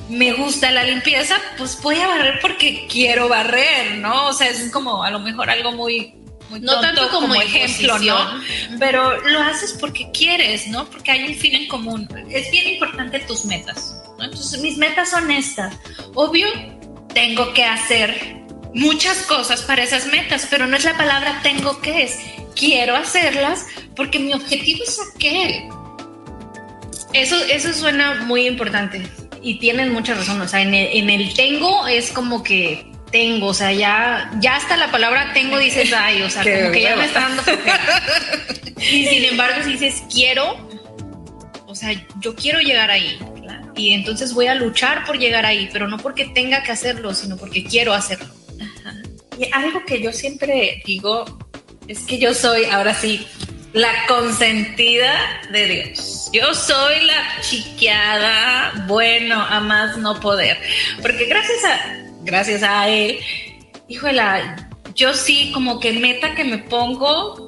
me 0.10 0.34
gusta 0.34 0.72
la 0.72 0.84
limpieza, 0.84 1.36
pues 1.58 1.82
voy 1.82 2.00
a 2.00 2.08
barrer 2.08 2.40
porque 2.42 2.88
quiero 2.90 3.28
barrer, 3.28 3.98
¿no? 3.98 4.28
O 4.28 4.34
sea, 4.34 4.50
es 4.50 4.72
como 4.72 5.04
a 5.04 5.12
lo 5.12 5.20
mejor 5.20 5.50
algo 5.50 5.72
muy, 5.74 6.14
no 6.50 6.80
tanto 6.80 7.10
como, 7.10 7.36
ejemplo, 7.36 8.00
¿no? 8.00 8.42
Pero 8.80 9.22
lo 9.28 9.42
haces 9.42 9.74
porque 9.74 10.10
quieres, 10.12 10.68
¿no? 10.68 10.90
Porque 10.90 11.12
hay 11.12 11.24
un 11.24 11.36
fin 11.36 11.56
en 11.56 11.68
común. 11.68 12.08
Es 12.30 12.50
bien 12.52 12.68
importante 12.68 13.20
tus 13.20 13.46
metas, 13.46 13.96
¿no? 14.18 14.26
Entonces, 14.26 14.62
mis 14.62 14.78
metas 14.78 15.10
son 15.10 15.30
estas. 15.32 15.76
Obvio, 16.14 16.48
tengo 17.14 17.54
que 17.54 17.64
hacer 17.64 18.38
muchas 18.74 19.24
cosas 19.24 19.62
para 19.64 19.84
esas 19.84 20.06
metas, 20.08 20.48
pero 20.50 20.68
no 20.68 20.78
es 20.78 20.86
la 20.86 20.98
palabra 20.98 21.40
tengo 21.44 21.82
que, 21.82 22.04
es 22.04 22.20
quiero 22.56 22.96
hacerlas 22.96 23.66
porque 23.96 24.20
mi 24.20 24.34
objetivo 24.34 24.84
es 24.84 25.00
aquel. 25.16 25.70
Eso, 27.14 27.36
eso 27.46 27.74
suena 27.74 28.24
muy 28.26 28.48
importante 28.48 29.10
y 29.42 29.60
tienen 29.60 29.94
mucha 29.94 30.14
razón, 30.14 30.42
o 30.42 30.48
sea, 30.48 30.62
en 30.62 30.74
el, 30.74 31.34
tengo 31.34 31.88
es 31.88 32.12
como 32.12 32.44
que 32.44 32.92
tengo, 33.12 33.48
o 33.48 33.54
sea, 33.54 33.72
ya, 33.72 34.32
ya 34.40 34.56
hasta 34.56 34.78
la 34.78 34.92
palabra 34.92 35.32
tengo 35.34 35.58
dices, 35.58 35.92
ay, 35.94 36.22
o 36.22 36.30
sea, 36.30 36.44
como 36.60 36.72
que 36.72 36.82
ya 36.82 36.96
me 36.96 37.06
está 37.06 37.22
dando 37.22 37.44
Y 38.78 39.06
sin 39.08 39.26
embargo, 39.26 39.64
si 39.64 39.74
dices 39.74 40.04
quiero, 40.14 40.70
o 41.66 41.76
sea, 41.76 41.92
yo 42.20 42.36
quiero 42.36 42.60
llegar 42.60 42.92
ahí. 42.92 43.18
Y 43.76 43.94
entonces 43.94 44.34
voy 44.34 44.48
a 44.48 44.56
luchar 44.56 45.06
por 45.06 45.20
llegar 45.20 45.46
ahí, 45.46 45.70
pero 45.72 45.88
no 45.88 45.98
porque 45.98 46.26
tenga 46.26 46.64
que 46.64 46.72
hacerlo, 46.72 47.14
sino 47.14 47.38
porque 47.38 47.64
quiero 47.64 47.94
hacerlo. 47.94 48.28
Y 49.40 49.50
algo 49.52 49.86
que 49.86 50.02
yo 50.02 50.12
siempre 50.12 50.82
digo 50.86 51.26
es 51.88 52.00
que 52.00 52.18
yo 52.18 52.34
soy, 52.34 52.66
ahora 52.66 52.96
sí, 52.96 53.28
la 53.74 53.92
consentida 54.08 55.42
de 55.52 55.66
Dios. 55.68 56.30
Yo 56.34 56.54
soy 56.56 57.06
la 57.06 57.42
chiqueada, 57.42 58.86
bueno, 58.88 59.40
a 59.40 59.60
más 59.60 59.98
no 59.98 60.20
poder. 60.20 60.58
Porque 61.02 61.26
gracias 61.26 61.64
a, 61.64 62.07
gracias 62.28 62.62
a 62.62 62.88
él, 62.90 63.20
híjole, 63.88 64.22
yo 64.94 65.14
sí 65.14 65.52
como 65.54 65.80
que 65.80 65.94
meta 65.94 66.36
que 66.36 66.44
me 66.44 66.60
pongo, 66.60 67.48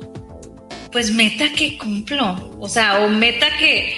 pues 0.91 1.11
meta 1.11 1.51
que 1.51 1.77
cumplo. 1.77 2.55
O 2.59 2.67
sea, 2.67 3.01
o 3.01 3.09
meta 3.09 3.47
que, 3.57 3.93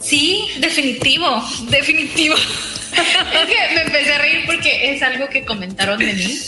sí, 0.00 0.46
definitivo, 0.58 1.42
definitivo. 1.70 2.34
es 2.94 3.46
que 3.46 3.74
me 3.74 3.82
empecé 3.82 4.12
a 4.12 4.18
reír 4.18 4.42
porque 4.46 4.92
es 4.92 5.02
algo 5.02 5.28
que 5.28 5.44
comentaron 5.44 5.98
de 5.98 6.12
mí. 6.12 6.38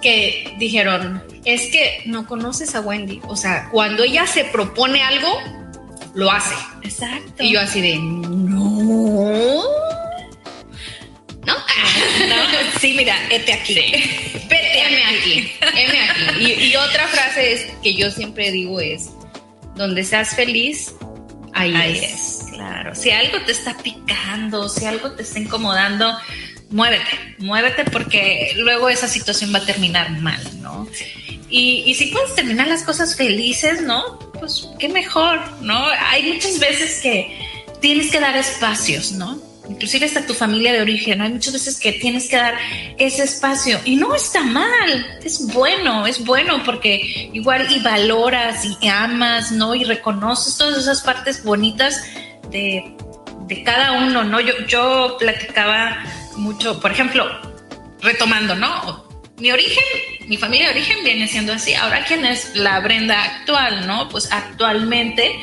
Que 0.00 0.54
dijeron, 0.58 1.22
es 1.44 1.70
que 1.70 2.02
no 2.06 2.26
conoces 2.26 2.74
a 2.74 2.80
Wendy. 2.80 3.20
O 3.28 3.36
sea, 3.36 3.68
cuando 3.70 4.02
ella 4.02 4.26
se 4.26 4.44
propone 4.46 5.02
algo, 5.02 5.28
lo 6.14 6.30
hace. 6.30 6.54
Exacto. 6.82 7.42
Y 7.42 7.52
yo 7.52 7.60
así 7.60 7.80
de. 7.80 7.98
¿No? 7.98 9.61
Sí, 12.82 12.94
mira, 12.94 13.16
este 13.30 13.52
aquí. 13.52 13.74
Vete 14.50 14.82
aquí. 15.04 15.52
M 15.62 16.00
aquí. 16.10 16.52
Y, 16.66 16.74
otra 16.74 17.06
frase 17.06 17.52
es, 17.52 17.66
que 17.80 17.94
yo 17.94 18.10
siempre 18.10 18.50
digo 18.50 18.80
es, 18.80 19.10
donde 19.76 20.02
seas 20.02 20.34
feliz, 20.34 20.92
ahí, 21.54 22.00
es. 22.02 22.46
Claro. 22.50 22.92
Si 22.96 23.10
algo 23.10 23.40
te 23.46 23.52
está 23.52 23.78
picando, 23.78 24.68
si 24.68 24.84
algo 24.84 25.12
te 25.12 25.22
está 25.22 25.38
incomodando, 25.38 26.12
muévete, 26.70 27.36
muévete 27.38 27.84
porque 27.84 28.52
luego 28.56 28.88
esa 28.88 29.06
situación 29.06 29.54
va 29.54 29.58
a 29.58 29.64
terminar 29.64 30.10
mal, 30.20 30.42
¿no? 30.60 30.88
Y, 31.48 31.94
si 31.94 32.06
puedes 32.06 32.34
terminar 32.34 32.66
las 32.66 32.82
cosas 32.82 33.14
felices, 33.14 33.80
¿no? 33.82 34.18
Pues 34.40 34.66
qué 34.80 34.88
mejor, 34.88 35.38
¿no? 35.60 35.86
Hay 36.08 36.32
muchas 36.32 36.58
veces 36.58 36.98
que 37.00 37.38
tienes 37.80 38.10
que 38.10 38.18
dar 38.18 38.36
espacios, 38.36 39.12
¿no? 39.12 39.51
Inclusive 39.68 40.06
hasta 40.06 40.26
tu 40.26 40.34
familia 40.34 40.72
de 40.72 40.80
origen, 40.80 41.20
hay 41.20 41.32
muchas 41.32 41.52
veces 41.52 41.78
que 41.78 41.92
tienes 41.92 42.28
que 42.28 42.36
dar 42.36 42.54
ese 42.98 43.22
espacio 43.22 43.78
y 43.84 43.94
no 43.94 44.14
está 44.14 44.42
mal, 44.42 45.18
es 45.22 45.46
bueno, 45.52 46.04
es 46.06 46.24
bueno 46.24 46.62
porque 46.64 47.30
igual 47.32 47.70
y 47.70 47.78
valoras 47.78 48.64
y 48.64 48.88
amas, 48.88 49.52
¿no? 49.52 49.74
Y 49.76 49.84
reconoces 49.84 50.56
todas 50.56 50.78
esas 50.78 51.02
partes 51.02 51.44
bonitas 51.44 52.02
de, 52.50 52.96
de 53.46 53.62
cada 53.62 53.92
uno, 54.04 54.24
¿no? 54.24 54.40
Yo, 54.40 54.52
yo 54.66 55.16
platicaba 55.18 56.02
mucho, 56.36 56.80
por 56.80 56.90
ejemplo, 56.90 57.24
retomando, 58.00 58.56
¿no? 58.56 59.06
Mi 59.38 59.52
origen, 59.52 59.84
mi 60.26 60.36
familia 60.36 60.68
de 60.68 60.72
origen 60.74 61.04
viene 61.04 61.28
siendo 61.28 61.52
así. 61.52 61.74
Ahora, 61.74 62.04
¿quién 62.04 62.24
es 62.24 62.54
la 62.54 62.80
Brenda 62.80 63.22
actual, 63.22 63.86
no? 63.86 64.08
Pues 64.08 64.30
actualmente 64.32 65.36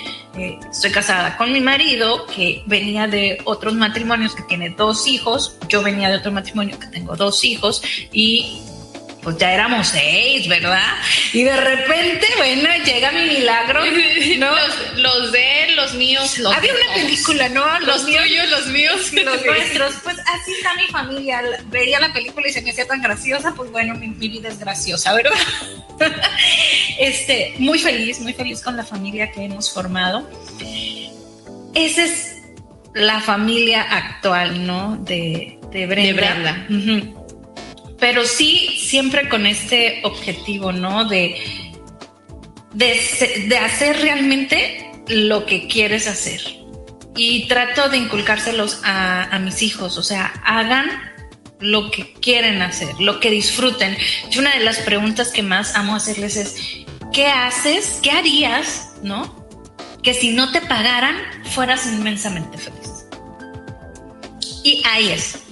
estoy 0.72 0.92
casada 0.92 1.38
con 1.38 1.52
mi 1.52 1.62
marido, 1.62 2.26
que 2.28 2.64
venía 2.66 3.08
de 3.08 3.40
otros 3.46 3.74
matrimonios, 3.74 4.36
que 4.36 4.44
tiene 4.44 4.70
dos 4.72 5.08
hijos. 5.08 5.58
Yo 5.68 5.82
venía 5.84 6.10
de 6.10 6.18
otro 6.18 6.32
matrimonio, 6.32 6.80
que 6.80 6.88
tengo 6.88 7.16
dos 7.16 7.44
hijos. 7.44 7.82
Y 8.12 8.62
pues 9.30 9.41
ya 9.41 9.53
éramos 9.53 9.89
seis, 9.89 10.47
¿verdad? 10.47 10.95
Y 11.34 11.43
de 11.43 11.55
repente, 11.55 12.25
bueno, 12.38 12.67
llega 12.84 13.11
mi 13.11 13.25
milagro, 13.25 13.84
¿no? 14.39 14.51
Los, 14.95 15.32
de 15.32 15.65
él, 15.65 15.75
los 15.75 15.93
míos, 15.93 16.39
los 16.39 16.55
Había 16.55 16.73
una 16.73 16.93
película, 16.95 17.47
¿no? 17.49 17.80
Los, 17.82 18.05
tuyos, 18.07 18.49
los 18.49 18.67
míos. 18.67 19.13
Los 19.13 19.45
nuestros. 19.45 19.93
Pues 20.03 20.17
así 20.19 20.51
está 20.53 20.73
mi 20.73 20.88
familia. 20.88 21.43
Veía 21.67 21.99
la 21.99 22.11
película 22.11 22.47
y 22.47 22.51
se 22.51 22.63
me 22.63 22.71
hacía 22.71 22.88
tan 22.88 23.03
graciosa, 23.03 23.53
pues 23.55 23.71
bueno, 23.71 23.93
mi, 23.93 24.07
mi 24.07 24.30
vida 24.30 24.49
es 24.49 24.57
graciosa, 24.57 25.13
¿verdad? 25.13 25.38
este, 26.99 27.53
muy 27.59 27.77
feliz, 27.77 28.19
muy 28.19 28.34
feliz 28.34 28.63
con 28.63 28.75
la 28.75 28.84
familia 28.84 29.32
que 29.32 29.43
hemos 29.43 29.71
formado. 29.71 30.27
Esa 31.75 32.03
es 32.03 32.36
la 32.95 33.21
familia 33.21 33.84
actual, 33.84 34.65
¿no? 34.65 34.97
De, 34.97 35.59
de 35.71 35.86
Brenda. 35.86 36.65
Pero 38.00 38.26
sí, 38.26 38.78
siempre 38.80 39.28
con 39.28 39.45
este 39.45 40.02
objetivo, 40.04 40.72
¿no? 40.72 41.06
De, 41.06 41.36
de, 42.74 43.58
hacer 43.58 44.02
realmente 44.02 44.91
lo 45.08 45.45
que 45.45 45.68
quieres 45.68 46.08
hacer. 46.08 46.41
Y 47.16 47.47
trato 47.47 47.89
de 47.89 47.97
inculcárselos 47.97 48.82
a, 48.84 49.38
mis 49.39 49.62
hijos, 49.62 49.97
o 49.97 50.04
sea, 50.04 50.28
hagan 50.45 50.88
lo 51.60 51.91
que 51.91 52.14
quieren 52.14 52.62
hacer, 52.62 52.95
lo 53.00 53.20
que 53.20 53.30
disfruten. 53.30 53.97
Y 54.32 54.39
una 54.39 54.54
de 54.54 54.64
las 54.64 54.80
preguntas 54.80 55.30
que 55.30 55.43
más 55.43 55.76
amo 55.76 55.95
hacerles 55.95 56.38
es, 56.38 56.86
¿qué 57.12 57.28
haces? 57.28 58.00
¿Qué 58.02 58.12
harías? 58.12 58.91
¿No? 59.04 59.45
Que 60.02 60.14
si 60.14 60.30
no 60.30 60.52
te 60.54 60.62
pagaran, 60.62 61.18
fueras 61.52 61.86
inmensamente 61.86 62.58
feliz. 62.58 63.06
Y 64.64 64.82
ahí 64.86 65.10
es. 65.10 65.49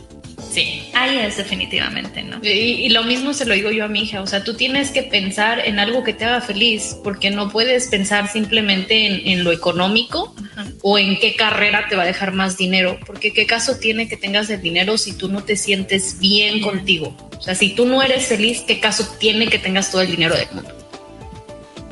Sí. 0.52 0.90
Ahí 0.94 1.20
es 1.20 1.38
definitivamente, 1.38 2.24
¿no? 2.24 2.40
Y, 2.42 2.90
lo 2.90 3.04
mismo 3.04 3.34
se 3.34 3.46
lo 3.46 3.54
digo 3.54 3.72
yo 3.72 3.86
a 3.86 3.88
mi 3.88 4.02
hija, 4.02 4.22
o 4.22 4.28
sea, 4.28 4.44
tú 4.44 4.56
tienes 4.56 4.92
que 4.92 5.04
pensar 5.04 5.60
en 5.60 5.80
algo 5.80 6.04
que 6.04 6.14
te 6.14 6.26
haga 6.26 6.42
feliz, 6.42 6.98
porque 7.04 7.30
no 7.30 7.50
puedes 7.50 7.88
pensar 7.88 8.28
simplemente 8.32 9.32
en, 9.32 9.44
lo 9.44 9.52
económico 9.52 10.34
o 10.82 10.98
en 10.98 11.20
qué 11.20 11.36
carrera 11.36 11.88
te 11.90 11.96
va 11.96 12.04
a 12.04 12.06
dejar 12.06 12.34
más 12.34 12.58
dinero, 12.58 12.98
porque 13.06 13.34
qué 13.34 13.46
caso 13.46 13.78
tiene 13.78 14.08
que 14.08 14.18
tengas 14.18 14.50
el 14.50 14.62
dinero 14.62 14.98
si 14.98 15.14
tú 15.14 15.30
no 15.30 15.44
te 15.44 15.56
sientes 15.56 16.18
bien 16.20 16.62
contigo. 16.62 17.16
O 17.38 17.42
sea, 17.42 17.54
si 17.54 17.70
tú 17.70 17.86
no 17.86 18.02
eres 18.02 18.26
feliz, 18.26 18.64
¿qué 18.66 18.80
caso 18.80 19.08
tiene 19.20 19.48
que 19.48 19.60
tengas 19.60 19.92
todo 19.92 20.02
el 20.02 20.10
dinero 20.10 20.36
del 20.36 20.48
mundo? 20.54 20.76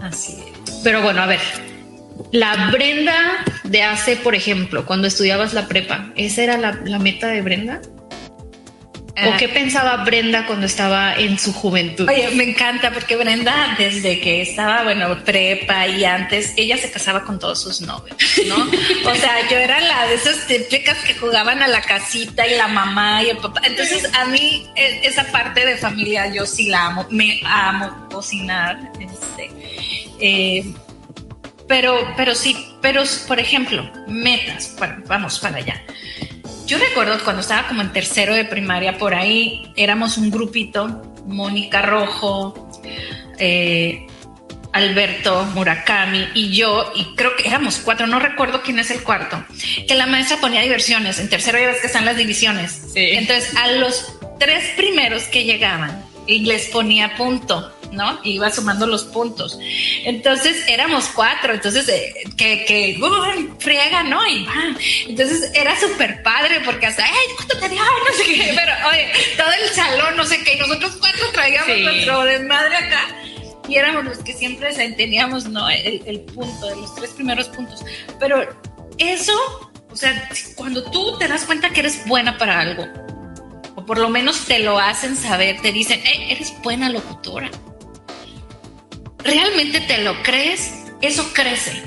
Así 0.02 0.34
es. 0.34 0.72
Pero 0.84 1.02
bueno, 1.02 1.22
a 1.22 1.28
ver, 1.28 1.40
la 2.32 2.72
Brenda 2.72 3.44
de 3.64 3.84
hace, 3.84 4.16
por 4.16 4.36
ejemplo, 4.36 4.86
cuando 4.86 5.08
estudiabas 5.08 5.54
la 5.54 5.68
prepa, 5.68 6.12
¿esa 6.16 6.44
era 6.44 6.58
la, 6.58 6.80
la 6.86 7.00
meta 7.00 7.28
de 7.28 7.42
Brenda? 7.42 7.82
¿O 9.18 9.38
qué 9.38 9.48
pensaba 9.48 10.04
Brenda 10.04 10.46
cuando 10.46 10.66
estaba 10.66 11.16
en 11.16 11.40
su 11.40 11.54
juventud? 11.54 12.08
Oye, 12.10 12.32
me 12.32 12.44
encanta 12.44 12.92
porque 12.92 13.16
Brenda, 13.16 13.76
desde 13.78 14.20
que 14.20 14.42
estaba, 14.42 14.84
bueno, 14.84 15.24
prepa 15.24 15.88
y 15.88 16.04
antes, 16.04 16.54
ella 16.58 16.78
se 16.78 16.92
casaba 16.92 17.24
con 17.24 17.40
todos 17.40 17.62
sus 17.62 17.80
novios, 17.80 18.18
¿no? 18.46 18.58
o 19.10 19.16
sea, 19.16 19.50
yo 19.50 19.58
era 19.58 19.80
la 19.80 20.08
de 20.08 20.16
esas 20.16 20.46
típicas 20.48 20.98
que 21.06 21.14
jugaban 21.14 21.62
a 21.62 21.68
la 21.68 21.82
casita 21.82 22.46
y 22.46 22.58
la 22.58 22.68
mamá 22.68 23.24
y 23.24 23.30
el 23.30 23.38
papá. 23.38 23.62
Entonces, 23.64 24.10
a 24.14 24.26
mí, 24.26 24.68
e, 24.76 25.02
esa 25.04 25.24
parte 25.32 25.66
de 25.66 25.78
familia, 25.78 26.28
yo 26.34 26.46
sí 26.46 26.68
la 26.68 26.88
amo. 26.88 27.08
Me 27.10 27.40
amo 27.46 28.10
cocinar. 28.12 28.78
Este, 29.00 29.50
eh, 30.20 30.74
pero, 31.70 32.14
pero 32.18 32.36
sí, 32.36 32.76
pero, 32.82 33.04
por 33.28 33.40
ejemplo, 33.40 33.90
metas, 34.08 34.76
vamos 35.08 35.40
para 35.40 35.58
allá 35.58 35.82
yo 36.66 36.78
recuerdo 36.78 37.24
cuando 37.24 37.42
estaba 37.42 37.68
como 37.68 37.82
en 37.82 37.92
tercero 37.92 38.34
de 38.34 38.46
primaria, 38.46 38.98
por 38.98 39.14
ahí 39.14 39.72
éramos 39.76 40.18
un 40.18 40.32
grupito, 40.32 41.14
Mónica 41.26 41.82
Rojo, 41.82 42.72
eh, 43.38 44.08
Alberto 44.74 45.46
Murakami 45.54 46.28
y 46.34 46.56
yo, 46.56 46.92
y 46.96 47.16
creo 47.16 47.36
que 47.36 47.48
éramos 47.48 47.78
cuatro, 47.78 48.08
no 48.08 48.20
recuerdo 48.20 48.62
quién 48.62 48.80
es 48.80 48.92
el 48.92 49.04
cuarto, 49.04 49.44
que 49.88 49.96
la 49.96 50.06
maestra 50.06 50.38
ponía 50.38 50.62
diversiones, 50.62 51.20
en 51.20 51.30
tercero 51.30 51.58
ya 51.60 51.68
ves 51.68 51.82
que 51.82 51.88
están 51.88 52.06
las 52.06 52.18
divisiones. 52.18 52.92
Entonces 52.96 53.56
a 53.56 53.72
los 53.72 54.18
tres 54.38 54.72
primeros 54.76 55.24
que 55.24 55.46
llegaban, 55.46 56.04
y 56.28 56.40
les 56.46 56.68
ponía 56.68 57.16
punto. 57.16 57.75
¿No? 57.92 58.20
iba 58.24 58.52
sumando 58.52 58.88
los 58.88 59.04
puntos. 59.04 59.58
Entonces 60.04 60.64
éramos 60.68 61.08
cuatro, 61.14 61.54
entonces 61.54 61.88
eh, 61.90 62.14
que, 62.38 62.66
que 62.66 63.00
friega, 63.60 64.04
¿no? 64.04 64.26
Y 64.28 64.48
Entonces 65.08 65.52
era 65.54 65.80
súper 65.80 66.24
padre 66.24 66.62
porque 66.64 66.88
hasta, 66.88 67.06
ay, 67.06 67.14
¿cuánto 67.36 67.58
te 67.60 67.70
dio? 67.70 67.82
No 67.82 68.18
sé 68.18 68.24
qué, 68.24 68.54
pero 68.56 68.74
oye, 68.90 69.12
todo 69.38 69.52
el 69.52 69.70
salón, 69.70 70.18
no 70.18 70.26
sé 70.26 70.44
qué, 70.44 70.54
y 70.54 70.60
nosotros 70.60 70.98
cuatro 71.00 71.26
traíamos 71.32 71.78
nuestro 71.80 72.24
desmadre 72.24 72.76
acá. 72.76 73.16
Y 73.68 73.78
éramos 73.78 74.06
los 74.06 74.18
que 74.20 74.34
siempre 74.34 74.72
teníamos, 74.92 75.46
¿no? 75.46 75.68
El, 75.70 76.04
el 76.06 76.20
punto, 76.22 76.68
de 76.68 76.76
los 76.76 76.94
tres 76.94 77.10
primeros 77.12 77.48
puntos. 77.50 77.84
Pero 78.20 78.48
eso, 79.00 79.34
o 79.90 79.96
sea, 79.96 80.30
cuando 80.56 80.84
tú 80.92 81.18
te 81.18 81.28
das 81.28 81.46
cuenta 81.46 81.72
que 81.72 81.80
eres 81.80 82.06
buena 82.06 82.38
para 82.38 82.60
algo, 82.60 82.86
o 83.76 83.84
por 83.84 83.98
lo 83.98 84.10
menos 84.10 84.46
te 84.46 84.60
lo 84.60 84.78
hacen 84.78 85.16
saber, 85.18 85.62
te 85.62 85.72
dicen, 85.72 86.00
hey, 86.04 86.28
eres 86.30 86.54
buena 86.62 86.90
locutora 86.90 87.50
realmente 89.26 89.82
te 89.82 89.98
lo 90.04 90.22
crees, 90.24 90.72
eso 91.02 91.34
crece. 91.34 91.84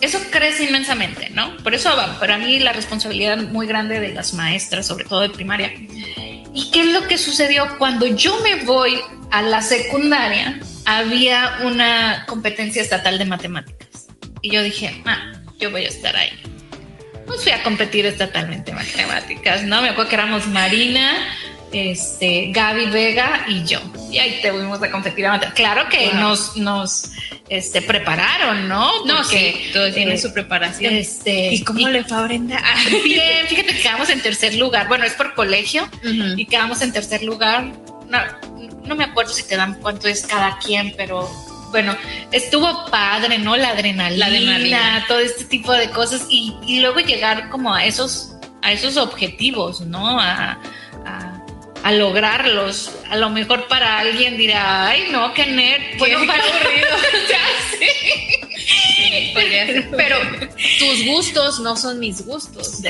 Eso 0.00 0.20
crece 0.30 0.64
inmensamente, 0.64 1.28
¿no? 1.30 1.56
Por 1.58 1.74
eso 1.74 1.90
para 2.20 2.38
mí 2.38 2.60
la 2.60 2.72
responsabilidad 2.72 3.36
muy 3.38 3.66
grande 3.66 3.98
de 3.98 4.14
las 4.14 4.32
maestras, 4.32 4.86
sobre 4.86 5.04
todo 5.04 5.20
de 5.20 5.30
primaria. 5.30 5.72
¿Y 5.74 6.70
qué 6.72 6.80
es 6.82 6.86
lo 6.92 7.06
que 7.08 7.18
sucedió 7.18 7.66
cuando 7.78 8.06
yo 8.06 8.38
me 8.42 8.64
voy 8.64 9.00
a 9.32 9.42
la 9.42 9.60
secundaria? 9.60 10.60
Había 10.84 11.58
una 11.64 12.24
competencia 12.26 12.80
estatal 12.80 13.18
de 13.18 13.24
matemáticas. 13.24 14.06
Y 14.40 14.50
yo 14.50 14.62
dije, 14.62 15.02
ah, 15.04 15.32
yo 15.58 15.72
voy 15.72 15.84
a 15.84 15.88
estar 15.88 16.14
ahí. 16.16 16.30
Pues 17.26 17.42
fui 17.42 17.52
a 17.52 17.62
competir 17.62 18.06
estatalmente 18.06 18.70
en 18.70 18.76
matemáticas, 18.76 19.64
¿no? 19.64 19.82
Me 19.82 19.90
acuerdo 19.90 20.10
que 20.10 20.14
éramos 20.14 20.46
Marina, 20.46 21.12
este, 21.72 22.50
Gaby 22.50 22.86
Vega 22.86 23.44
y 23.48 23.64
yo. 23.64 23.80
Y 24.10 24.18
ahí 24.18 24.38
te 24.40 24.50
fuimos 24.50 24.82
a 24.82 24.90
competir 24.90 25.26
a 25.26 25.38
Claro 25.54 25.88
que 25.88 26.12
nos, 26.14 26.56
nos 26.56 27.10
este, 27.48 27.82
prepararon, 27.82 28.68
¿no? 28.68 29.04
no, 29.04 29.24
sí, 29.24 29.54
todo 29.72 29.92
tiene 29.92 30.14
eh, 30.14 30.18
su 30.18 30.32
preparación. 30.32 30.94
Este, 30.94 31.52
¿Y 31.52 31.62
cómo 31.62 31.88
le 31.88 32.04
fue 32.04 32.16
a 32.16 32.22
Brenda? 32.22 32.58
Ah, 32.64 32.76
bien, 33.04 33.46
fíjate 33.48 33.74
que 33.74 33.80
quedamos 33.80 34.10
en 34.10 34.20
tercer 34.20 34.54
lugar. 34.54 34.88
Bueno, 34.88 35.04
es 35.04 35.14
por 35.14 35.34
colegio 35.34 35.88
y 36.02 36.46
quedamos 36.46 36.82
en 36.82 36.92
tercer 36.92 37.22
lugar. 37.22 37.64
No, 38.08 38.18
no 38.84 38.94
me 38.94 39.04
acuerdo 39.04 39.32
si 39.32 39.42
te 39.42 39.56
dan 39.56 39.74
cuánto 39.80 40.08
es 40.08 40.26
cada 40.26 40.58
quien, 40.58 40.94
pero 40.96 41.30
bueno, 41.70 41.96
estuvo 42.32 42.86
padre, 42.90 43.38
¿no? 43.38 43.56
La 43.56 43.70
adrenalina, 43.70 44.16
la 44.16 44.26
adrenalina. 44.26 45.04
todo 45.06 45.20
este 45.20 45.44
tipo 45.44 45.72
de 45.72 45.90
cosas 45.90 46.26
y, 46.30 46.56
y, 46.66 46.80
luego 46.80 47.00
llegar 47.00 47.48
como 47.50 47.74
a 47.74 47.84
esos, 47.84 48.34
a 48.62 48.72
esos 48.72 48.96
objetivos, 48.96 49.82
¿no? 49.82 50.20
A, 50.20 50.58
a 51.82 51.92
lograrlos. 51.92 52.92
A 53.10 53.16
lo 53.16 53.30
mejor 53.30 53.68
para 53.68 53.98
alguien 53.98 54.36
dirá, 54.36 54.88
ay, 54.88 55.08
no, 55.10 55.32
qué 55.34 55.46
nerd, 55.46 55.98
bueno, 55.98 56.18
para 56.26 56.42
aburrido. 56.42 56.88
Pero 59.96 60.16
tus 60.78 61.06
gustos 61.06 61.60
no 61.60 61.76
son 61.76 61.98
mis 61.98 62.24
gustos. 62.24 62.80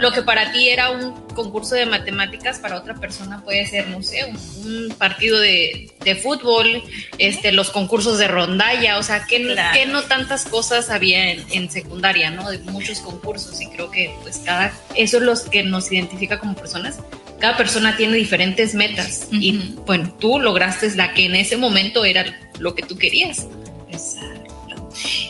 lo 0.00 0.12
que 0.12 0.22
para 0.22 0.52
ti 0.52 0.68
era 0.68 0.90
un 0.90 1.26
concurso 1.28 1.74
de 1.74 1.86
matemáticas, 1.86 2.58
para 2.58 2.76
otra 2.76 2.94
persona 2.94 3.42
puede 3.42 3.66
ser, 3.66 3.88
no 3.88 4.02
sé, 4.02 4.24
un, 4.24 4.94
partido 4.98 5.38
de, 5.38 5.92
fútbol, 6.22 6.82
este, 7.18 7.52
los 7.52 7.70
concursos 7.70 8.18
de 8.18 8.28
rondalla, 8.28 8.98
o 8.98 9.02
sea, 9.02 9.26
que, 9.26 9.38
no 9.86 10.02
tantas 10.02 10.44
cosas 10.44 10.90
había 10.90 11.32
en, 11.32 11.70
secundaria, 11.70 12.30
¿no? 12.30 12.50
De 12.50 12.58
muchos 12.58 13.00
concursos 13.00 13.60
y 13.60 13.68
creo 13.68 13.90
que 13.90 14.14
pues 14.22 14.38
cada, 14.38 14.72
eso 14.94 15.18
es 15.18 15.22
lo 15.22 15.50
que 15.50 15.62
nos 15.62 15.90
identifica 15.90 16.38
como 16.38 16.54
personas 16.54 16.98
cada 17.38 17.56
persona 17.56 17.96
tiene 17.96 18.15
diferentes 18.16 18.74
metas 18.74 19.28
y 19.30 19.76
bueno, 19.86 20.12
tú 20.18 20.38
lograste 20.38 20.94
la 20.96 21.14
que 21.14 21.26
en 21.26 21.36
ese 21.36 21.56
momento 21.56 22.04
era 22.04 22.24
lo 22.58 22.74
que 22.74 22.82
tú 22.82 22.96
querías. 22.96 23.46
Exacto. 23.90 24.36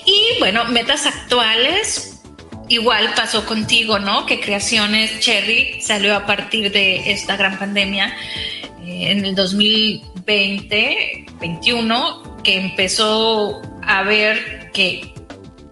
Y 0.05 0.39
bueno, 0.39 0.65
metas 0.67 1.07
actuales, 1.07 2.21
igual 2.69 3.13
pasó 3.15 3.45
contigo, 3.45 3.99
¿no? 3.99 4.27
Que 4.27 4.41
Creaciones 4.41 5.21
Cherry 5.21 5.81
salió 5.81 6.17
a 6.17 6.27
partir 6.27 6.73
de 6.73 7.11
esta 7.11 7.37
gran 7.37 7.59
pandemia 7.59 8.17
eh, 8.85 9.11
en 9.11 9.25
el 9.25 9.35
2020, 9.35 11.27
21, 11.41 12.43
que 12.43 12.57
empezó 12.57 13.63
a 13.83 14.03
ver 14.03 14.71
que 14.73 15.13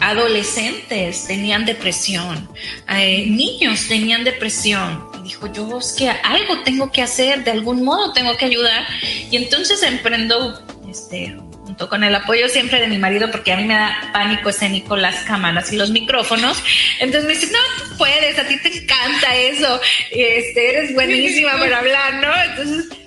adolescentes 0.01 1.27
tenían 1.27 1.65
depresión, 1.65 2.49
eh, 2.89 3.27
niños 3.27 3.87
tenían 3.89 4.25
depresión. 4.25 5.14
Dijo, 5.45 5.69
yo 5.71 5.79
es 5.79 5.93
que 5.93 6.09
algo 6.09 6.63
tengo 6.65 6.91
que 6.91 7.03
hacer, 7.03 7.45
de 7.45 7.51
algún 7.51 7.85
modo 7.85 8.13
tengo 8.13 8.37
que 8.37 8.47
ayudar. 8.47 8.87
Y 9.31 9.37
entonces 9.37 9.83
emprendo, 9.83 10.63
este, 10.89 11.37
junto 11.65 11.89
con 11.89 12.05
el 12.05 12.15
apoyo 12.15 12.49
siempre 12.49 12.81
de 12.81 12.87
mi 12.87 12.99
marido, 12.99 13.31
porque 13.31 13.53
a 13.53 13.57
mí 13.57 13.65
me 13.65 13.75
da 13.75 14.11
pánico 14.13 14.51
escénico 14.51 14.97
las 14.97 15.25
cámaras 15.25 15.73
y 15.73 15.77
los 15.77 15.91
micrófonos. 15.91 16.63
Entonces 17.01 17.25
me 17.27 17.35
dice, 17.35 17.53
no, 17.53 17.85
tú 17.85 17.97
puedes, 17.99 18.39
a 18.39 18.47
ti 18.47 18.59
te 18.61 18.69
encanta 18.69 19.35
eso, 19.37 19.81
este, 20.11 20.71
eres 20.71 20.95
buenísima 20.95 21.53
para 21.59 21.79
hablar, 21.79 22.15
¿no? 22.15 22.43
Entonces 22.43 23.04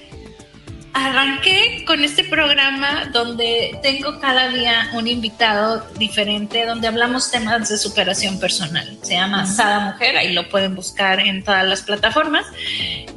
arranqué 0.93 1.83
con 1.85 2.03
este 2.03 2.23
programa 2.23 3.09
donde 3.13 3.77
tengo 3.81 4.19
cada 4.19 4.49
día 4.49 4.89
un 4.93 5.07
invitado 5.07 5.85
diferente, 5.97 6.65
donde 6.65 6.87
hablamos 6.87 7.31
temas 7.31 7.69
de 7.69 7.77
superación 7.77 8.39
personal. 8.39 8.97
Se 9.01 9.13
llama 9.13 9.45
Sada 9.45 9.91
Mujer, 9.91 10.17
ahí 10.17 10.33
lo 10.33 10.49
pueden 10.49 10.75
buscar 10.75 11.19
en 11.19 11.43
todas 11.43 11.65
las 11.65 11.81
plataformas, 11.81 12.45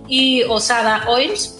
y 0.09 0.43
Osada 0.45 1.05
Oils. 1.09 1.57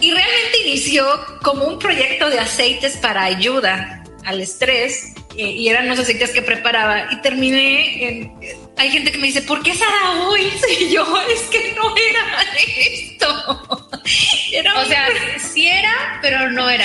Y 0.00 0.12
realmente 0.12 0.58
inició 0.66 1.04
como 1.42 1.64
un 1.64 1.78
proyecto 1.78 2.30
de 2.30 2.38
aceites 2.38 2.96
para 2.98 3.24
ayuda 3.24 4.04
al 4.24 4.40
estrés 4.40 5.14
eh, 5.36 5.52
y 5.52 5.68
eran 5.68 5.88
los 5.88 5.98
aceites 5.98 6.30
que 6.30 6.42
preparaba 6.42 7.08
y 7.12 7.20
terminé 7.22 8.08
en... 8.08 8.32
Hay 8.76 8.90
gente 8.90 9.10
que 9.10 9.18
me 9.18 9.28
dice, 9.28 9.42
¿por 9.42 9.62
qué 9.62 9.74
Sara 9.74 10.28
Oils? 10.28 10.62
Y 10.80 10.90
yo, 10.90 11.04
es 11.28 11.42
que 11.42 11.74
no 11.76 11.94
era 11.96 12.44
esto. 12.84 13.90
O 14.60 14.84
sea, 14.84 15.08
sí 15.38 15.68
era, 15.68 16.18
pero 16.22 16.50
no 16.50 16.68
era. 16.70 16.84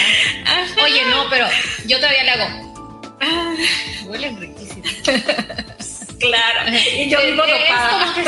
Oye, 0.84 1.06
no, 1.10 1.30
pero 1.30 1.48
yo 1.86 1.98
todavía 1.98 2.24
le 2.24 2.32
hago. 2.32 3.04
Ah, 3.22 3.54
huelen 4.06 4.40
riquísimo. 4.40 4.84
claro. 6.20 6.72
Y 6.98 7.10
yo 7.10 7.22
vivo 7.26 7.44
como 7.44 8.14
que 8.16 8.24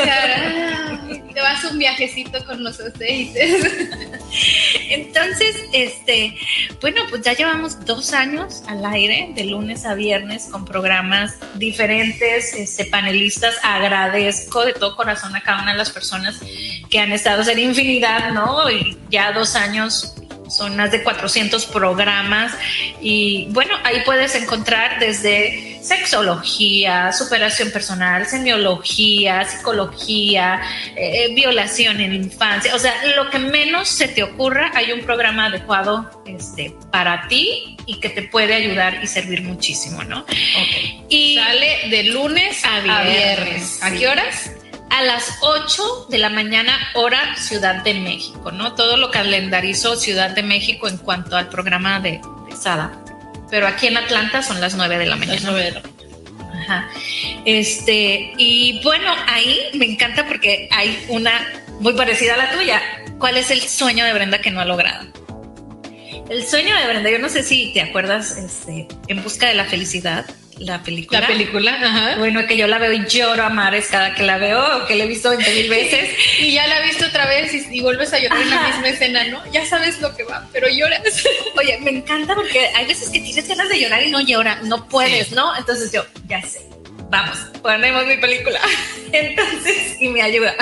sea, 1.45 1.59
te 1.59 1.63
vas 1.63 1.71
un 1.71 1.79
viajecito 1.79 2.45
con 2.45 2.63
los 2.63 2.79
aceites. 2.79 3.65
Entonces, 4.89 5.55
este, 5.73 6.35
bueno, 6.81 7.01
pues 7.09 7.21
ya 7.21 7.33
llevamos 7.33 7.83
dos 7.85 8.13
años 8.13 8.63
al 8.67 8.85
aire, 8.85 9.31
de 9.35 9.45
lunes 9.45 9.85
a 9.85 9.95
viernes, 9.95 10.47
con 10.51 10.65
programas 10.65 11.33
diferentes, 11.55 12.53
este, 12.53 12.85
panelistas. 12.85 13.55
Agradezco 13.63 14.65
de 14.65 14.73
todo 14.73 14.95
corazón 14.95 15.35
a 15.35 15.41
cada 15.41 15.61
una 15.61 15.71
de 15.71 15.77
las 15.77 15.89
personas 15.89 16.39
que 16.89 16.99
han 16.99 17.11
estado 17.11 17.49
en 17.49 17.59
infinidad, 17.59 18.31
¿no? 18.31 18.69
Y 18.69 18.97
ya 19.09 19.31
dos 19.31 19.55
años 19.55 20.15
son 20.49 20.75
más 20.75 20.91
de 20.91 21.03
400 21.03 21.65
programas 21.67 22.53
y 23.01 23.47
bueno, 23.49 23.75
ahí 23.83 24.01
puedes 24.05 24.35
encontrar 24.35 24.99
desde 24.99 25.79
sexología, 25.81 27.11
superación 27.13 27.71
personal, 27.71 28.25
semiología, 28.25 29.45
psicología, 29.45 30.61
eh, 30.95 31.33
violación 31.35 32.01
en 32.01 32.13
infancia, 32.13 32.73
o 32.75 32.79
sea, 32.79 32.93
lo 33.15 33.29
que 33.29 33.39
menos 33.39 33.87
se 33.87 34.07
te 34.07 34.23
ocurra, 34.23 34.71
hay 34.73 34.91
un 34.91 35.01
programa 35.01 35.45
adecuado 35.45 36.23
este, 36.25 36.73
para 36.91 37.27
ti 37.27 37.77
y 37.85 37.99
que 37.99 38.09
te 38.09 38.23
puede 38.23 38.55
ayudar 38.55 39.03
y 39.03 39.07
servir 39.07 39.43
muchísimo, 39.43 40.03
¿no? 40.03 40.25
Y 41.09 41.35
sale 41.35 41.89
de 41.89 42.03
lunes 42.05 42.63
a 42.65 42.79
viernes. 42.79 43.79
¿A, 43.83 43.91
qué 43.91 44.07
horas? 44.07 44.51
A 44.95 45.03
las 45.03 45.39
8 45.41 46.07
de 46.09 46.17
la 46.17 46.29
mañana, 46.29 46.73
hora 46.93 47.35
Ciudad 47.35 47.83
de 47.83 47.93
México, 47.95 48.51
¿no? 48.51 48.75
Todo 48.75 48.95
lo 48.95 49.11
calendarizó 49.11 49.97
Ciudad 49.97 50.29
de 50.29 50.41
México 50.41 50.87
en 50.87 50.97
cuanto 50.97 51.35
al 51.35 51.49
programa 51.49 51.99
de, 51.99 52.21
Sada. 52.57 52.97
Pero 53.49 53.67
aquí 53.67 53.87
en 53.87 53.97
Atlanta 53.97 54.41
son 54.41 54.61
las 54.61 54.75
9 54.75 54.97
de 54.97 55.05
la 55.05 55.17
mañana. 55.17 55.33
Las 55.33 55.43
9 55.43 55.63
de 55.63 55.71
la 55.71 55.81
mañana. 55.81 56.61
Ajá. 56.61 56.89
Este, 57.43 58.33
y 58.37 58.81
bueno, 58.83 59.13
ahí 59.27 59.59
me 59.73 59.85
encanta 59.85 60.25
porque 60.25 60.69
hay 60.71 61.05
una 61.09 61.45
muy 61.81 61.93
parecida 61.93 62.35
a 62.35 62.37
la 62.37 62.51
tuya. 62.51 62.81
¿Cuál 63.19 63.35
es 63.35 63.51
el 63.51 63.61
sueño 63.61 64.05
de 64.05 64.13
Brenda 64.13 64.39
que 64.39 64.51
no 64.51 64.61
ha 64.61 64.65
logrado? 64.65 65.05
El 66.29 66.45
sueño 66.47 66.73
de 66.73 66.87
Brenda, 66.87 67.09
yo 67.11 67.19
no 67.19 67.27
sé 67.27 67.43
si 67.43 67.73
te 67.73 67.81
acuerdas, 67.81 68.37
este, 68.37 68.87
En 69.07 69.21
busca 69.21 69.47
de 69.47 69.55
la 69.55 69.65
felicidad 69.65 70.25
la 70.59 70.81
película. 70.81 71.19
La 71.19 71.27
película, 71.27 71.73
ajá. 71.75 72.15
Bueno, 72.17 72.45
que 72.47 72.55
yo 72.55 72.67
la 72.67 72.77
veo 72.77 72.93
y 72.93 73.05
lloro 73.07 73.43
a 73.43 73.49
mares 73.49 73.87
cada 73.91 74.15
que 74.15 74.23
la 74.23 74.37
veo, 74.37 74.85
que 74.87 74.95
la 74.95 75.03
he 75.03 75.07
visto 75.07 75.29
20 75.29 75.53
mil 75.53 75.69
veces. 75.69 76.09
y 76.39 76.53
ya 76.53 76.65
la 76.67 76.79
he 76.79 76.83
visto 76.83 77.05
otra 77.05 77.25
vez 77.25 77.53
y, 77.53 77.81
vuelves 77.81 78.13
a 78.13 78.19
llorar 78.19 78.41
en 78.41 78.49
la 78.49 78.67
misma 78.67 78.89
escena, 78.89 79.23
¿no? 79.25 79.43
Ya 79.51 79.65
sabes 79.65 79.99
lo 79.99 80.15
que 80.15 80.23
va, 80.23 80.47
pero 80.53 80.67
lloras. 80.69 81.01
Oye, 81.57 81.77
me 81.81 81.91
encanta 81.91 82.35
porque 82.35 82.67
hay 82.75 82.85
veces 82.85 83.09
que 83.09 83.19
tienes 83.19 83.47
ganas 83.47 83.69
de 83.69 83.79
llorar 83.79 84.03
y 84.03 84.09
no 84.09 84.21
llora, 84.21 84.59
no 84.63 84.87
puedes, 84.87 85.31
¿no? 85.31 85.55
Entonces 85.57 85.91
yo, 85.91 86.05
ya 86.27 86.41
sé, 86.41 86.61
vamos, 87.09 87.37
ponemos 87.61 88.05
mi 88.05 88.17
película. 88.17 88.59
Entonces, 89.11 89.97
y 89.99 90.07
me 90.07 90.21
ayuda. 90.21 90.55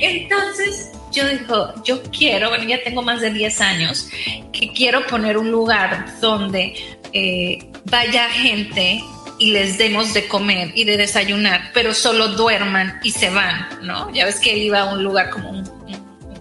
Entonces, 0.00 0.90
yo 1.12 1.28
digo, 1.28 1.74
yo 1.84 2.02
quiero, 2.04 2.48
bueno, 2.48 2.64
ya 2.64 2.82
tengo 2.82 3.02
más 3.02 3.20
de 3.20 3.30
10 3.30 3.60
años, 3.60 4.08
que 4.52 4.72
quiero 4.72 5.06
poner 5.06 5.36
un 5.36 5.50
lugar 5.50 6.06
donde 6.20 6.74
eh, 7.14 7.58
vaya 7.84 8.28
gente 8.28 9.02
y 9.38 9.50
les 9.50 9.78
demos 9.78 10.12
de 10.14 10.26
comer 10.26 10.72
y 10.74 10.84
de 10.84 10.96
desayunar, 10.96 11.70
pero 11.72 11.94
solo 11.94 12.28
duerman 12.28 13.00
y 13.02 13.10
se 13.10 13.30
van, 13.30 13.68
¿no? 13.82 14.12
Ya 14.12 14.24
ves 14.24 14.40
que 14.40 14.52
él 14.52 14.62
iba 14.62 14.80
a 14.80 14.92
un 14.92 15.02
lugar 15.02 15.30
como 15.30 15.50
un, 15.50 15.64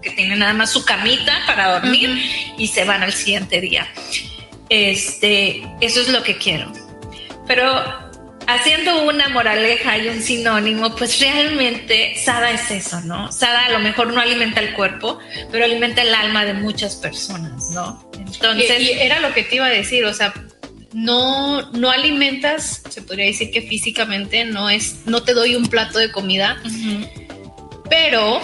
que 0.02 0.12
tiene 0.12 0.36
nada 0.36 0.54
más 0.54 0.72
su 0.72 0.84
camita 0.84 1.42
para 1.48 1.80
dormir 1.80 2.22
y 2.58 2.68
se 2.68 2.84
van 2.86 3.04
al 3.04 3.14
siguiente 3.14 3.62
día. 3.62 3.88
Este, 4.70 5.64
eso 5.80 6.02
es 6.02 6.10
lo 6.10 6.24
que 6.24 6.38
quiero. 6.38 6.72
Pero 7.48 7.84
haciendo 8.48 9.04
una 9.04 9.30
moraleja 9.30 9.98
y 9.98 10.10
un 10.10 10.22
sinónimo, 10.22 10.96
pues 10.96 11.20
realmente 11.20 12.16
Sada 12.18 12.52
es 12.52 12.70
eso, 12.72 13.02
¿no? 13.02 13.32
Sada 13.32 13.66
a 13.66 13.70
lo 13.70 13.80
mejor 13.80 14.12
no 14.14 14.22
alimenta 14.22 14.60
el 14.60 14.74
cuerpo, 14.74 15.20
pero 15.52 15.66
alimenta 15.66 16.02
el 16.02 16.14
alma 16.14 16.46
de 16.46 16.54
muchas 16.54 16.96
personas, 16.96 17.70
¿no? 17.72 18.10
Entonces, 18.18 18.92
era 19.00 19.20
lo 19.20 19.34
que 19.34 19.44
te 19.44 19.56
iba 19.56 19.68
a 19.68 19.70
decir, 19.70 20.06
o 20.06 20.14
sea, 20.14 20.34
no, 20.94 21.72
no 21.72 21.90
alimentas, 21.90 22.82
se 22.90 23.02
podría 23.02 23.26
decir 23.26 23.52
que 23.52 23.62
físicamente 23.62 24.46
no 24.46 24.70
es, 24.70 25.00
no 25.06 25.24
te 25.24 25.34
doy 25.34 25.56
un 25.56 25.68
plato 25.68 26.00
de 26.00 26.12
comida, 26.12 26.62
pero 27.90 28.40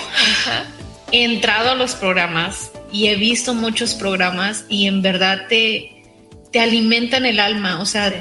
he 1.11 1.23
entrado 1.23 1.71
a 1.71 1.75
los 1.75 1.95
programas 1.95 2.71
y 2.91 3.07
he 3.07 3.15
visto 3.15 3.53
muchos 3.53 3.93
programas 3.93 4.65
y 4.69 4.87
en 4.87 5.01
verdad 5.01 5.47
te, 5.47 6.03
te 6.51 6.59
alimentan 6.59 7.25
el 7.25 7.39
alma. 7.39 7.79
O 7.81 7.85
sea, 7.85 8.13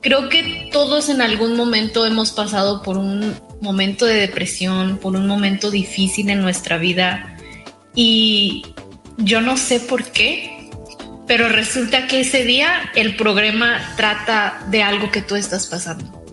creo 0.00 0.28
que 0.28 0.68
todos 0.72 1.08
en 1.08 1.22
algún 1.22 1.56
momento 1.56 2.06
hemos 2.06 2.32
pasado 2.32 2.82
por 2.82 2.98
un 2.98 3.34
momento 3.60 4.06
de 4.06 4.14
depresión, 4.14 4.98
por 4.98 5.16
un 5.16 5.26
momento 5.26 5.70
difícil 5.70 6.30
en 6.30 6.42
nuestra 6.42 6.78
vida 6.78 7.38
y 7.94 8.66
yo 9.18 9.40
no 9.40 9.56
sé 9.56 9.80
por 9.80 10.04
qué, 10.04 10.55
pero 11.26 11.48
resulta 11.48 12.06
que 12.06 12.20
ese 12.20 12.44
día 12.44 12.90
el 12.94 13.16
programa 13.16 13.94
trata 13.96 14.62
de 14.68 14.82
algo 14.82 15.10
que 15.10 15.22
tú 15.22 15.34
estás 15.34 15.66
pasando. 15.66 16.24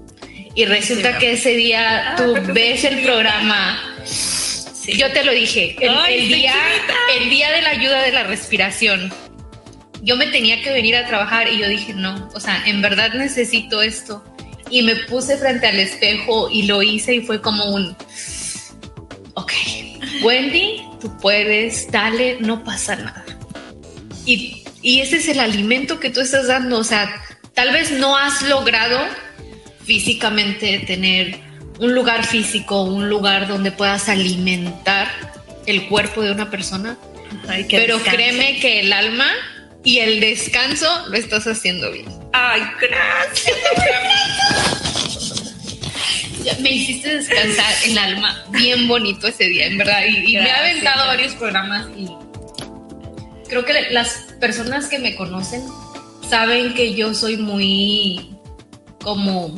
Y 0.55 0.65
resulta 0.65 1.17
que 1.17 1.31
ese 1.31 1.55
día 1.55 2.13
tú 2.15 2.35
ves 2.53 2.83
el 2.83 3.01
programa. 3.01 3.79
Yo 4.85 5.11
te 5.11 5.23
lo 5.23 5.31
dije, 5.31 5.75
el, 5.79 6.27
día, 6.27 6.53
el 7.19 7.29
día 7.29 7.51
de 7.51 7.61
la 7.63 7.69
ayuda 7.71 8.03
de 8.03 8.11
la 8.11 8.23
respiración. 8.23 9.11
Yo 10.03 10.15
me 10.15 10.27
tenía 10.27 10.61
que 10.61 10.71
venir 10.71 10.95
a 10.95 11.07
trabajar 11.07 11.47
y 11.51 11.57
yo 11.57 11.67
dije, 11.67 11.93
no, 11.93 12.29
o 12.35 12.39
sea, 12.39 12.61
en 12.67 12.81
verdad 12.81 13.13
necesito 13.13 13.81
esto. 13.81 14.23
Y 14.69 14.83
me 14.83 14.95
puse 15.07 15.37
frente 15.37 15.65
al 15.65 15.79
espejo 15.79 16.49
y 16.51 16.63
lo 16.63 16.83
hice 16.83 17.15
y 17.15 17.21
fue 17.21 17.41
como 17.41 17.65
un, 17.65 17.95
ok, 19.33 19.53
Wendy, 20.21 20.83
tú 20.99 21.17
puedes, 21.17 21.89
dale, 21.89 22.37
no 22.41 22.63
pasa 22.63 22.97
nada. 22.97 23.25
Y 24.25 24.62
y 24.83 24.99
ese 24.99 25.17
es 25.17 25.27
el 25.29 25.39
alimento 25.39 25.99
que 25.99 26.09
tú 26.11 26.19
estás 26.19 26.47
dando. 26.47 26.77
O 26.77 26.83
sea, 26.83 27.23
tal 27.53 27.71
vez 27.71 27.91
no 27.91 28.15
has 28.17 28.41
logrado 28.43 28.99
físicamente 29.85 30.79
tener 30.85 31.39
un 31.79 31.95
lugar 31.95 32.25
físico, 32.25 32.83
un 32.83 33.09
lugar 33.09 33.47
donde 33.47 33.71
puedas 33.71 34.09
alimentar 34.09 35.09
el 35.65 35.87
cuerpo 35.87 36.21
de 36.21 36.31
una 36.31 36.51
persona. 36.51 36.97
pero 37.69 37.99
créeme 38.03 38.59
que 38.59 38.81
el 38.81 38.93
alma 38.93 39.31
y 39.83 39.99
el 39.99 40.19
descanso 40.19 41.07
lo 41.07 41.17
estás 41.17 41.47
haciendo 41.47 41.91
bien. 41.91 42.05
Ay, 42.33 42.61
gracias. 42.79 43.57
me 46.59 46.71
hiciste 46.71 47.17
descansar 47.17 47.73
el 47.85 47.97
alma 47.97 48.43
bien 48.49 48.87
bonito 48.87 49.27
ese 49.27 49.45
día, 49.45 49.67
en 49.67 49.77
verdad. 49.77 50.03
Y, 50.05 50.33
me 50.33 50.51
ha 50.51 50.59
aventado 50.59 51.07
varios 51.07 51.33
programas 51.35 51.87
y 51.97 52.07
creo 53.53 53.65
que 53.65 53.91
las 53.91 54.33
personas 54.39 54.87
que 54.87 54.97
me 54.97 55.15
conocen 55.15 55.61
saben 56.27 56.73
que 56.73 56.95
yo 56.95 57.13
soy 57.13 57.37
muy 57.37 58.35
como 59.03 59.53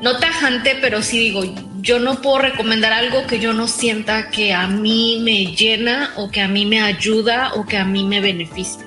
no 0.00 0.16
tajante, 0.18 0.78
pero 0.80 1.02
sí 1.02 1.18
digo, 1.18 1.42
yo 1.80 1.98
no 1.98 2.22
puedo 2.22 2.38
recomendar 2.38 2.92
algo 2.92 3.26
que 3.26 3.38
yo 3.38 3.52
no 3.52 3.68
sienta 3.68 4.30
que 4.30 4.54
a 4.54 4.66
mí 4.66 5.20
me 5.22 5.54
llena 5.54 6.12
o 6.16 6.30
que 6.30 6.40
a 6.40 6.48
mí 6.48 6.64
me 6.64 6.80
ayuda 6.80 7.52
o 7.54 7.66
que 7.66 7.76
a 7.76 7.84
mí 7.84 8.04
me 8.04 8.20
beneficia. 8.20 8.86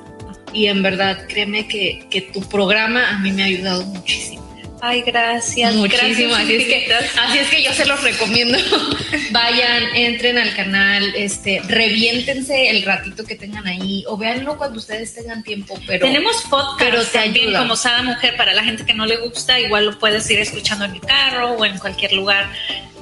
Y 0.53 0.67
en 0.67 0.81
verdad, 0.81 1.27
créeme 1.27 1.67
que, 1.67 2.07
que 2.09 2.21
tu 2.21 2.41
programa 2.41 3.09
a 3.09 3.19
mí 3.19 3.31
me 3.31 3.43
ha 3.43 3.45
ayudado 3.45 3.83
muchísimo. 3.83 4.40
Ay, 4.81 5.03
gracias. 5.03 5.75
Así 6.41 6.55
es, 6.55 6.65
que, 6.65 6.93
así 6.93 7.37
es 7.37 7.47
que 7.49 7.63
yo 7.63 7.71
se 7.73 7.85
los 7.85 8.01
recomiendo. 8.03 8.57
Vayan, 9.31 9.95
entren 9.95 10.39
al 10.39 10.55
canal, 10.55 11.13
este, 11.15 11.61
reviéntense 11.67 12.69
el 12.69 12.81
ratito 12.83 13.23
que 13.23 13.35
tengan 13.35 13.67
ahí 13.67 14.03
o 14.07 14.17
véanlo 14.17 14.57
cuando 14.57 14.79
ustedes 14.79 15.13
tengan 15.13 15.43
tiempo. 15.43 15.79
Pero 15.85 16.07
tenemos 16.07 16.41
podcast 16.49 16.79
pero 16.79 17.03
también 17.05 17.53
como 17.53 17.75
Sada 17.75 18.01
Mujer 18.01 18.35
para 18.35 18.53
la 18.53 18.63
gente 18.63 18.83
que 18.83 18.95
no 18.95 19.05
le 19.05 19.17
gusta, 19.17 19.59
igual 19.59 19.85
lo 19.85 19.99
puedes 19.99 20.29
ir 20.31 20.39
escuchando 20.39 20.85
en 20.85 20.95
el 20.95 21.01
carro 21.01 21.51
o 21.51 21.63
en 21.65 21.77
cualquier 21.77 22.13
lugar 22.13 22.49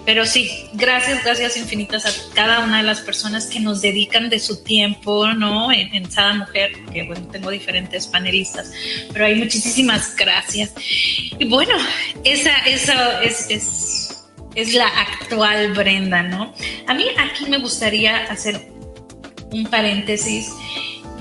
pero 0.05 0.25
sí, 0.25 0.49
gracias, 0.73 1.23
gracias 1.23 1.57
infinitas 1.57 2.05
a 2.05 2.33
cada 2.33 2.59
una 2.59 2.77
de 2.77 2.83
las 2.83 3.01
personas 3.01 3.45
que 3.47 3.59
nos 3.59 3.81
dedican 3.81 4.29
de 4.29 4.39
su 4.39 4.63
tiempo, 4.63 5.27
¿no? 5.33 5.71
En, 5.71 5.93
en 5.93 6.09
Sada 6.09 6.33
Mujer, 6.33 6.71
que 6.91 7.03
bueno, 7.03 7.27
tengo 7.27 7.51
diferentes 7.51 8.07
panelistas, 8.07 8.71
pero 9.11 9.25
hay 9.25 9.35
muchísimas 9.35 10.15
gracias. 10.15 10.73
Y 11.37 11.45
bueno, 11.47 11.73
esa, 12.23 12.55
esa 12.65 13.21
es, 13.21 13.45
es, 14.55 14.73
la 14.73 14.87
actual 14.87 15.73
Brenda, 15.73 16.23
¿no? 16.23 16.53
A 16.87 16.93
mí 16.93 17.05
aquí 17.17 17.45
me 17.49 17.57
gustaría 17.59 18.17
hacer 18.25 18.71
un 19.51 19.65
paréntesis 19.65 20.49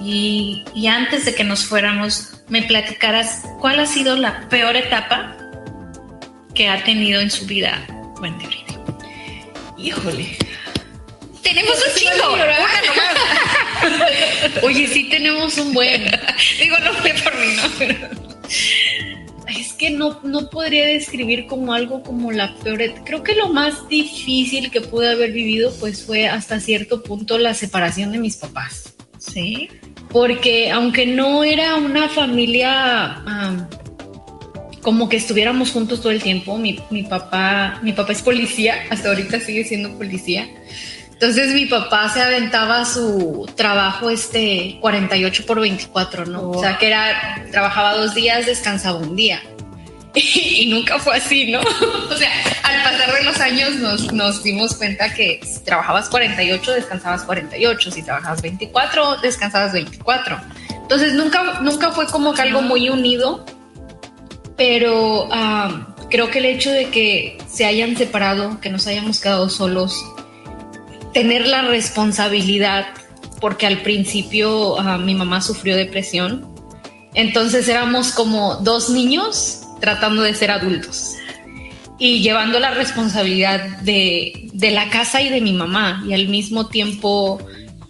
y, 0.02 0.64
y 0.74 0.86
antes 0.86 1.24
de 1.24 1.34
que 1.34 1.44
nos 1.44 1.64
fuéramos, 1.64 2.42
me 2.48 2.62
platicaras 2.62 3.42
cuál 3.60 3.80
ha 3.80 3.86
sido 3.86 4.16
la 4.16 4.48
peor 4.48 4.76
etapa 4.76 5.36
que 6.54 6.68
ha 6.68 6.82
tenido 6.84 7.20
en 7.20 7.30
su 7.30 7.46
vida 7.46 7.86
Wendy 8.20 8.67
Híjole. 9.78 10.36
Tenemos 11.42 11.76
un 11.76 11.94
chingo. 11.94 12.36
Oye, 14.62 14.86
sí 14.88 15.04
tenemos 15.04 15.56
un 15.58 15.72
buen. 15.72 16.04
Digo, 16.60 16.76
no 16.80 16.92
fue 16.94 17.14
por 17.14 17.34
mí, 17.38 17.46
¿no? 17.56 17.62
Es 19.48 19.72
que 19.72 19.90
no, 19.90 20.20
no 20.24 20.50
podría 20.50 20.86
describir 20.86 21.46
como 21.46 21.72
algo 21.72 22.02
como 22.02 22.32
la 22.32 22.54
peor. 22.56 22.82
Creo 23.04 23.22
que 23.22 23.34
lo 23.34 23.48
más 23.48 23.88
difícil 23.88 24.70
que 24.70 24.80
pude 24.80 25.10
haber 25.10 25.32
vivido, 25.32 25.72
pues 25.78 26.04
fue 26.04 26.26
hasta 26.26 26.60
cierto 26.60 27.02
punto 27.02 27.38
la 27.38 27.54
separación 27.54 28.12
de 28.12 28.18
mis 28.18 28.36
papás. 28.36 28.94
Sí. 29.18 29.70
Porque 30.10 30.70
aunque 30.70 31.06
no 31.06 31.44
era 31.44 31.76
una 31.76 32.08
familia 32.08 33.22
como 34.82 35.08
que 35.08 35.16
estuviéramos 35.16 35.70
juntos 35.70 36.00
todo 36.00 36.12
el 36.12 36.22
tiempo. 36.22 36.58
Mi, 36.58 36.80
mi, 36.90 37.02
papá, 37.04 37.80
mi 37.82 37.92
papá 37.92 38.12
es 38.12 38.22
policía, 38.22 38.74
hasta 38.90 39.08
ahorita 39.08 39.40
sigue 39.40 39.64
siendo 39.64 39.96
policía. 39.96 40.48
Entonces 41.12 41.52
mi 41.52 41.66
papá 41.66 42.08
se 42.10 42.22
aventaba 42.22 42.84
su 42.84 43.50
trabajo 43.56 44.08
este 44.08 44.78
48 44.80 45.46
por 45.46 45.60
24, 45.60 46.26
¿no? 46.26 46.50
O 46.50 46.60
sea, 46.60 46.78
que 46.78 46.86
era, 46.86 47.44
trabajaba 47.50 47.96
dos 47.96 48.14
días, 48.14 48.46
descansaba 48.46 48.98
un 48.98 49.16
día. 49.16 49.42
Y, 50.14 50.66
nunca 50.68 50.98
fue 50.98 51.16
así, 51.16 51.50
¿no? 51.50 51.60
o 52.10 52.14
sea, 52.14 52.30
al 52.62 52.82
pasar 52.82 53.12
de 53.14 53.24
los 53.24 53.40
años 53.40 53.76
nos, 53.76 54.12
nos 54.12 54.42
dimos 54.42 54.74
cuenta 54.74 55.12
que 55.12 55.40
si 55.44 55.60
trabajabas 55.64 56.08
48, 56.08 56.72
descansabas 56.72 57.22
48. 57.22 57.90
Si 57.90 58.02
trabajabas 58.02 58.42
24, 58.42 59.18
descansabas 59.20 59.72
24. 59.72 60.40
Entonces 60.82 61.12
nunca, 61.12 61.60
nunca 61.60 61.90
fue 61.92 62.06
como 62.06 62.32
que 62.32 62.42
algo 62.42 62.62
muy 62.62 62.88
unido 62.88 63.44
pero 64.58 65.28
creo 66.10 66.30
que 66.30 66.40
el 66.40 66.44
hecho 66.44 66.70
de 66.70 66.90
que 66.90 67.38
se 67.48 67.64
hayan 67.64 67.96
separado, 67.96 68.60
que 68.60 68.68
nos 68.68 68.86
hayamos 68.86 69.20
quedado 69.20 69.48
solos, 69.48 70.04
tener 71.14 71.46
la 71.46 71.62
responsabilidad, 71.62 72.86
porque 73.40 73.66
al 73.66 73.82
principio 73.82 74.76
mi 74.98 75.14
mamá 75.14 75.40
sufrió 75.40 75.76
depresión, 75.76 76.52
entonces 77.14 77.68
éramos 77.68 78.10
como 78.10 78.56
dos 78.56 78.90
niños 78.90 79.62
tratando 79.80 80.22
de 80.22 80.34
ser 80.34 80.50
adultos 80.50 81.14
y 81.98 82.20
llevando 82.20 82.58
la 82.58 82.72
responsabilidad 82.72 83.78
de, 83.82 84.50
de 84.52 84.70
la 84.72 84.90
casa 84.90 85.22
y 85.22 85.28
de 85.28 85.40
mi 85.40 85.52
mamá 85.52 86.04
y 86.06 86.14
al 86.14 86.28
mismo 86.28 86.66
tiempo 86.66 87.40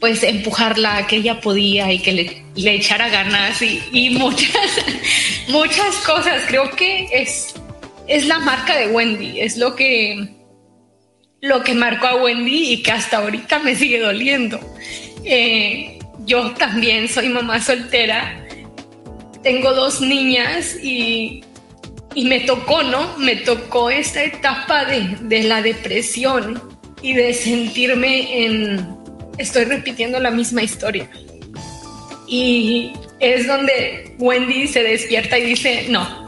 pues 0.00 0.22
empujarla 0.22 0.98
a 0.98 1.06
que 1.06 1.16
ella 1.16 1.40
podía 1.40 1.92
y 1.92 1.98
que 1.98 2.12
le, 2.12 2.42
le 2.54 2.74
echara 2.74 3.08
ganas 3.08 3.60
y, 3.62 4.10
muchas, 4.18 4.84
muchas 5.48 5.96
cosas. 6.06 6.42
Creo 6.46 6.70
que 6.70 7.08
es, 7.12 7.54
es 8.06 8.26
la 8.26 8.38
marca 8.38 8.76
de 8.76 8.88
Wendy, 8.88 9.40
es 9.40 9.56
lo 9.56 9.74
que, 9.74 10.28
lo 11.40 11.62
que 11.62 11.74
marcó 11.74 12.06
a 12.06 12.22
Wendy 12.22 12.72
y 12.72 12.82
que 12.82 12.92
hasta 12.92 13.18
ahorita 13.18 13.58
me 13.60 13.74
sigue 13.74 13.98
doliendo. 14.00 14.60
Eh, 15.24 15.98
yo 16.24 16.52
también 16.52 17.08
soy 17.08 17.28
mamá 17.28 17.60
soltera, 17.60 18.44
tengo 19.42 19.72
dos 19.72 20.00
niñas 20.00 20.76
y, 20.82 21.42
y 22.14 22.24
me 22.24 22.40
tocó, 22.40 22.82
¿no? 22.82 23.16
Me 23.18 23.36
tocó 23.36 23.90
esta 23.90 24.22
etapa 24.22 24.84
de, 24.84 25.16
de 25.22 25.44
la 25.44 25.62
depresión 25.62 26.62
y 27.02 27.14
de 27.14 27.32
sentirme 27.32 28.44
en 28.44 28.97
estoy 29.38 29.64
repitiendo 29.64 30.20
la 30.20 30.30
misma 30.30 30.62
historia. 30.62 31.08
Y 32.26 32.92
es 33.20 33.46
donde 33.46 34.14
Wendy 34.18 34.66
se 34.66 34.82
despierta 34.82 35.38
y 35.38 35.46
dice, 35.46 35.86
no, 35.88 36.26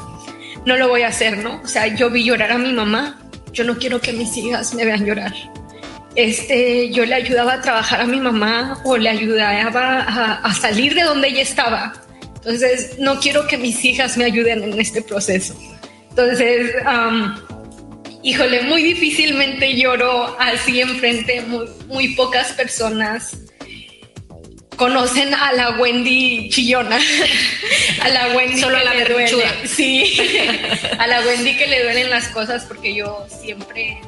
no 0.64 0.76
lo 0.76 0.88
voy 0.88 1.02
a 1.02 1.08
hacer, 1.08 1.38
¿no? 1.38 1.60
O 1.62 1.66
sea, 1.66 1.86
yo 1.94 2.10
vi 2.10 2.24
llorar 2.24 2.52
a 2.52 2.58
mi 2.58 2.72
mamá, 2.72 3.20
yo 3.52 3.64
no 3.64 3.78
quiero 3.78 4.00
que 4.00 4.12
mis 4.12 4.36
hijas 4.36 4.74
me 4.74 4.84
vean 4.84 5.04
llorar. 5.04 5.32
Este, 6.16 6.90
yo 6.90 7.04
le 7.04 7.14
ayudaba 7.14 7.54
a 7.54 7.60
trabajar 7.60 8.00
a 8.00 8.04
mi 8.04 8.18
mamá 8.18 8.80
o 8.84 8.96
le 8.96 9.08
ayudaba 9.08 10.00
a, 10.42 10.54
salir 10.54 10.94
de 10.94 11.02
donde 11.02 11.28
ella 11.28 11.42
estaba. 11.42 11.92
Entonces, 12.36 12.98
no 12.98 13.20
quiero 13.20 13.46
que 13.46 13.58
mis 13.58 13.84
hijas 13.84 14.16
me 14.16 14.24
ayuden 14.24 14.64
en 14.64 14.80
este 14.80 15.02
proceso. 15.02 15.54
Entonces, 16.08 16.72
híjole, 18.22 18.62
muy 18.62 18.82
difícilmente 18.82 19.76
lloro 19.76 20.36
así 20.38 20.80
enfrente, 20.80 21.40
muy, 21.42 21.66
muy 21.86 22.08
pocas 22.14 22.52
personas 22.52 23.36
conocen 24.80 25.34
a 25.34 25.52
la 25.52 25.70
Wendy 25.72 26.48
chillona, 26.48 26.98
a 28.02 28.08
la 28.08 28.28
Wendy 28.28 28.58
Solo 28.58 28.78
que 28.78 28.84
la 28.84 28.94
le 28.94 29.04
duele. 29.04 29.44
Sí, 29.66 30.16
a 30.98 31.06
la 31.06 31.20
Wendy 31.20 31.54
que 31.54 31.66
le 31.66 31.82
duelen 31.82 32.08
las 32.08 32.28
cosas 32.28 32.64
porque 32.64 32.94
yo 32.94 33.26
siempre 33.28 34.00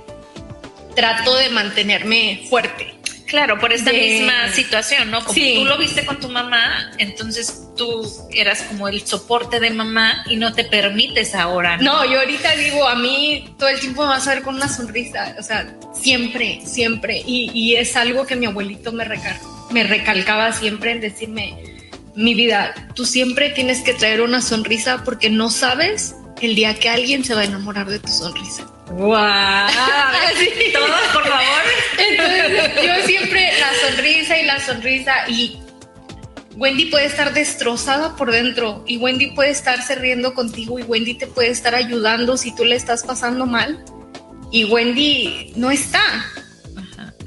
trato 0.96 1.36
de 1.36 1.50
mantenerme 1.50 2.46
fuerte. 2.48 2.94
Claro, 3.32 3.58
por 3.58 3.72
esta 3.72 3.90
misma 3.94 4.52
situación, 4.52 5.10
¿no? 5.10 5.24
Como 5.24 5.34
tú 5.34 5.64
lo 5.64 5.78
viste 5.78 6.04
con 6.04 6.20
tu 6.20 6.28
mamá, 6.28 6.92
entonces 6.98 7.62
tú 7.78 8.06
eras 8.30 8.60
como 8.60 8.88
el 8.88 9.06
soporte 9.06 9.58
de 9.58 9.70
mamá 9.70 10.22
y 10.28 10.36
no 10.36 10.52
te 10.52 10.64
permites 10.64 11.34
ahora. 11.34 11.78
No, 11.78 12.04
yo 12.04 12.20
ahorita 12.20 12.54
digo, 12.56 12.86
a 12.86 12.94
mí 12.94 13.54
todo 13.58 13.70
el 13.70 13.80
tiempo 13.80 14.02
me 14.02 14.08
vas 14.08 14.28
a 14.28 14.34
ver 14.34 14.42
con 14.42 14.56
una 14.56 14.68
sonrisa, 14.68 15.34
o 15.38 15.42
sea, 15.42 15.74
siempre, 15.94 16.60
siempre. 16.66 17.22
Y, 17.24 17.50
y 17.54 17.76
es 17.76 17.96
algo 17.96 18.26
que 18.26 18.36
mi 18.36 18.44
abuelito 18.44 18.92
me, 18.92 19.02
recal 19.06 19.38
me 19.70 19.82
recalcaba 19.82 20.52
siempre 20.52 20.92
en 20.92 21.00
decirme, 21.00 21.56
mi 22.14 22.34
vida, 22.34 22.74
tú 22.94 23.06
siempre 23.06 23.48
tienes 23.48 23.80
que 23.80 23.94
traer 23.94 24.20
una 24.20 24.42
sonrisa 24.42 25.04
porque 25.06 25.30
no 25.30 25.48
sabes 25.48 26.16
el 26.42 26.54
día 26.54 26.74
que 26.74 26.90
alguien 26.90 27.24
se 27.24 27.34
va 27.34 27.40
a 27.40 27.44
enamorar 27.44 27.88
de 27.88 27.98
tu 27.98 28.08
sonrisa. 28.08 28.66
¡Wow! 28.92 29.12
Todos, 30.72 31.00
por 31.12 31.26
favor. 31.26 31.62
Entonces, 31.98 32.84
yo 32.84 33.06
siempre 33.06 33.52
la 33.58 33.88
sonrisa 33.88 34.38
y 34.38 34.44
la 34.44 34.60
sonrisa 34.60 35.12
y 35.28 35.62
Wendy 36.56 36.86
puede 36.86 37.06
estar 37.06 37.32
destrozada 37.32 38.16
por 38.16 38.30
dentro 38.30 38.84
y 38.86 38.98
Wendy 38.98 39.32
puede 39.32 39.50
estarse 39.50 39.94
riendo 39.94 40.34
contigo 40.34 40.78
y 40.78 40.82
Wendy 40.82 41.14
te 41.14 41.26
puede 41.26 41.48
estar 41.48 41.74
ayudando 41.74 42.36
si 42.36 42.54
tú 42.54 42.64
le 42.64 42.76
estás 42.76 43.04
pasando 43.04 43.46
mal 43.46 43.82
y 44.50 44.64
Wendy 44.64 45.52
no 45.56 45.70
está. 45.70 46.02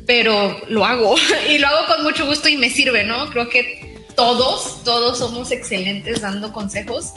Pero 0.05 0.61
lo 0.70 0.86
hago 0.86 1.16
y 1.49 1.57
lo 1.57 1.68
hago 1.68 1.88
con 1.88 2.03
mucho 2.03 2.26
gusto 2.28 2.47
y 2.47 2.57
me 2.57 2.70
sirve, 2.70 3.03
¿no? 3.03 3.30
Creo 3.32 3.49
que 3.49 4.05
todos, 4.16 4.84
todos 4.84 5.18
somos 5.18 5.51
excelentes 5.51 6.22
dando 6.22 6.53
consejos. 6.53 7.13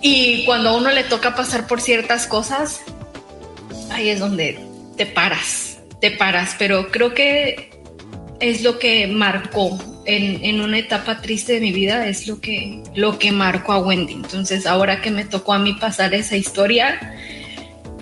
Y 0.00 0.44
cuando 0.44 0.68
a 0.68 0.76
uno 0.76 0.90
le 0.90 1.04
toca 1.04 1.34
pasar 1.34 1.66
por 1.66 1.80
ciertas 1.80 2.26
cosas, 2.26 2.82
ahí 3.90 4.08
es 4.08 4.20
donde 4.20 4.58
te 4.96 5.06
paras, 5.06 5.78
te 6.00 6.10
paras, 6.10 6.56
pero 6.58 6.90
creo 6.90 7.14
que 7.14 7.70
es 8.40 8.62
lo 8.62 8.78
que 8.78 9.06
marcó 9.06 9.78
en, 10.04 10.44
en, 10.44 10.60
una 10.60 10.78
etapa 10.78 11.20
triste 11.20 11.54
de 11.54 11.60
mi 11.60 11.72
vida, 11.72 12.06
es 12.06 12.26
lo 12.26 12.40
que, 12.40 12.82
lo 12.94 13.18
que 13.18 13.32
marcó 13.32 13.72
a 13.72 13.78
Wendy. 13.78 14.14
Entonces, 14.14 14.66
ahora 14.66 15.00
que 15.00 15.10
me 15.10 15.24
tocó 15.24 15.52
a 15.52 15.58
mí 15.58 15.74
pasar 15.74 16.14
esa 16.14 16.36
historia, 16.36 17.14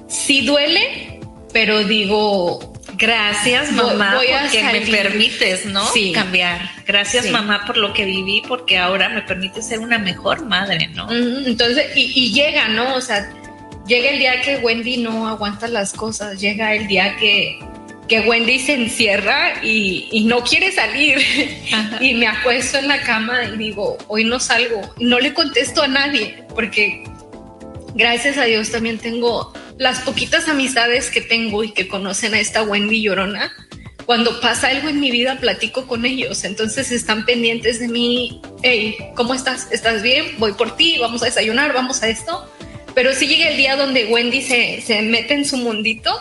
sí 0.08 0.42
duele, 0.42 1.20
pero 1.52 1.84
digo, 1.84 2.74
gracias 2.96 3.72
mamá 3.72 4.16
voy, 4.16 4.26
porque 4.42 4.62
me 4.62 4.80
permites, 4.82 5.66
¿no? 5.66 5.84
Sí. 5.92 6.12
Cambiar. 6.12 6.70
Gracias 6.86 7.24
Sí. 7.24 7.30
mamá 7.30 7.64
por 7.66 7.76
lo 7.76 7.92
que 7.92 8.04
viví, 8.04 8.42
porque 8.46 8.78
ahora 8.78 9.08
me 9.08 9.22
permite 9.22 9.62
ser 9.62 9.80
una 9.80 9.98
mejor 9.98 10.44
madre, 10.46 10.88
¿no? 10.88 11.10
Entonces, 11.10 11.96
y, 11.96 12.12
y 12.14 12.32
llega, 12.32 12.68
¿no? 12.68 12.94
O 12.94 13.00
sea, 13.00 13.32
llega 13.86 14.10
el 14.10 14.18
día 14.18 14.40
que 14.42 14.58
Wendy 14.58 14.98
no 14.98 15.28
aguanta 15.28 15.68
las 15.68 15.92
cosas, 15.92 16.40
llega 16.40 16.74
el 16.74 16.86
día 16.86 17.16
que, 17.16 17.58
que 18.08 18.20
Wendy 18.20 18.58
se 18.58 18.74
encierra 18.74 19.62
y, 19.62 20.08
y 20.10 20.24
no 20.24 20.42
quiere 20.42 20.72
salir. 20.72 21.18
Ajá. 21.72 22.02
Y 22.02 22.14
me 22.14 22.26
acuesto 22.26 22.78
en 22.78 22.88
la 22.88 23.00
cama 23.02 23.44
y 23.44 23.56
digo, 23.56 23.96
hoy 24.08 24.24
no 24.24 24.40
salgo. 24.40 24.80
Y 24.98 25.04
no 25.04 25.18
le 25.18 25.32
contesto 25.34 25.82
a 25.82 25.88
nadie, 25.88 26.44
porque 26.54 27.04
gracias 27.94 28.38
a 28.38 28.44
Dios 28.44 28.70
también 28.70 28.98
tengo 28.98 29.52
las 29.78 30.00
poquitas 30.00 30.48
amistades 30.48 31.10
que 31.10 31.20
tengo 31.20 31.62
y 31.62 31.72
que 31.72 31.88
conocen 31.88 32.34
a 32.34 32.40
esta 32.40 32.62
Wendy 32.62 33.02
llorona. 33.02 33.52
Cuando 34.06 34.40
pasa 34.40 34.68
algo 34.68 34.88
en 34.88 35.00
mi 35.00 35.10
vida, 35.10 35.36
platico 35.40 35.88
con 35.88 36.06
ellos. 36.06 36.44
Entonces 36.44 36.92
están 36.92 37.26
pendientes 37.26 37.80
de 37.80 37.88
mí. 37.88 38.40
Hey, 38.62 38.96
¿cómo 39.16 39.34
estás? 39.34 39.66
¿Estás 39.72 40.02
bien? 40.02 40.36
Voy 40.38 40.52
por 40.52 40.76
ti, 40.76 40.96
vamos 41.00 41.22
a 41.22 41.26
desayunar, 41.26 41.72
vamos 41.72 42.02
a 42.04 42.08
esto. 42.08 42.48
Pero 42.96 43.14
si 43.14 43.28
llega 43.28 43.50
el 43.50 43.56
día 43.56 43.76
donde 43.76 44.06
Wendy 44.06 44.42
se, 44.42 44.80
se 44.80 45.00
mete 45.02 45.34
en 45.34 45.44
su 45.44 45.56
mundito 45.58 46.20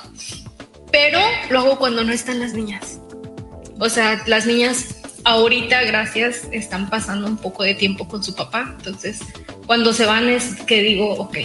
pero 0.96 1.20
lo 1.50 1.60
hago 1.60 1.78
cuando 1.78 2.06
no 2.06 2.14
están 2.14 2.40
las 2.40 2.54
niñas. 2.54 3.02
O 3.80 3.90
sea, 3.90 4.24
las 4.28 4.46
niñas 4.46 4.96
ahorita, 5.26 5.84
gracias, 5.84 6.48
están 6.54 6.90
pasando 6.90 7.28
un 7.28 7.36
poco 7.36 7.64
de 7.64 7.76
tiempo 7.76 8.08
con 8.08 8.24
su 8.24 8.34
papá. 8.34 8.74
Entonces, 8.78 9.20
cuando 9.66 9.92
se 9.92 10.06
van 10.06 10.30
es 10.30 10.56
que 10.66 10.82
digo, 10.82 11.12
ok, 11.16 11.38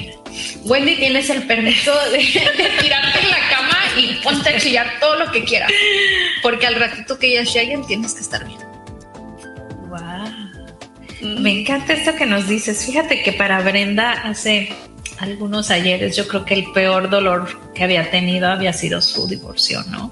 Wendy, 0.67 0.95
tienes 0.95 1.31
el 1.31 1.49
permiso 1.49 1.93
de, 2.13 2.19
tirarte 2.19 3.19
en 3.19 3.31
la 3.31 3.49
cama 3.51 3.77
y 3.97 4.23
ponte 4.23 4.51
a 4.51 4.59
chillar 4.61 5.01
todo 5.01 5.17
lo 5.17 5.33
que 5.33 5.43
quieras. 5.43 5.73
Porque 6.45 6.69
al 6.69 6.77
ratito 6.77 7.19
que 7.19 7.33
ellas 7.33 7.53
lleguen 7.53 7.85
tienes 7.85 8.15
que 8.15 8.21
estar 8.21 8.47
bien. 8.47 8.61
Wow. 9.89 11.41
Me 11.41 11.61
encanta 11.61 11.95
esto 11.95 12.15
que 12.15 12.25
nos 12.25 12.47
dices. 12.47 12.87
Fíjate 12.87 13.25
que 13.25 13.33
para 13.33 13.61
Brenda 13.63 14.13
hace 14.13 14.73
algunos 15.21 15.71
ayeres 15.71 16.17
yo 16.17 16.27
creo 16.27 16.45
que 16.45 16.55
el 16.55 16.73
peor 16.73 17.11
dolor 17.11 17.73
que 17.75 17.85
había 17.85 18.11
tenido 18.11 18.49
había 18.49 18.73
sido 18.73 19.01
su 19.01 19.29
divorcio, 19.29 19.83
¿no? 19.85 20.11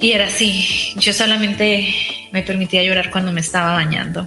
Y 0.00 0.12
era 0.12 0.26
así, 0.26 0.92
yo 0.96 1.12
solamente 1.12 1.94
me 2.32 2.42
permitía 2.42 2.82
llorar 2.82 3.10
cuando 3.10 3.32
me 3.32 3.40
estaba 3.40 3.74
bañando 3.74 4.26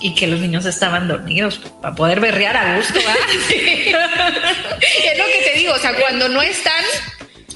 y 0.00 0.14
que 0.14 0.26
los 0.26 0.40
niños 0.40 0.66
estaban 0.66 1.06
dormidos 1.06 1.60
para 1.80 1.94
poder 1.94 2.18
berrear 2.18 2.56
a 2.56 2.76
gusto. 2.76 2.98
es 3.50 5.18
lo 5.18 5.24
que 5.24 5.50
te 5.52 5.58
digo, 5.58 5.74
o 5.74 5.78
sea, 5.78 5.94
cuando 5.94 6.28
no 6.28 6.42
están 6.42 6.84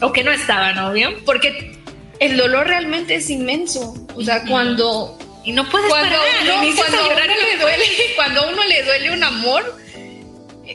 o 0.00 0.12
que 0.12 0.22
no 0.22 0.30
estaban, 0.30 0.78
obvio, 0.78 1.24
porque 1.24 1.76
el 2.20 2.36
dolor 2.36 2.68
realmente 2.68 3.16
es 3.16 3.30
inmenso. 3.30 3.94
O 4.14 4.22
sea, 4.22 4.44
cuando 4.44 5.18
y 5.44 5.52
no 5.52 5.68
puedes 5.70 5.88
cuando 5.88 6.16
parar, 6.16 6.28
uno, 6.42 6.76
cuando, 6.76 7.06
uno 7.06 7.16
le 7.16 7.56
duele, 7.58 7.84
cuando 8.16 8.40
a 8.40 8.48
uno 8.48 8.64
le 8.64 8.82
duele 8.82 9.12
un 9.12 9.24
amor, 9.24 9.76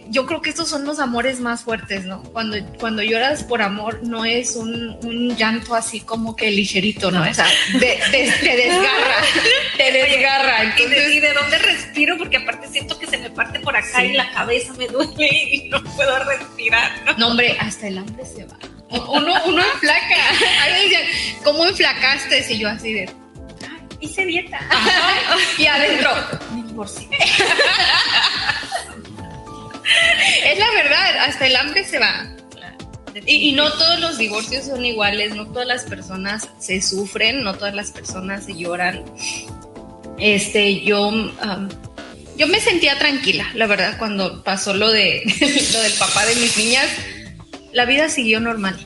yo 0.09 0.25
creo 0.25 0.41
que 0.41 0.49
estos 0.49 0.69
son 0.69 0.85
los 0.85 0.99
amores 0.99 1.39
más 1.39 1.63
fuertes, 1.63 2.05
¿no? 2.05 2.23
Cuando, 2.23 2.57
cuando 2.79 3.01
lloras 3.01 3.43
por 3.43 3.61
amor 3.61 3.99
no 4.03 4.25
es 4.25 4.55
un, 4.55 4.97
un 5.03 5.35
llanto 5.35 5.75
así 5.75 6.01
como 6.01 6.35
que 6.35 6.51
ligerito, 6.51 7.11
¿no? 7.11 7.21
O 7.21 7.33
sea, 7.33 7.47
te 7.79 7.99
desgarra, 8.11 9.23
te 9.77 9.91
desgarra. 9.91 10.63
Entonces, 10.63 11.15
¿Y 11.15 11.19
de, 11.19 11.33
dónde 11.33 11.57
respiro? 11.57 12.17
Porque 12.17 12.37
aparte 12.37 12.67
siento 12.67 12.97
que 12.97 13.07
se 13.07 13.17
me 13.17 13.29
parte 13.29 13.59
por 13.59 13.75
acá 13.75 14.03
y 14.03 14.13
la 14.13 14.31
cabeza 14.31 14.73
me 14.73 14.87
duele 14.87 15.29
y 15.51 15.69
no 15.69 15.83
puedo 15.83 16.23
respirar. 16.23 16.91
No, 17.05 17.17
no 17.17 17.27
hombre, 17.29 17.57
hasta 17.59 17.87
el 17.87 17.97
hambre 17.97 18.25
se 18.25 18.45
va. 18.45 18.57
Uno, 18.89 19.33
uno 19.45 19.63
enflaca. 19.73 20.15
Ahí 20.61 20.83
decían, 20.83 21.03
¿cómo 21.43 21.65
enflacaste? 21.65 22.45
Y 22.53 22.59
yo 22.59 22.69
así 22.69 22.93
de, 22.93 23.09
hice 24.01 24.25
dieta. 24.25 24.59
y 25.57 25.65
adentro, 25.65 26.11
me 26.53 26.63
divorcié. 26.63 27.07
es 30.45 30.59
la 30.59 30.71
verdad, 30.71 31.17
hasta 31.25 31.47
el 31.47 31.55
hambre 31.55 31.83
se 31.83 31.99
va. 31.99 32.35
Y, 33.25 33.51
no 33.51 33.69
todos 33.73 33.99
los 33.99 34.17
divorcios 34.17 34.65
son 34.65 34.85
iguales, 34.85 35.35
no 35.35 35.45
todas 35.47 35.67
las 35.67 35.83
personas 35.83 36.47
se 36.59 36.81
sufren, 36.81 37.43
no 37.43 37.55
todas 37.55 37.75
las 37.75 37.91
personas 37.91 38.45
se 38.45 38.55
lloran. 38.55 39.03
Este, 40.17 40.81
yo, 40.81 41.11
yo 42.37 42.47
me 42.47 42.61
sentía 42.61 42.97
tranquila, 42.97 43.45
la 43.53 43.67
verdad, 43.67 43.97
cuando 43.97 44.43
pasó 44.43 44.73
lo 44.73 44.89
de 44.89 45.23
lo 45.73 45.81
del 45.81 45.93
papá 45.93 46.25
de 46.25 46.35
mis 46.35 46.55
niñas, 46.57 46.87
la 47.73 47.85
vida 47.85 48.07
siguió 48.07 48.39
normal. 48.39 48.77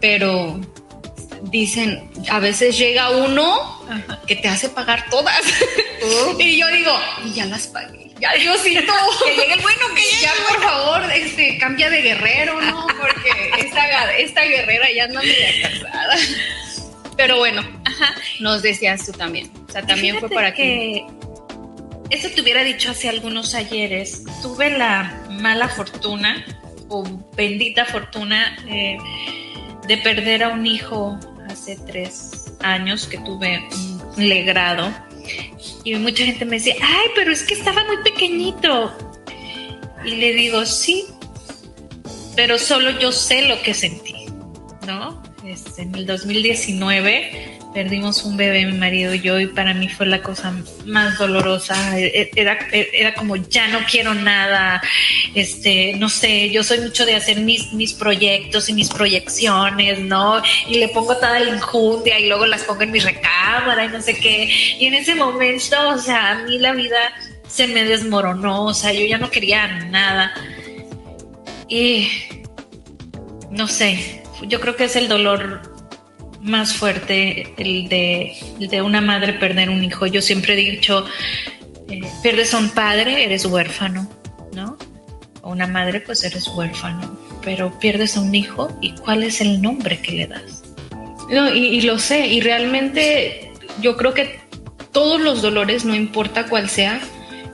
Pero 0.00 0.60
dicen, 1.50 2.10
a 2.30 2.38
veces 2.38 2.76
llega 2.78 3.10
uno 3.10 3.84
que 4.26 4.36
te 4.36 4.48
hace 4.48 4.68
pagar 4.68 5.08
todas. 5.10 5.42
y 6.38 6.58
yo 6.58 6.68
digo, 6.68 6.92
y 7.24 7.32
ya 7.32 7.46
las 7.46 7.66
pagué 7.66 8.06
ya 8.20 8.32
Diosito, 8.34 8.92
que 9.24 9.34
llegue 9.34 9.52
el 9.54 9.60
bueno, 9.60 9.80
que 9.94 10.02
Ya, 10.22 10.32
por 10.48 10.62
favor, 10.62 11.12
este, 11.12 11.58
cambia 11.58 11.90
de 11.90 12.02
guerrero, 12.02 12.60
¿no? 12.60 12.86
Porque 12.86 13.50
esta, 13.58 14.16
esta 14.16 14.42
guerrera 14.44 14.90
ya 14.90 15.06
no 15.08 15.20
me 15.22 15.60
cansada. 15.62 16.16
Pero 17.16 17.38
bueno, 17.38 17.62
nos 18.40 18.62
decías 18.62 19.04
tú 19.06 19.12
también. 19.12 19.50
O 19.68 19.72
sea, 19.72 19.82
también 19.82 20.18
fue 20.18 20.28
para 20.28 20.52
que... 20.52 21.06
Eso 22.10 22.28
te 22.30 22.40
hubiera 22.40 22.62
dicho 22.62 22.92
hace 22.92 23.08
algunos 23.08 23.54
ayeres. 23.54 24.22
Tuve 24.40 24.70
la 24.70 25.24
mala 25.28 25.68
fortuna, 25.68 26.44
o 26.88 27.02
bendita 27.34 27.84
fortuna, 27.84 28.56
eh, 28.68 28.96
de 29.88 29.96
perder 29.98 30.44
a 30.44 30.50
un 30.50 30.66
hijo 30.66 31.18
hace 31.56 31.76
tres 31.86 32.52
años 32.60 33.06
que 33.06 33.18
tuve 33.18 33.66
un 34.16 34.28
legrado 34.28 34.92
y 35.84 35.94
mucha 35.96 36.24
gente 36.24 36.44
me 36.44 36.56
decía, 36.56 36.74
ay, 36.82 37.08
pero 37.14 37.32
es 37.32 37.42
que 37.44 37.54
estaba 37.54 37.82
muy 37.84 37.96
pequeñito. 38.04 38.92
Y 40.04 40.16
le 40.16 40.34
digo, 40.34 40.64
sí, 40.66 41.06
pero 42.36 42.58
solo 42.58 42.90
yo 43.00 43.10
sé 43.10 43.48
lo 43.48 43.60
que 43.62 43.72
sentí, 43.72 44.26
¿no? 44.86 45.22
Este, 45.44 45.82
en 45.82 45.94
el 45.94 46.06
2019 46.06 47.58
perdimos 47.76 48.24
un 48.24 48.38
bebé, 48.38 48.64
mi 48.64 48.72
marido 48.72 49.12
y 49.12 49.20
yo, 49.20 49.38
y 49.38 49.48
para 49.48 49.74
mí 49.74 49.86
fue 49.90 50.06
la 50.06 50.22
cosa 50.22 50.50
más 50.86 51.18
dolorosa. 51.18 52.00
E, 52.00 52.06
e, 52.06 52.30
era, 52.34 52.56
e, 52.72 52.88
era 52.94 53.12
como, 53.12 53.36
ya 53.36 53.68
no 53.68 53.80
quiero 53.84 54.14
nada, 54.14 54.80
este, 55.34 55.92
no 55.98 56.08
sé, 56.08 56.48
yo 56.48 56.64
soy 56.64 56.80
mucho 56.80 57.04
de 57.04 57.14
hacer 57.14 57.40
mis, 57.40 57.74
mis 57.74 57.92
proyectos 57.92 58.70
y 58.70 58.72
mis 58.72 58.88
proyecciones, 58.88 59.98
¿no? 59.98 60.42
Y 60.66 60.78
le 60.78 60.88
pongo 60.88 61.16
toda 61.16 61.38
la 61.38 61.50
injundia 61.50 62.18
y 62.18 62.28
luego 62.28 62.46
las 62.46 62.62
pongo 62.62 62.80
en 62.80 62.92
mi 62.92 62.98
recámara 62.98 63.84
y 63.84 63.88
no 63.88 64.00
sé 64.00 64.14
qué. 64.16 64.48
Y 64.80 64.86
en 64.86 64.94
ese 64.94 65.14
momento, 65.14 65.76
o 65.90 65.98
sea, 65.98 66.30
a 66.30 66.34
mí 66.44 66.58
la 66.58 66.72
vida 66.72 67.12
se 67.46 67.66
me 67.66 67.84
desmoronó, 67.84 68.64
o 68.64 68.72
sea, 68.72 68.94
yo 68.94 69.04
ya 69.04 69.18
no 69.18 69.28
quería 69.28 69.66
nada. 69.90 70.32
Y 71.68 72.08
no 73.50 73.68
sé, 73.68 74.22
yo 74.48 74.62
creo 74.62 74.76
que 74.76 74.84
es 74.84 74.96
el 74.96 75.08
dolor 75.08 75.75
más 76.46 76.74
fuerte 76.74 77.52
el 77.58 77.88
de, 77.88 78.32
de 78.58 78.82
una 78.82 79.00
madre 79.00 79.34
perder 79.34 79.68
un 79.68 79.84
hijo. 79.84 80.06
Yo 80.06 80.22
siempre 80.22 80.54
he 80.54 80.56
dicho, 80.56 81.04
eh, 81.90 82.00
pierdes 82.22 82.54
a 82.54 82.58
un 82.58 82.70
padre, 82.70 83.24
eres 83.24 83.44
huérfano, 83.44 84.08
¿no? 84.54 84.78
O 85.42 85.50
una 85.50 85.66
madre, 85.66 86.00
pues 86.00 86.24
eres 86.24 86.48
huérfano. 86.48 87.18
Pero 87.44 87.78
pierdes 87.78 88.16
a 88.16 88.20
un 88.20 88.34
hijo 88.34 88.76
y 88.80 88.92
cuál 88.92 89.22
es 89.22 89.40
el 89.40 89.60
nombre 89.60 90.00
que 90.00 90.12
le 90.12 90.26
das. 90.26 90.62
No, 91.30 91.52
y, 91.52 91.66
y 91.66 91.80
lo 91.82 91.98
sé, 91.98 92.26
y 92.26 92.40
realmente 92.40 93.52
yo 93.82 93.96
creo 93.96 94.14
que 94.14 94.38
todos 94.92 95.20
los 95.20 95.42
dolores, 95.42 95.84
no 95.84 95.94
importa 95.94 96.46
cuál 96.46 96.70
sea, 96.70 97.00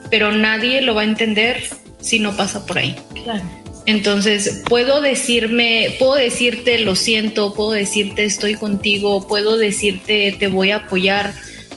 pero 0.09 0.31
nadie 0.31 0.81
lo 0.81 0.95
va 0.95 1.01
a 1.01 1.05
entender 1.05 1.63
si 1.99 2.19
no 2.19 2.35
pasa 2.37 2.65
por 2.65 2.77
ahí. 2.77 2.95
Claro. 3.23 3.62
Entonces, 3.85 4.61
puedo 4.67 5.01
decirme, 5.01 5.95
puedo 5.99 6.15
decirte 6.15 6.79
lo 6.79 6.95
siento, 6.95 7.53
puedo 7.53 7.71
decirte 7.71 8.23
estoy 8.23 8.55
contigo, 8.55 9.27
puedo 9.27 9.57
decirte 9.57 10.35
te 10.39 10.47
voy 10.47 10.71
a 10.71 10.77
apoyar, 10.77 11.33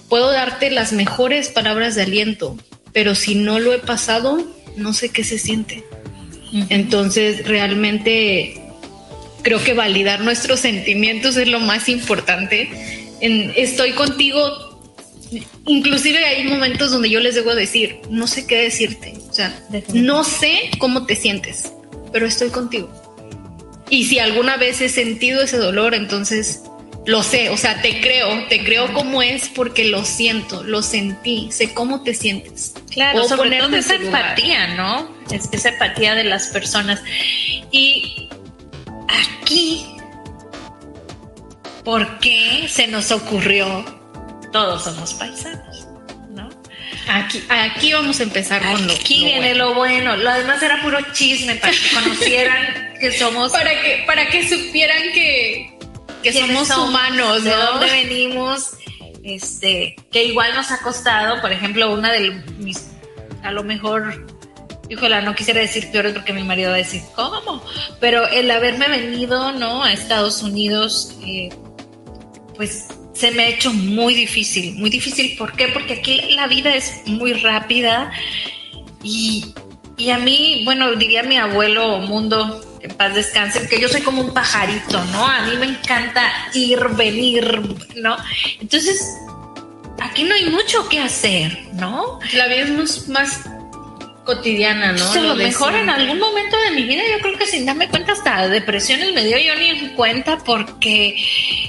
puedo 0.08 0.30
darte 0.30 0.70
las 0.70 0.92
mejores 0.92 1.48
palabras 1.48 1.96
de 1.96 2.02
aliento, 2.02 2.56
pero 2.92 3.14
si 3.14 3.34
no 3.34 3.58
lo 3.58 3.72
he 3.72 3.78
pasado, 3.78 4.46
no 4.76 4.92
sé 4.92 5.08
qué 5.08 5.24
se 5.24 5.38
siente. 5.38 5.84
Entonces, 6.68 7.46
realmente 7.46 8.60
creo 9.42 9.62
que 9.62 9.74
validar 9.74 10.20
nuestros 10.20 10.60
sentimientos 10.60 11.36
es 11.36 11.48
lo 11.48 11.58
más 11.60 11.88
importante. 11.88 12.70
estoy 13.20 13.92
contigo 13.92 14.66
inclusive 15.66 16.24
hay 16.24 16.44
momentos 16.44 16.92
donde 16.92 17.10
yo 17.10 17.20
les 17.20 17.34
debo 17.34 17.54
decir, 17.54 18.00
no 18.10 18.26
sé 18.26 18.46
qué 18.46 18.58
decirte, 18.58 19.14
o 19.28 19.32
sea, 19.32 19.58
no 19.92 20.24
sé 20.24 20.70
cómo 20.78 21.06
te 21.06 21.16
sientes, 21.16 21.72
pero 22.16 22.28
estoy 22.28 22.48
contigo. 22.48 22.88
Y 23.90 24.06
si 24.06 24.18
alguna 24.18 24.56
vez 24.56 24.80
he 24.80 24.88
sentido 24.88 25.42
ese 25.42 25.58
dolor, 25.58 25.92
entonces 25.92 26.62
lo 27.04 27.22
sé, 27.22 27.50
o 27.50 27.58
sea, 27.58 27.82
te 27.82 28.00
creo, 28.00 28.48
te 28.48 28.64
creo 28.64 28.90
como 28.94 29.20
es 29.20 29.50
porque 29.50 29.84
lo 29.84 30.02
siento, 30.02 30.64
lo 30.64 30.80
sentí, 30.80 31.48
sé 31.52 31.74
cómo 31.74 32.02
te 32.04 32.14
sientes. 32.14 32.72
Claro, 32.90 33.22
o 33.22 33.28
sobre 33.28 33.58
todo 33.58 33.76
esa 33.76 33.96
empatía, 33.96 34.68
¿no? 34.76 35.14
Es 35.30 35.50
esa 35.52 35.68
empatía 35.68 36.14
de 36.14 36.24
las 36.24 36.46
personas. 36.46 37.02
Y 37.70 38.30
aquí, 39.42 39.84
¿por 41.84 42.18
qué 42.20 42.66
se 42.66 42.86
nos 42.86 43.12
ocurrió? 43.12 43.84
Todos 44.52 44.84
somos 44.84 45.12
paisanos. 45.12 45.65
Aquí, 47.08 47.42
aquí 47.48 47.92
vamos 47.92 48.18
a 48.18 48.24
empezar 48.24 48.62
con 48.62 48.86
lo 48.86 48.92
Aquí 48.92 49.24
viene 49.24 49.54
lo 49.54 49.74
bueno. 49.74 50.16
Lo 50.16 50.32
demás 50.32 50.62
era 50.62 50.82
puro 50.82 50.98
chisme 51.12 51.54
para 51.56 51.72
que 51.72 51.94
conocieran 51.94 52.94
que 53.00 53.12
somos. 53.12 53.52
Para 53.52 53.80
que, 53.80 54.04
para 54.06 54.28
que 54.28 54.48
supieran 54.48 55.02
que, 55.14 55.78
que 56.22 56.32
somos, 56.32 56.68
humanos, 56.70 57.44
¿no? 57.44 57.50
De 57.50 57.56
dónde 57.56 57.86
venimos. 57.86 58.70
Este, 59.22 59.96
que 60.12 60.24
igual 60.24 60.54
nos 60.54 60.70
ha 60.70 60.78
costado, 60.78 61.40
por 61.40 61.52
ejemplo, 61.52 61.92
una 61.92 62.12
de 62.12 62.30
mis, 62.58 62.90
a 63.42 63.50
lo 63.50 63.64
mejor, 63.64 64.24
híjola, 64.88 65.20
no 65.20 65.34
quisiera 65.34 65.60
decir 65.60 65.90
peor 65.90 66.12
porque 66.12 66.32
mi 66.32 66.44
marido 66.44 66.70
va 66.70 66.76
a 66.76 66.78
decir, 66.78 67.02
¿cómo? 67.16 67.60
Pero 67.98 68.28
el 68.28 68.48
haberme 68.50 68.88
venido, 68.88 69.50
¿no? 69.50 69.82
A 69.82 69.92
Estados 69.92 70.44
Unidos, 70.44 71.16
eh, 71.24 71.48
pues 72.56 72.86
se 73.16 73.30
me 73.30 73.44
ha 73.44 73.48
hecho 73.48 73.72
muy 73.72 74.14
difícil, 74.14 74.74
muy 74.74 74.90
difícil. 74.90 75.36
¿Por 75.38 75.52
qué? 75.52 75.68
Porque 75.68 75.94
aquí 75.94 76.20
la 76.34 76.46
vida 76.46 76.74
es 76.74 77.02
muy 77.06 77.32
rápida 77.32 78.12
y, 79.02 79.54
a 80.12 80.18
mí, 80.18 80.62
bueno, 80.64 80.94
diría 80.96 81.22
mi 81.22 81.38
abuelo 81.38 81.98
Mundo, 81.98 82.78
que 82.80 82.88
paz 82.88 83.14
descanse, 83.14 83.66
que 83.68 83.80
yo 83.80 83.88
soy 83.88 84.02
como 84.02 84.20
un 84.20 84.34
pajarito, 84.34 85.02
¿no? 85.06 85.26
A 85.26 85.46
mí 85.46 85.56
me 85.56 85.66
encanta 85.66 86.30
ir, 86.52 86.78
venir, 86.90 87.62
¿no? 87.96 88.16
Entonces, 88.60 89.16
aquí 90.00 90.24
no 90.24 90.34
hay 90.34 90.46
mucho 90.50 90.86
que 90.88 91.00
hacer, 91.00 91.68
¿no? 91.72 92.18
La 92.34 92.46
vida 92.48 92.64
es 92.82 93.08
más 93.08 93.48
cotidiana, 94.26 94.92
¿no? 94.92 95.12
a 95.12 95.20
lo 95.20 95.34
mejor 95.36 95.74
en 95.74 95.88
algún 95.88 96.18
momento 96.18 96.56
de 96.60 96.72
mi 96.72 96.82
vida, 96.82 97.02
yo 97.10 97.20
creo 97.20 97.38
que 97.38 97.46
sin 97.46 97.64
darme 97.64 97.88
cuenta, 97.88 98.12
hasta 98.12 98.48
depresiones 98.48 99.14
me 99.14 99.24
dio 99.24 99.38
yo 99.38 99.54
ni 99.54 99.68
en 99.70 99.94
cuenta, 99.94 100.38
porque 100.38 101.16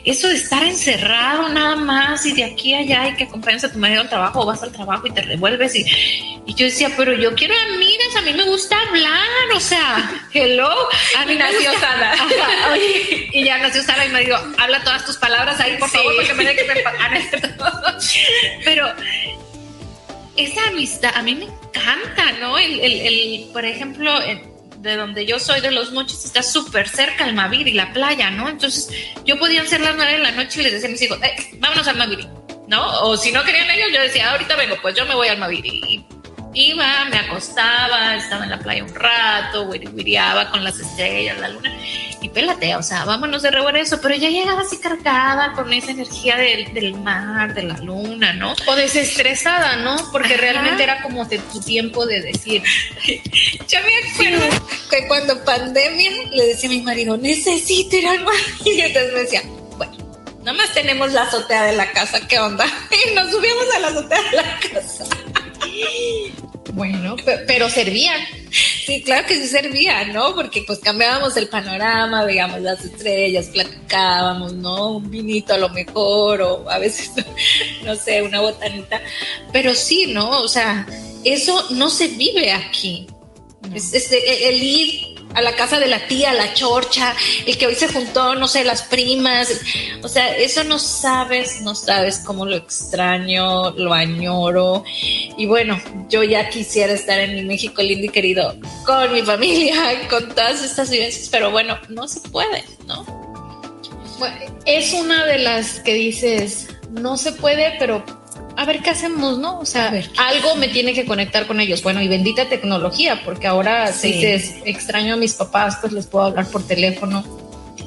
eso 0.04 0.28
de 0.28 0.36
estar 0.36 0.64
encerrado 0.64 1.48
nada 1.50 1.76
más 1.76 2.26
y 2.26 2.34
de 2.34 2.44
aquí 2.44 2.74
a 2.74 2.80
allá 2.80 3.10
y 3.10 3.16
que 3.16 3.26
acompañas 3.26 3.64
a 3.64 3.72
tu 3.72 3.78
marido 3.78 4.02
al 4.02 4.10
trabajo 4.10 4.42
o 4.42 4.46
vas 4.46 4.62
al 4.64 4.72
trabajo 4.72 5.08
y 5.08 5.12
te 5.12 5.22
revuelves 5.22 5.76
y, 5.76 5.86
y 6.46 6.54
yo 6.56 6.66
decía, 6.66 6.92
pero 6.98 7.14
yo 7.14 7.36
quiero 7.36 7.54
amigas, 7.76 8.16
a 8.18 8.22
mí 8.22 8.34
me 8.34 8.44
gusta 8.44 8.76
hablar, 8.90 9.28
o 9.56 9.60
sea, 9.60 10.12
hello. 10.34 10.70
A 11.18 11.26
mí 11.26 11.36
nació 11.36 11.72
Sara. 11.80 12.16
y 13.32 13.46
ya 13.46 13.60
nació 13.60 13.84
Sara 13.84 14.06
y 14.06 14.10
me 14.10 14.22
dijo, 14.22 14.38
habla 14.58 14.84
todas 14.84 15.06
tus 15.06 15.18
palabras 15.18 15.60
ahí, 15.60 15.78
por 15.78 15.90
favor, 15.90 16.16
porque 16.16 16.34
me 16.34 16.56
que 16.56 16.64
me... 16.66 16.84
Pero 18.66 18.92
esa 20.38 20.68
amistad 20.68 21.12
a 21.16 21.24
mí 21.24 21.36
me 21.36 21.46
encanta, 21.46 22.32
¿no? 22.40 22.58
El, 22.58 22.80
el, 22.80 23.50
por 23.52 23.66
ejemplo, 23.66 24.14
de 24.80 24.96
donde 24.96 25.26
yo 25.26 25.40
soy, 25.40 25.62
de 25.62 25.72
los 25.72 25.92
mochis, 25.92 26.26
está 26.26 26.44
súper 26.44 26.88
cerca 26.88 27.26
el 27.26 27.34
Mavir 27.34 27.68
y 27.68 27.74
la 27.74 27.92
playa, 27.92 28.30
¿no? 28.30 28.48
Entonces 28.48 28.90
yo 29.26 29.38
podía 29.38 29.66
ser 29.66 29.82
las 29.82 29.96
nueve 29.96 30.14
de 30.14 30.20
la 30.20 30.32
noche 30.32 30.62
y 30.62 30.64
les 30.64 30.74
decía 30.74 30.88
a 30.88 30.92
mis 30.92 31.02
hijos, 31.02 31.20
eh, 31.24 31.36
vámonos 31.60 31.88
al 31.88 31.98
Mavir, 31.98 32.28
¿no? 32.68 33.02
O 33.02 33.18
si 33.18 33.32
no 33.32 33.44
querían 33.44 33.70
ellos, 33.70 33.90
yo 33.94 34.02
decía, 34.02 34.32
ahorita 34.32 34.56
vengo, 34.56 34.76
pues 34.82 34.96
yo 34.96 35.06
me 35.06 35.16
voy 35.16 35.28
al 35.28 35.38
Mavir. 35.38 35.66
Y 35.66 36.06
iba, 36.54 37.06
me 37.06 37.18
acostaba, 37.18 38.16
estaba 38.16 38.44
en 38.44 38.52
la 38.52 38.60
playa 38.60 38.84
un 38.84 38.94
rato, 38.94 39.64
wiriwiriaba 39.64 40.50
con 40.50 40.64
las 40.64 40.80
estrellas, 40.80 41.40
la 41.40 41.50
luna, 41.50 41.76
pélate, 42.38 42.76
o 42.76 42.84
sea, 42.84 43.04
vámonos 43.04 43.42
de 43.42 43.50
regreso, 43.50 44.00
pero 44.00 44.14
ya 44.14 44.30
llegaba 44.30 44.62
así 44.62 44.78
cargada 44.78 45.54
con 45.54 45.74
esa 45.74 45.90
energía 45.90 46.38
del, 46.38 46.72
del 46.72 46.94
mar, 46.94 47.56
de 47.56 47.64
la 47.64 47.80
luna, 47.80 48.32
¿no? 48.34 48.54
O 48.68 48.76
desestresada, 48.76 49.78
¿no? 49.78 49.98
Porque 50.12 50.38
realmente 50.38 50.84
era 50.84 51.02
como 51.02 51.26
de 51.26 51.40
tu 51.40 51.60
tiempo 51.60 52.06
de 52.06 52.22
decir. 52.22 52.62
Yo 53.68 53.80
me 53.82 54.12
acuerdo 54.12 54.46
que 54.88 55.08
cuando 55.08 55.44
pandemia 55.44 56.12
le 56.32 56.46
decía 56.46 56.70
a 56.70 56.74
mi 56.74 56.82
marido, 56.84 57.18
necesito 57.18 57.96
ir 57.96 58.08
al 58.08 58.24
mar, 58.24 58.36
y 58.66 58.82
entonces 58.82 59.14
me 59.14 59.20
decía, 59.22 59.42
bueno, 59.76 59.98
nada 60.44 60.54
más 60.60 60.72
tenemos 60.76 61.12
la 61.14 61.24
azotea 61.24 61.64
de 61.64 61.76
la 61.76 61.92
casa, 61.92 62.20
¿qué 62.28 62.38
onda? 62.38 62.68
Y 62.92 63.16
nos 63.16 63.32
subimos 63.32 63.66
a 63.76 63.80
la 63.80 63.88
azotea 63.88 64.22
de 64.22 64.38
la 64.38 64.60
casa. 64.60 65.06
Bueno, 66.74 67.16
pero 67.48 67.70
servían. 67.70 68.20
Sí, 68.52 69.02
claro 69.02 69.28
que 69.28 69.36
sí 69.36 69.48
servía, 69.48 70.06
¿no? 70.06 70.34
Porque 70.36 70.64
pues 70.66 70.80
cambiábamos 70.80 71.36
el 71.38 71.48
panorama, 71.48 72.24
veíamos 72.24 72.62
las 72.62 72.84
estrellas, 72.84 73.48
platicábamos, 73.48 74.54
¿no? 74.54 74.98
Un 74.98 75.10
vinito 75.10 75.54
a 75.54 75.58
lo 75.58 75.70
mejor, 75.70 76.42
o 76.42 76.70
a 76.70 76.78
veces, 76.80 77.12
no 77.84 77.96
sé, 77.96 78.22
una 78.22 78.42
botanita. 78.42 79.02
Pero 79.52 79.74
sí, 79.76 80.08
¿no? 80.08 80.42
O 80.42 80.48
sea, 80.48 80.88
eso 81.24 81.68
no 81.72 81.90
se 81.90 82.08
vive 82.10 82.52
aquí. 82.52 83.08
Es, 83.74 84.12
el 84.12 84.64
ir 84.64 85.17
a 85.38 85.42
la 85.42 85.56
casa 85.56 85.80
de 85.80 85.86
la 85.86 86.08
tía, 86.08 86.34
la 86.34 86.52
chorcha, 86.56 87.16
el 87.46 87.58
que 87.60 87.68
hoy 87.68 87.76
se 87.76 87.88
juntó, 87.88 88.34
no 88.34 88.48
sé, 88.48 88.64
las 88.64 88.82
primas. 88.82 89.62
O 90.02 90.08
sea, 90.08 90.36
eso 90.36 90.64
no 90.64 90.80
sabes, 90.80 91.62
no 91.62 91.76
sabes 91.76 92.24
cómo 92.26 92.44
lo 92.48 92.56
extraño, 92.56 93.70
lo 93.72 93.94
añoro. 93.94 94.84
Y 95.38 95.46
bueno, 95.46 95.80
yo 96.10 96.24
ya 96.24 96.50
quisiera 96.50 96.92
estar 96.92 97.20
en 97.20 97.36
mi 97.36 97.44
México 97.44 97.84
lindo 97.84 98.08
y 98.08 98.10
querido 98.10 98.56
con 98.84 99.14
mi 99.14 99.22
familia, 99.22 100.08
con 100.10 100.28
todas 100.30 100.64
estas 100.64 100.90
vivencias, 100.90 101.30
pero 101.30 101.52
bueno, 101.52 101.78
no 101.88 102.08
se 102.08 102.20
puede, 102.30 102.64
¿no? 102.88 103.06
es 104.66 104.94
una 104.94 105.26
de 105.26 105.38
las 105.38 105.80
que 105.82 105.94
dices, 105.94 106.70
no 106.90 107.18
se 107.18 107.32
puede, 107.34 107.76
pero 107.78 108.04
a 108.58 108.66
ver 108.66 108.82
qué 108.82 108.90
hacemos, 108.90 109.38
¿no? 109.38 109.60
O 109.60 109.66
sea, 109.66 109.94
algo 110.18 110.56
me 110.56 110.68
tiene 110.68 110.94
que 110.96 111.06
conectar 111.06 111.46
con 111.46 111.60
ellos. 111.60 111.84
Bueno, 111.84 112.02
y 112.02 112.08
bendita 112.08 112.50
tecnología, 112.50 113.22
porque 113.24 113.46
ahora 113.46 113.94
si 113.94 114.14
dices, 114.14 114.56
extraño 114.66 115.14
a 115.14 115.18
mis 115.18 115.36
papás, 115.36 115.78
pues 115.80 115.94
les 115.94 116.08
puedo 116.08 116.26
hablar 116.26 116.48
por 116.48 116.66
teléfono. 116.66 117.24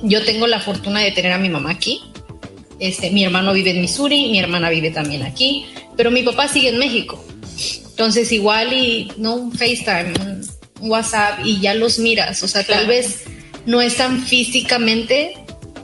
Yo 0.05 0.25
tengo 0.25 0.47
la 0.47 0.61
fortuna 0.61 1.01
de 1.01 1.11
tener 1.11 1.33
a 1.33 1.39
mi 1.39 1.49
mamá 1.49 1.73
aquí. 1.73 2.01
Este, 2.79 3.11
mi 3.11 3.25
hermano 3.25 3.53
vive 3.53 3.71
en 3.71 3.81
Missouri, 3.81 4.31
mi 4.31 4.39
hermana 4.39 4.71
vive 4.71 4.93
también 4.93 5.25
aquí, 5.25 5.67
pero 5.97 6.13
mi 6.13 6.23
papá 6.23 6.47
sigue 6.47 6.69
en 6.69 6.79
México. 6.79 7.23
Entonces, 7.91 8.31
igual 8.31 8.73
y 8.73 9.13
no 9.17 9.35
un 9.35 9.53
FaceTime, 9.53 10.13
un 10.81 10.91
WhatsApp 10.91 11.41
y 11.45 11.61
ya 11.61 11.75
los 11.75 11.99
miras. 11.99 12.45
O 12.45 12.49
sea, 12.49 12.65
tal 12.65 12.87
vez 12.87 13.25
no 13.67 13.81
están 13.81 14.23
físicamente, 14.23 15.35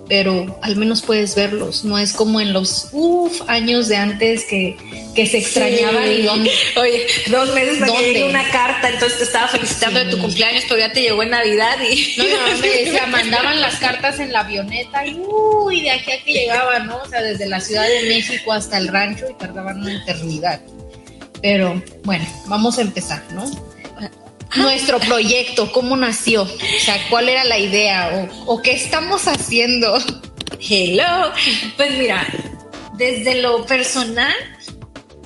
pero 0.09 0.59
al 0.63 0.77
menos 0.77 1.03
puedes 1.03 1.35
verlos. 1.35 1.85
No 1.85 1.99
es 1.99 2.13
como 2.13 2.41
en 2.41 2.53
los 2.53 2.89
uf, 2.93 3.43
años 3.49 3.89
de 3.89 3.97
antes 3.97 4.45
que, 4.45 4.77
que 5.15 5.27
se 5.27 5.39
extrañaban 5.39 6.11
y 6.11 6.27
Oye, 6.77 7.07
dos 7.29 7.53
meses 7.55 7.79
para 7.79 7.93
que 7.93 8.25
una 8.29 8.49
carta, 8.51 8.89
entonces 8.89 9.19
te 9.19 9.25
estaba 9.25 9.49
felicitando 9.49 10.05
de 10.05 10.11
tu 10.11 10.19
cumpleaños, 10.19 10.65
pero 10.69 10.81
ya 10.81 10.93
te 10.93 11.03
llegó 11.03 11.23
en 11.23 11.31
Navidad 11.31 11.77
y. 11.91 12.15
No, 12.17 12.25
no, 12.25 12.59
me 12.59 12.69
decía, 12.69 13.07
mandaban 13.11 13.61
las 13.61 13.77
cartas 13.77 14.21
en 14.21 14.33
la 14.33 14.41
avioneta 14.41 15.07
y 15.07 15.21
uy, 15.27 15.83
de 15.83 15.91
aquí 15.91 16.13
a 16.13 16.23
que 16.23 16.33
llegaban, 16.33 16.87
¿no? 16.87 16.99
O 16.99 17.09
sea, 17.09 17.23
desde 17.23 17.47
la 17.47 17.61
Ciudad 17.61 17.87
de 17.89 18.09
México 18.09 18.53
hasta 18.53 18.79
el 18.79 18.89
rancho 18.89 19.27
y 19.29 19.35
tardaban 19.35 19.81
una 19.81 19.95
eternidad. 19.95 20.61
Pero 21.43 21.83
bueno, 22.05 22.27
vamos 22.47 22.79
a 22.79 22.83
empezar, 22.83 23.23
¿no? 23.33 23.45
Nuestro 24.57 24.99
proyecto, 25.01 25.71
cómo 25.73 25.97
nació, 25.97 26.43
o 26.43 26.81
sea, 26.81 26.97
cuál 27.11 27.29
era 27.29 27.45
la 27.45 27.59
idea 27.59 28.29
o, 28.47 28.63
qué 28.63 28.73
estamos 28.73 29.27
haciendo. 29.29 29.99
Hello, 30.61 31.33
pues 31.77 31.99
mira, 31.99 32.27
desde 32.95 33.43
lo 33.43 33.67
personal, 33.67 34.35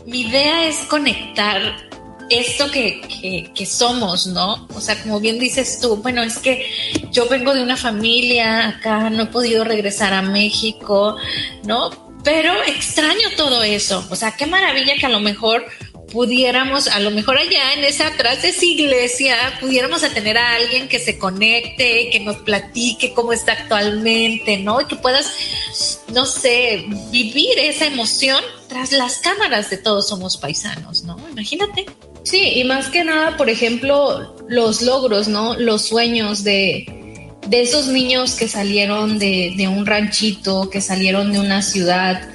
mi 0.06 0.22
idea 0.22 0.66
es 0.66 0.76
conectar 0.88 1.88
esto 2.30 2.70
que, 2.70 3.50
que, 3.54 3.66
somos, 3.66 4.26
¿no? 4.28 4.68
O 4.74 4.80
sea, 4.80 5.00
como 5.02 5.20
bien 5.20 5.38
dices 5.38 5.80
tú, 5.80 5.96
bueno, 5.96 6.22
es 6.22 6.38
que 6.38 6.70
yo 7.10 7.28
vengo 7.28 7.52
de 7.54 7.62
una 7.62 7.76
familia 7.76 8.68
acá, 8.68 9.10
no 9.10 9.24
he 9.24 9.26
podido 9.26 9.64
regresar 9.64 10.14
a 10.14 10.22
México, 10.22 11.16
¿no? 11.64 11.90
Pero 12.22 12.52
extraño 12.64 13.28
todo 13.36 13.62
eso. 13.62 14.06
O 14.10 14.16
sea, 14.16 14.32
qué 14.32 14.46
maravilla 14.46 14.94
que 14.96 15.06
a 15.06 15.10
lo 15.10 15.20
mejor 15.20 15.66
pudiéramos, 16.10 16.88
a 16.88 17.00
lo 17.00 17.10
mejor 17.10 17.38
allá 17.38 17.74
en 17.74 17.84
esa 17.84 18.08
atrás 18.08 18.42
de 18.42 18.50
esa 18.50 18.64
iglesia, 18.64 19.36
pudiéramos 19.60 20.04
a 20.04 20.10
tener 20.10 20.36
a 20.36 20.54
alguien 20.54 20.88
que 20.88 20.98
se 20.98 21.18
conecte, 21.18 22.10
que 22.10 22.20
nos 22.20 22.36
platique 22.38 23.12
cómo 23.14 23.32
está 23.32 23.52
actualmente, 23.52 24.58
¿no? 24.58 24.80
Y 24.80 24.86
que 24.86 24.96
puedas, 24.96 26.00
no 26.12 26.26
sé, 26.26 26.84
vivir 27.10 27.58
esa 27.58 27.86
emoción 27.86 28.42
tras 28.68 28.92
las 28.92 29.18
cámaras 29.18 29.70
de 29.70 29.78
todos 29.78 30.08
somos 30.08 30.36
paisanos, 30.36 31.04
¿no? 31.04 31.16
Imagínate. 31.30 31.86
Sí, 32.22 32.52
y 32.56 32.64
más 32.64 32.88
que 32.88 33.04
nada, 33.04 33.36
por 33.36 33.48
ejemplo, 33.48 34.36
los 34.48 34.82
logros, 34.82 35.28
¿no? 35.28 35.56
Los 35.56 35.82
sueños 35.82 36.44
de, 36.44 37.30
de 37.46 37.62
esos 37.62 37.86
niños 37.86 38.34
que 38.34 38.48
salieron 38.48 39.18
de, 39.18 39.54
de 39.56 39.68
un 39.68 39.86
ranchito, 39.86 40.68
que 40.70 40.80
salieron 40.80 41.32
de 41.32 41.40
una 41.40 41.62
ciudad, 41.62 42.28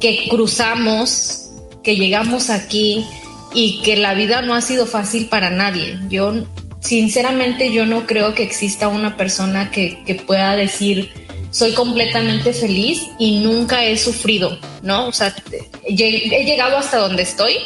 que 0.00 0.28
cruzamos 0.28 1.49
que 1.82 1.96
llegamos 1.96 2.50
aquí 2.50 3.06
y 3.54 3.82
que 3.82 3.96
la 3.96 4.14
vida 4.14 4.42
no 4.42 4.54
ha 4.54 4.60
sido 4.60 4.86
fácil 4.86 5.26
para 5.26 5.50
nadie. 5.50 5.98
Yo, 6.08 6.44
sinceramente, 6.80 7.72
yo 7.72 7.86
no 7.86 8.06
creo 8.06 8.34
que 8.34 8.42
exista 8.42 8.88
una 8.88 9.16
persona 9.16 9.70
que, 9.70 10.02
que 10.04 10.14
pueda 10.14 10.56
decir, 10.56 11.10
soy 11.50 11.72
completamente 11.72 12.52
feliz 12.52 13.06
y 13.18 13.40
nunca 13.40 13.84
he 13.84 13.96
sufrido, 13.96 14.58
¿no? 14.82 15.08
O 15.08 15.12
sea, 15.12 15.34
he 15.82 16.44
llegado 16.44 16.76
hasta 16.76 16.98
donde 16.98 17.22
estoy, 17.22 17.56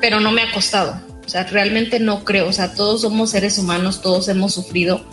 pero 0.00 0.20
no 0.20 0.30
me 0.30 0.42
ha 0.42 0.52
costado. 0.52 1.00
O 1.24 1.28
sea, 1.28 1.44
realmente 1.44 2.00
no 2.00 2.24
creo. 2.24 2.48
O 2.48 2.52
sea, 2.52 2.74
todos 2.74 3.00
somos 3.00 3.30
seres 3.30 3.58
humanos, 3.58 4.02
todos 4.02 4.28
hemos 4.28 4.54
sufrido, 4.54 5.04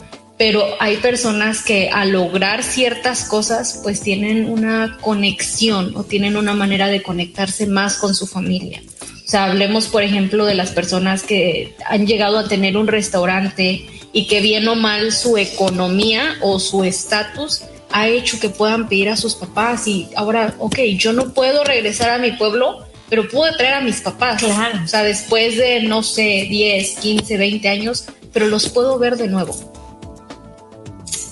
pero 0.41 0.65
hay 0.79 0.97
personas 0.97 1.61
que 1.61 1.91
al 1.93 2.13
lograr 2.13 2.63
ciertas 2.63 3.25
cosas, 3.25 3.79
pues 3.83 4.01
tienen 4.01 4.49
una 4.49 4.97
conexión 4.99 5.95
o 5.95 6.03
tienen 6.03 6.35
una 6.35 6.55
manera 6.55 6.87
de 6.87 7.03
conectarse 7.03 7.67
más 7.67 7.97
con 7.97 8.15
su 8.15 8.25
familia. 8.25 8.81
O 9.03 9.29
sea, 9.29 9.45
hablemos, 9.45 9.85
por 9.85 10.01
ejemplo, 10.01 10.45
de 10.45 10.55
las 10.55 10.71
personas 10.71 11.21
que 11.21 11.75
han 11.85 12.07
llegado 12.07 12.39
a 12.39 12.47
tener 12.47 12.75
un 12.75 12.87
restaurante 12.87 13.85
y 14.13 14.25
que 14.25 14.41
bien 14.41 14.67
o 14.67 14.73
mal 14.73 15.11
su 15.11 15.37
economía 15.37 16.23
o 16.41 16.59
su 16.59 16.85
estatus 16.85 17.61
ha 17.91 18.07
hecho 18.07 18.39
que 18.39 18.49
puedan 18.49 18.89
pedir 18.89 19.09
a 19.09 19.17
sus 19.17 19.35
papás 19.35 19.87
y 19.87 20.09
ahora, 20.15 20.55
ok, 20.57 20.79
yo 20.97 21.13
no 21.13 21.35
puedo 21.35 21.63
regresar 21.63 22.09
a 22.09 22.17
mi 22.17 22.31
pueblo, 22.31 22.83
pero 23.11 23.29
puedo 23.29 23.55
traer 23.57 23.75
a 23.75 23.81
mis 23.81 24.01
papás. 24.01 24.41
Claro. 24.41 24.79
O 24.83 24.87
sea, 24.87 25.03
después 25.03 25.55
de, 25.57 25.83
no 25.83 26.01
sé, 26.01 26.47
10, 26.49 26.95
15, 26.95 27.37
20 27.37 27.69
años, 27.69 28.05
pero 28.33 28.47
los 28.47 28.69
puedo 28.69 28.97
ver 28.97 29.17
de 29.17 29.27
nuevo. 29.27 29.71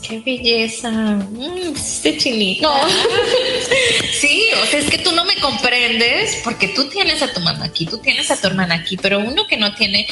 Qué 0.10 0.22
belleza. 0.22 0.90
Mmm, 0.90 1.76
este 1.76 2.18
chinito. 2.18 2.68
No. 2.68 2.90
sí, 4.20 4.50
o 4.60 4.66
sea, 4.66 4.80
es 4.80 4.90
que 4.90 4.98
tú 4.98 5.12
no 5.12 5.24
me 5.24 5.36
comprendes 5.36 6.40
porque 6.44 6.70
tú 6.70 6.90
tienes 6.90 7.22
a 7.22 7.32
tu 7.32 7.40
mamá 7.42 7.66
aquí, 7.66 7.86
tú 7.86 8.00
tienes 8.00 8.32
a 8.32 8.36
tu 8.36 8.48
hermana 8.48 8.74
aquí, 8.74 8.98
pero 8.98 9.20
uno 9.20 9.46
que 9.46 9.56
no 9.56 9.76
tiene 9.76 10.08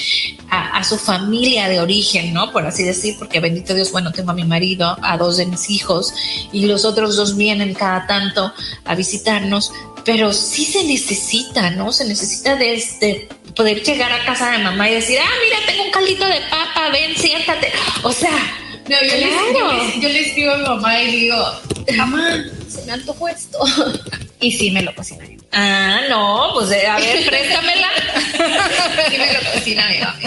a, 0.51 0.83
su 0.83 0.99
familia 0.99 1.67
de 1.67 1.79
origen, 1.79 2.31
¿no? 2.31 2.51
Por 2.51 2.67
así 2.67 2.83
decir, 2.83 3.15
porque 3.17 3.39
bendito 3.39 3.73
Dios, 3.73 3.91
bueno, 3.91 4.11
tengo 4.11 4.29
a 4.29 4.35
mi 4.35 4.43
marido, 4.43 4.95
a 5.01 5.17
dos 5.17 5.37
de 5.37 5.47
mis 5.47 5.67
hijos 5.71 6.13
y 6.51 6.67
los 6.67 6.85
otros 6.85 7.15
dos 7.15 7.35
vienen 7.35 7.73
cada 7.73 8.05
tanto 8.05 8.53
a 8.85 8.93
visitarnos, 8.93 9.71
pero 10.05 10.31
sí 10.31 10.63
se 10.63 10.83
necesita, 10.83 11.71
¿no? 11.71 11.91
Se 11.91 12.05
necesita 12.05 12.55
de, 12.55 12.75
este 12.75 13.29
poder 13.55 13.81
llegar 13.81 14.11
a 14.11 14.23
casa 14.23 14.51
de 14.51 14.59
mamá 14.59 14.91
y 14.91 14.93
decir, 14.93 15.17
ah, 15.19 15.35
mira, 15.43 15.57
tengo 15.65 15.85
un 15.85 15.91
caldito 15.91 16.27
de 16.27 16.39
papa, 16.51 16.89
ven, 16.91 17.17
siéntate. 17.17 17.71
O 18.03 18.11
sea, 18.11 18.37
no, 18.87 19.03
yo, 19.03 19.15
le, 19.15 20.01
yo, 20.01 20.09
le, 20.09 20.19
escribo 20.21 20.51
a 20.53 20.57
mi 20.57 20.63
mamá 20.63 21.01
y 21.01 21.11
digo, 21.11 21.45
mamá, 21.95 22.45
se 22.67 22.85
me 22.85 22.93
antojó 22.93 23.27
esto. 23.27 23.59
y 24.39 24.51
sí 24.51 24.71
me 24.71 24.81
lo 24.81 24.93
cocina 24.95 25.25
Ah, 25.51 26.01
no, 26.09 26.51
pues 26.53 26.71
a 26.71 26.97
ver, 26.97 27.25
préstamela. 27.25 27.87
sí 29.09 29.17
me 29.17 29.33
lo 29.33 29.51
cocina 29.51 29.89
mi 29.89 29.99
mamá, 29.99 30.19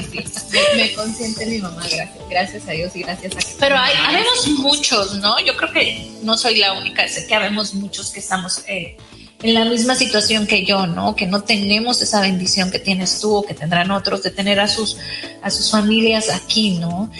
Me, 0.76 0.92
consiente 0.92 1.46
mi 1.46 1.58
mamá, 1.58 1.82
gracias. 1.82 2.10
Gracias 2.28 2.68
a 2.68 2.72
Dios 2.72 2.96
y 2.96 3.02
gracias 3.02 3.34
a 3.36 3.58
Pero 3.60 3.76
hay, 3.78 3.92
habemos 4.06 4.48
muchos, 4.58 5.14
¿no? 5.16 5.38
Yo 5.40 5.56
creo 5.56 5.72
que 5.72 6.10
no 6.22 6.36
soy 6.36 6.56
la 6.56 6.72
única, 6.72 7.06
sé 7.08 7.26
que 7.26 7.34
habemos 7.34 7.74
muchos 7.74 8.10
que 8.10 8.20
estamos 8.20 8.64
eh, 8.66 8.96
en 9.42 9.54
la 9.54 9.64
misma 9.64 9.94
situación 9.94 10.46
que 10.46 10.64
yo, 10.64 10.86
¿no? 10.86 11.14
Que 11.14 11.26
no 11.26 11.42
tenemos 11.42 12.02
esa 12.02 12.20
bendición 12.20 12.70
que 12.70 12.78
tienes 12.78 13.20
tú 13.20 13.36
o 13.36 13.42
que 13.42 13.54
tendrán 13.54 13.90
otros 13.90 14.22
de 14.22 14.30
tener 14.30 14.60
a 14.60 14.68
sus, 14.68 14.98
a 15.42 15.50
sus 15.50 15.70
familias 15.70 16.30
aquí, 16.30 16.78
¿no? 16.78 17.10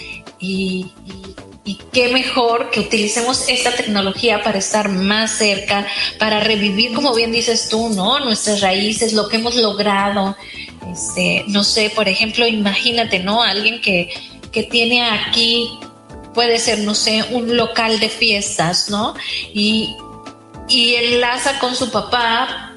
Y, 0.41 0.91
qué 1.93 2.07
mejor 2.09 2.71
que 2.71 2.79
utilicemos 2.79 3.47
esta 3.47 3.71
tecnología 3.75 4.43
para 4.43 4.57
estar 4.57 4.89
más 4.89 5.31
cerca, 5.31 5.85
para 6.17 6.39
revivir, 6.39 6.93
como 6.93 7.13
bien 7.13 7.31
dices 7.31 7.69
tú, 7.69 7.89
¿no? 7.89 8.19
Nuestras 8.19 8.61
raíces, 8.61 9.13
lo 9.13 9.27
que 9.27 9.37
hemos 9.37 9.55
logrado. 9.55 10.35
Este, 10.91 11.43
no 11.47 11.63
sé, 11.63 11.91
por 11.93 12.09
ejemplo, 12.09 12.47
imagínate, 12.47 13.19
¿no? 13.19 13.43
Alguien 13.43 13.79
que, 13.81 14.09
que 14.51 14.63
tiene 14.63 15.03
aquí 15.03 15.77
puede 16.33 16.59
ser, 16.59 16.79
no 16.79 16.95
sé, 16.95 17.23
un 17.31 17.55
local 17.55 17.99
de 17.99 18.09
fiestas, 18.09 18.89
¿no? 18.89 19.13
Y, 19.53 19.95
y 20.67 20.95
enlaza 20.95 21.59
con 21.59 21.75
su 21.75 21.91
papá 21.91 22.71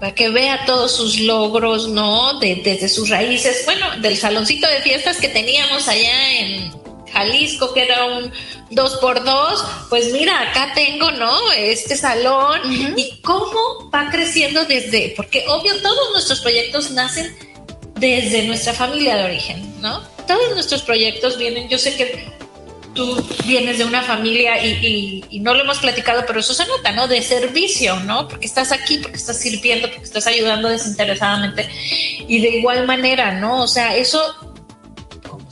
para 0.00 0.14
que 0.14 0.30
vea 0.30 0.64
todos 0.64 0.92
sus 0.92 1.20
logros, 1.20 1.88
¿no? 1.88 2.40
desde 2.40 2.88
sus 2.88 3.10
raíces, 3.10 3.64
bueno, 3.66 3.86
del 3.98 4.16
saloncito 4.16 4.66
de 4.66 4.80
fiestas 4.80 5.18
que 5.18 5.28
teníamos 5.28 5.86
allá 5.88 6.38
en 6.38 6.72
Jalisco, 7.12 7.72
que 7.74 7.84
era 7.84 8.04
un 8.04 8.32
dos 8.70 8.96
por 8.98 9.24
dos, 9.24 9.64
pues 9.88 10.12
mira, 10.12 10.40
acá 10.50 10.72
tengo, 10.74 11.10
¿no? 11.12 11.52
Este 11.52 11.96
salón 11.96 12.60
y 12.96 13.20
cómo 13.22 13.90
va 13.92 14.10
creciendo 14.10 14.64
desde, 14.64 15.14
porque 15.16 15.44
obvio 15.48 15.80
todos 15.82 16.12
nuestros 16.12 16.40
proyectos 16.40 16.90
nacen 16.92 17.36
desde 17.96 18.44
nuestra 18.44 18.72
familia 18.72 19.16
de 19.16 19.24
origen, 19.24 19.80
¿no? 19.80 20.02
Todos 20.26 20.54
nuestros 20.54 20.82
proyectos 20.82 21.36
vienen, 21.36 21.68
yo 21.68 21.78
sé 21.78 21.96
que 21.96 22.40
tú 22.94 23.24
vienes 23.46 23.78
de 23.78 23.84
una 23.84 24.02
familia 24.02 24.62
y, 24.64 25.40
no 25.40 25.54
lo 25.54 25.62
hemos 25.62 25.78
platicado, 25.78 26.24
pero 26.26 26.40
eso 26.40 26.54
se 26.54 26.66
nota, 26.66 26.92
¿no? 26.92 27.08
De 27.08 27.22
servicio, 27.22 27.96
¿no? 28.00 28.28
Porque 28.28 28.46
estás 28.46 28.72
aquí, 28.72 28.98
porque 28.98 29.16
estás 29.16 29.38
sirviendo, 29.38 29.88
porque 29.88 30.04
estás 30.04 30.26
ayudando 30.26 30.68
desinteresadamente. 30.68 31.68
Y 32.28 32.40
de 32.40 32.48
igual 32.58 32.86
manera, 32.86 33.32
¿no? 33.32 33.62
O 33.62 33.68
sea, 33.68 33.96
eso, 33.96 34.49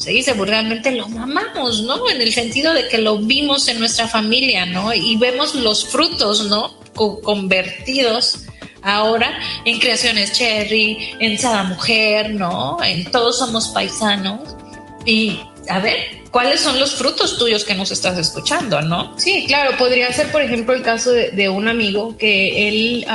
se 0.09 0.15
dice 0.15 0.33
vulgarmente, 0.33 0.91
lo 0.93 1.07
mamamos, 1.07 1.83
¿no? 1.83 2.09
En 2.09 2.23
el 2.23 2.33
sentido 2.33 2.73
de 2.73 2.89
que 2.89 2.97
lo 2.97 3.19
vimos 3.19 3.69
en 3.69 3.79
nuestra 3.79 4.09
familia, 4.09 4.65
¿no? 4.65 4.95
Y 4.95 5.19
vemos 5.19 5.55
los 5.55 5.87
frutos, 5.87 6.47
¿no? 6.47 6.79
convertidos 6.95 8.41
ahora 8.83 9.39
en 9.67 9.79
creaciones 9.79 10.33
cherry, 10.33 11.11
en 11.21 11.39
Sada 11.39 11.65
Mujer, 11.65 12.31
¿no? 12.31 12.79
En 12.83 13.11
todos 13.11 13.39
somos 13.39 13.69
paisanos. 13.69 14.57
Y 15.05 15.41
a 15.69 15.79
ver, 15.79 16.23
cuáles 16.31 16.61
son 16.61 16.81
los 16.81 16.95
frutos 16.95 17.37
tuyos 17.37 17.65
que 17.65 17.75
nos 17.75 17.91
estás 17.91 18.17
escuchando, 18.17 18.81
¿no? 18.81 19.13
Sí, 19.19 19.45
claro, 19.47 19.77
podría 19.77 20.11
ser, 20.15 20.33
por 20.33 20.41
ejemplo, 20.41 20.73
el 20.73 20.83
caso 20.83 21.13
de, 21.13 21.49
un 21.51 21.69
amigo 21.69 22.17
que 22.17 22.69
él, 22.69 23.07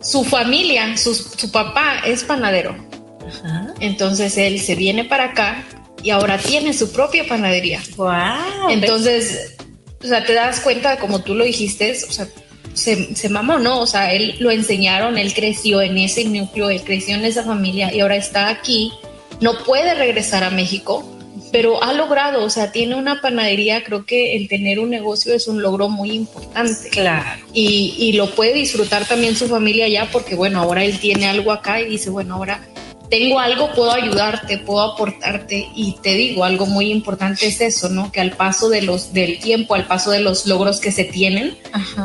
su 0.00 0.22
familia, 0.22 0.96
su, 0.96 1.50
papá 1.50 2.02
es 2.06 2.22
panadero. 2.22 2.89
Entonces 3.80 4.36
él 4.36 4.60
se 4.60 4.74
viene 4.74 5.04
para 5.04 5.26
acá 5.26 5.64
y 6.02 6.10
ahora 6.10 6.38
tiene 6.38 6.72
su 6.72 6.92
propia 6.92 7.26
panadería. 7.26 7.82
Wow. 7.96 8.70
Entonces, 8.70 9.56
o 10.02 10.06
sea, 10.06 10.24
te 10.24 10.34
das 10.34 10.60
cuenta, 10.60 10.98
como 10.98 11.20
tú 11.20 11.34
lo 11.34 11.44
dijiste, 11.44 11.92
o 12.08 12.12
sea, 12.12 12.28
se, 12.74 13.14
se, 13.14 13.28
mamó, 13.28 13.58
¿no? 13.58 13.80
O 13.80 13.86
sea, 13.86 14.12
él 14.12 14.36
lo 14.38 14.50
enseñaron, 14.50 15.18
él 15.18 15.34
creció 15.34 15.82
en 15.82 15.98
ese 15.98 16.24
núcleo, 16.24 16.70
él 16.70 16.82
creció 16.82 17.14
en 17.16 17.24
esa 17.24 17.44
familia 17.44 17.92
y 17.92 18.00
ahora 18.00 18.16
está 18.16 18.48
aquí, 18.48 18.92
no 19.40 19.58
puede 19.64 19.94
regresar 19.94 20.44
a 20.44 20.50
México 20.50 21.16
pero 21.52 21.82
ha 21.82 21.92
logrado, 21.92 22.44
o 22.44 22.50
sea, 22.50 22.70
tiene 22.70 22.94
una 22.94 23.20
panadería, 23.20 23.82
creo 23.82 24.04
que 24.04 24.36
el 24.36 24.48
tener 24.48 24.78
un 24.78 24.90
negocio 24.90 25.34
es 25.34 25.48
un 25.48 25.62
logro 25.62 25.88
muy 25.88 26.12
importante. 26.12 26.90
Claro. 26.90 27.40
Y, 27.52 27.94
y 27.98 28.12
lo 28.12 28.30
puede 28.30 28.54
disfrutar 28.54 29.06
también 29.06 29.34
su 29.34 29.48
familia 29.48 29.88
ya 29.88 30.08
porque, 30.10 30.34
bueno, 30.34 30.60
ahora 30.60 30.84
él 30.84 30.98
tiene 30.98 31.26
algo 31.26 31.52
acá 31.52 31.80
y 31.80 31.86
dice, 31.86 32.10
bueno, 32.10 32.36
ahora 32.36 32.68
tengo 33.10 33.40
algo, 33.40 33.72
puedo 33.72 33.90
ayudarte, 33.90 34.58
puedo 34.58 34.80
aportarte 34.80 35.68
y 35.74 35.96
te 36.00 36.14
digo, 36.14 36.44
algo 36.44 36.66
muy 36.66 36.92
importante 36.92 37.48
es 37.48 37.60
eso, 37.60 37.88
¿no? 37.88 38.12
Que 38.12 38.20
al 38.20 38.30
paso 38.30 38.68
de 38.68 38.82
los, 38.82 39.12
del 39.12 39.40
tiempo, 39.40 39.74
al 39.74 39.86
paso 39.86 40.12
de 40.12 40.20
los 40.20 40.46
logros 40.46 40.80
que 40.80 40.92
se 40.92 41.04
tienen, 41.04 41.58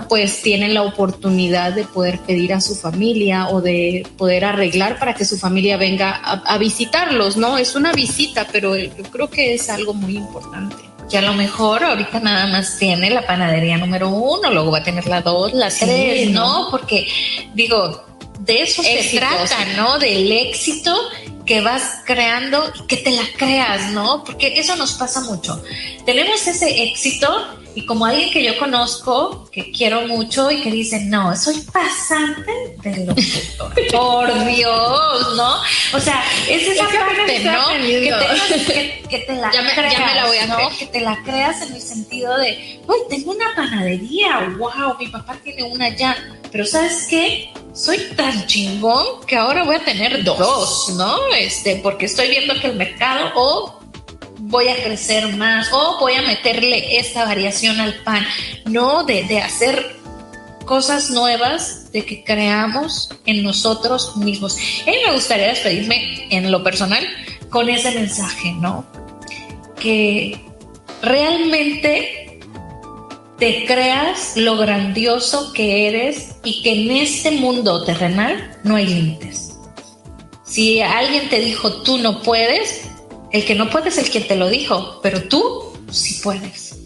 pues 0.09 0.41
tienen 0.41 0.73
la 0.73 0.81
oportunidad 0.81 1.73
de 1.73 1.83
poder 1.83 2.19
pedir 2.19 2.53
a 2.53 2.59
su 2.59 2.75
familia 2.75 3.49
o 3.49 3.61
de 3.61 4.05
poder 4.17 4.45
arreglar 4.45 4.97
para 4.97 5.13
que 5.13 5.25
su 5.25 5.37
familia 5.37 5.77
venga 5.77 6.11
a, 6.11 6.57
visitarlos, 6.57 7.37
¿no? 7.37 7.57
Es 7.57 7.75
una 7.75 7.93
visita, 7.93 8.47
pero 8.51 8.75
yo 8.75 9.03
creo 9.11 9.29
que 9.29 9.53
es 9.53 9.69
algo 9.69 9.93
muy 9.93 10.17
importante 10.17 10.75
que 11.07 11.19
a 11.19 11.21
lo 11.21 11.33
mejor 11.33 11.83
ahorita 11.83 12.19
nada 12.19 12.47
más 12.47 12.79
tiene 12.79 13.11
la 13.11 13.27
panadería 13.27 13.77
número 13.77 14.09
uno, 14.09 14.49
luego 14.51 14.71
va 14.71 14.79
a 14.79 14.83
tener 14.83 15.05
la 15.05 15.21
dos, 15.21 15.53
la 15.53 15.69
tres, 15.69 16.31
¿no? 16.31 16.69
Porque 16.71 17.07
digo, 17.53 18.03
de 18.39 18.61
eso 18.61 18.83
se 18.83 19.17
trata, 19.17 19.65
¿no? 19.75 19.99
Del 19.99 20.31
éxito 20.31 20.95
que 21.45 21.61
vas 21.61 21.99
creando 22.05 22.71
y 22.75 22.87
que 22.87 22.97
te 22.97 23.11
la 23.11 23.23
creas, 23.37 23.91
¿no? 23.91 24.23
Porque 24.23 24.59
eso 24.59 24.75
nos 24.75 24.93
pasa 24.93 25.21
mucho. 25.21 25.61
Tenemos 26.05 26.45
ese 26.47 26.83
éxito 26.83 27.27
y 27.75 27.85
como 27.85 28.05
alguien 28.05 28.31
que 28.31 28.41
yo 28.41 28.57
conozco, 28.57 29.49
que 29.51 29.69
quiero 29.71 30.07
mucho 30.07 30.49
y 30.49 30.61
que 30.61 30.71
dice, 30.71 31.01
no, 31.01 31.35
soy 31.35 31.59
pasante 31.71 32.77
de 32.81 33.05
locutor. 33.05 33.91
Por 33.91 34.45
Dios, 34.45 35.35
¿no? 35.35 35.55
O 35.93 35.99
sea, 35.99 36.23
es 36.49 36.67
esa 36.67 36.85
parte, 36.85 37.39
¿no? 37.43 37.65
Que 39.09 39.19
te, 39.19 39.35
la 39.35 39.49
creas, 39.49 40.49
¿no? 40.49 40.69
Que 40.77 40.85
te 40.87 40.99
la 40.99 41.21
creas 41.23 41.61
en 41.61 41.75
el 41.75 41.81
sentido 41.81 42.35
de, 42.37 42.81
uy, 42.87 42.97
tengo 43.09 43.31
una 43.31 43.53
panadería, 43.55 44.55
wow, 44.57 44.97
mi 44.97 45.07
papá 45.07 45.37
tiene 45.43 45.63
una 45.63 45.89
ya. 45.89 46.17
Pero 46.51 46.65
¿sabes 46.65 47.07
qué? 47.09 47.51
Soy 47.75 47.97
tan 48.15 48.47
chingón 48.47 49.05
que 49.27 49.35
ahora 49.35 49.65
voy 49.65 49.75
a 49.75 49.83
tener 49.83 50.23
dos, 50.23 50.93
¿no? 50.95 51.17
Este, 51.37 51.75
porque 51.83 52.05
estoy 52.05 52.29
viendo 52.29 52.53
que 52.61 52.67
el 52.67 52.77
mercado 52.77 53.31
o 53.35 53.79
voy 54.39 54.69
a 54.69 54.81
crecer 54.81 55.35
más 55.35 55.67
o 55.73 55.97
voy 55.99 56.13
a 56.13 56.21
meterle 56.21 56.97
esta 56.97 57.25
variación 57.25 57.81
al 57.81 57.93
pan, 57.95 58.25
no 58.63 59.03
de, 59.03 59.39
hacer 59.39 59.97
cosas 60.65 61.09
nuevas, 61.09 61.91
de 61.91 62.05
que 62.05 62.23
creamos 62.23 63.09
en 63.25 63.43
nosotros 63.43 64.15
mismos. 64.15 64.57
Y 64.57 65.05
me 65.05 65.13
gustaría 65.13 65.47
despedirme 65.47 66.27
en 66.29 66.49
lo 66.53 66.63
personal 66.63 67.05
con 67.49 67.69
ese 67.69 67.91
mensaje, 67.91 68.53
¿no? 68.53 68.85
Que 69.77 70.39
realmente 71.01 72.24
te 73.37 73.65
creas 73.65 74.37
lo 74.37 74.57
grandioso 74.57 75.51
que 75.53 75.87
eres 75.87 76.35
y 76.43 76.61
que 76.61 76.73
en 76.73 76.91
este 76.91 77.31
mundo 77.31 77.83
terrenal 77.83 78.57
no 78.63 78.75
hay 78.75 78.87
límites. 78.87 79.55
Si 80.45 80.81
alguien 80.81 81.29
te 81.29 81.39
dijo 81.39 81.81
tú 81.81 81.97
no 81.97 82.21
puedes, 82.21 82.83
el 83.31 83.43
que 83.45 83.55
no 83.55 83.69
puede 83.69 83.89
es 83.89 83.97
el 83.97 84.09
que 84.09 84.21
te 84.21 84.35
lo 84.35 84.49
dijo, 84.49 84.99
pero 85.03 85.23
tú 85.23 85.73
sí 85.91 86.21
puedes. 86.23 86.77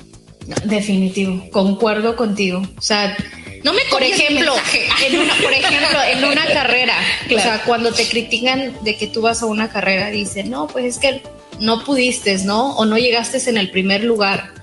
Definitivo, 0.66 1.48
concuerdo 1.52 2.16
contigo. 2.16 2.64
O 2.76 2.82
sea, 2.82 3.16
no 3.64 3.74
me 3.74 3.82
por 3.92 4.02
ejemplo, 4.02 4.56
en 5.06 5.20
una, 5.20 5.36
por 5.36 5.54
ejemplo, 5.54 6.00
en 6.12 6.26
una 6.26 6.46
carrera, 6.48 6.96
o 7.28 7.40
sea, 7.40 7.62
cuando 7.64 7.92
te 7.92 8.08
critican 8.08 8.76
de 8.84 8.98
que 8.98 9.06
tú 9.06 9.22
vas 9.22 9.44
a 9.44 9.46
una 9.46 9.70
carrera, 9.70 10.10
dicen, 10.10 10.50
no, 10.50 10.68
pues 10.68 10.86
es 10.86 10.98
que 10.98 11.22
no 11.60 11.84
pudiste, 11.84 12.36
¿no? 12.40 12.76
O 12.78 12.86
no 12.86 12.98
llegaste 12.98 13.38
en 13.50 13.58
el 13.58 13.70
primer 13.70 14.04
lugar. 14.04 14.54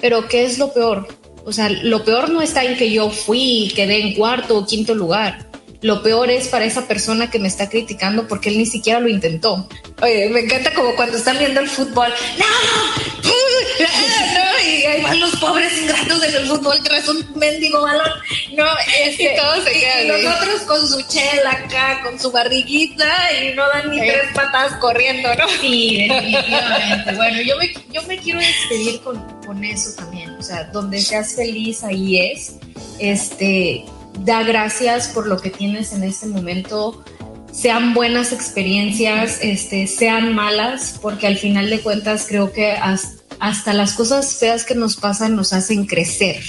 Pero 0.00 0.28
¿qué 0.28 0.44
es 0.44 0.58
lo 0.58 0.72
peor? 0.72 1.08
O 1.46 1.52
sea, 1.52 1.70
lo 1.70 2.04
peor 2.04 2.28
no 2.28 2.42
está 2.42 2.64
en 2.64 2.76
que 2.76 2.90
yo 2.90 3.08
fui 3.08 3.66
y 3.66 3.68
quedé 3.68 4.00
en 4.00 4.14
cuarto 4.14 4.58
o 4.58 4.66
quinto 4.66 4.96
lugar. 4.96 5.46
Lo 5.80 6.02
peor 6.02 6.28
es 6.28 6.48
para 6.48 6.64
esa 6.64 6.88
persona 6.88 7.30
que 7.30 7.38
me 7.38 7.46
está 7.46 7.68
criticando 7.68 8.26
porque 8.26 8.48
él 8.48 8.58
ni 8.58 8.66
siquiera 8.66 8.98
lo 8.98 9.08
intentó. 9.08 9.68
Oye, 10.02 10.28
me 10.28 10.40
encanta 10.40 10.74
como 10.74 10.96
cuando 10.96 11.16
están 11.16 11.38
viendo 11.38 11.60
el 11.60 11.68
fútbol. 11.68 12.08
¡No! 12.36 12.46
Y 14.86 14.88
ahí 14.88 15.02
van 15.02 15.18
los 15.18 15.34
pobres 15.36 15.76
ingratos 15.82 16.20
del 16.20 16.46
fútbol 16.46 16.80
tras 16.84 17.08
un 17.08 17.26
mendigo 17.34 17.82
balón. 17.82 18.10
No, 18.56 18.64
este, 19.04 19.34
y 19.34 19.36
todos 19.40 19.64
se 19.64 19.72
quedan. 19.72 20.08
los 20.08 20.36
otros 20.36 20.60
con 20.62 20.88
su 20.88 21.02
chela 21.08 21.50
acá, 21.50 22.00
con 22.04 22.20
su 22.20 22.30
barriguita 22.30 23.12
y 23.32 23.54
no 23.54 23.66
dan 23.68 23.90
ni 23.90 23.98
tres 23.98 24.32
patas 24.32 24.74
corriendo, 24.76 25.34
¿no? 25.34 25.48
Sí, 25.60 26.06
definitivamente. 26.08 27.12
bueno, 27.14 27.42
yo 27.42 27.56
me, 27.58 27.74
yo 27.92 28.02
me 28.04 28.18
quiero 28.18 28.38
despedir 28.38 29.00
con, 29.00 29.18
con 29.44 29.64
eso 29.64 29.90
también. 29.96 30.30
O 30.36 30.42
sea, 30.42 30.64
donde 30.64 31.00
seas 31.00 31.34
feliz, 31.34 31.82
ahí 31.82 32.18
es. 32.18 32.54
Este, 33.00 33.84
da 34.20 34.44
gracias 34.44 35.08
por 35.08 35.26
lo 35.26 35.38
que 35.38 35.50
tienes 35.50 35.92
en 35.92 36.04
este 36.04 36.26
momento 36.26 37.04
sean 37.50 37.94
buenas 37.94 38.32
experiencias, 38.32 39.38
este, 39.40 39.86
sean 39.86 40.34
malas, 40.34 40.98
porque 41.00 41.26
al 41.26 41.38
final 41.38 41.70
de 41.70 41.80
cuentas 41.80 42.26
creo 42.28 42.52
que 42.52 42.72
hasta, 42.72 43.25
las 43.40 43.92
cosas 43.94 44.36
feas 44.36 44.64
que 44.64 44.74
nos 44.74 44.96
pasan 44.96 45.36
nos 45.36 45.52
hacen 45.52 45.86
crecer, 45.86 46.42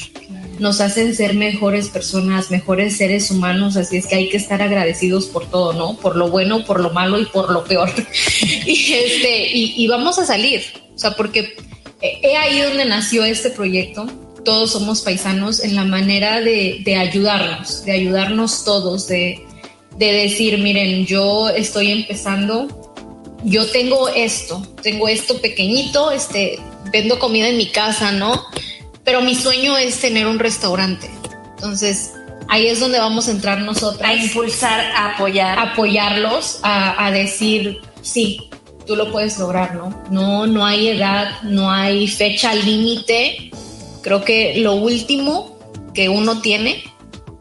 nos 0.60 0.82
hacen 0.82 1.16
ser 1.16 1.34
mejores 1.34 1.90
personas, 1.90 2.52
mejores 2.52 2.98
seres 2.98 3.30
humanos, 3.32 3.78
así 3.78 3.98
es 3.98 4.08
que 4.08 4.16
hay 4.16 4.30
que 4.30 4.38
estar 4.38 4.62
agradecidos 4.62 5.26
por 5.26 5.50
todo, 5.50 5.74
¿no? 5.74 5.98
Por 5.98 6.16
lo 6.16 6.30
bueno, 6.30 6.66
por 6.66 6.80
lo 6.80 6.92
malo 6.92 7.20
y 7.20 7.26
por 7.26 7.52
lo 7.52 7.64
peor. 7.64 7.90
y, 8.66 8.94
este, 8.94 9.48
y, 9.54 9.88
vamos 9.88 10.18
a 10.20 10.26
salir, 10.26 10.62
o 10.96 10.98
sea, 10.98 11.12
porque 11.12 11.56
he 12.02 12.36
ahí 12.38 12.62
donde 12.62 12.86
nació 12.86 13.24
este 13.26 13.50
proyecto. 13.50 14.08
Todos 14.44 14.72
somos 14.72 15.02
paisanos 15.02 15.62
en 15.62 15.76
la 15.76 15.84
manera 15.84 16.40
de, 16.40 16.82
de 16.86 16.96
ayudarnos, 16.96 17.84
de 17.84 17.92
ayudarnos 17.92 18.64
todos, 18.64 19.08
de, 19.08 19.46
de 19.98 20.14
decir, 20.14 20.58
miren, 20.60 21.06
yo 21.06 21.50
estoy 21.50 21.92
empezando, 21.92 22.94
yo 23.44 23.66
tengo 23.72 24.08
esto, 24.10 24.66
tengo 24.82 25.10
esto 25.10 25.42
pequeño, 25.42 26.12
este, 26.12 26.60
vendo 26.92 27.20
comida 27.20 27.48
en 27.48 27.58
mi 27.58 27.68
casa, 27.68 28.12
¿no? 28.12 28.46
Pero 29.04 29.22
mi 29.22 29.36
sueño 29.36 29.78
es 29.78 30.00
tener 30.00 30.28
un 30.28 30.40
restaurante. 30.40 31.10
Entonces, 31.56 32.14
ahí 32.50 32.68
es 32.68 32.80
donde 32.80 33.00
vamos 33.00 33.28
a 33.28 33.32
entrar 33.32 33.60
nosotros. 33.60 34.02
A 34.04 34.14
impulsar, 34.14 34.80
a 34.80 35.14
apoyar. 35.14 35.58
apoyarlos, 35.60 36.60
a, 36.64 37.06
a 37.06 37.12
decir, 37.12 37.80
sí, 38.02 38.50
tú 38.86 38.96
lo 38.96 39.12
puedes 39.12 39.38
lograr, 39.38 39.76
¿no? 39.76 40.04
No, 40.10 40.48
no 40.48 40.66
hay 40.66 40.90
edad, 40.90 41.42
no 41.44 41.72
hay 41.72 42.08
fecha 42.08 42.54
límite. 42.56 43.52
Creo 44.02 44.24
que 44.24 44.56
lo 44.58 44.76
último 44.76 45.58
que 45.94 46.10
uno 46.10 46.42
tiene 46.42 46.84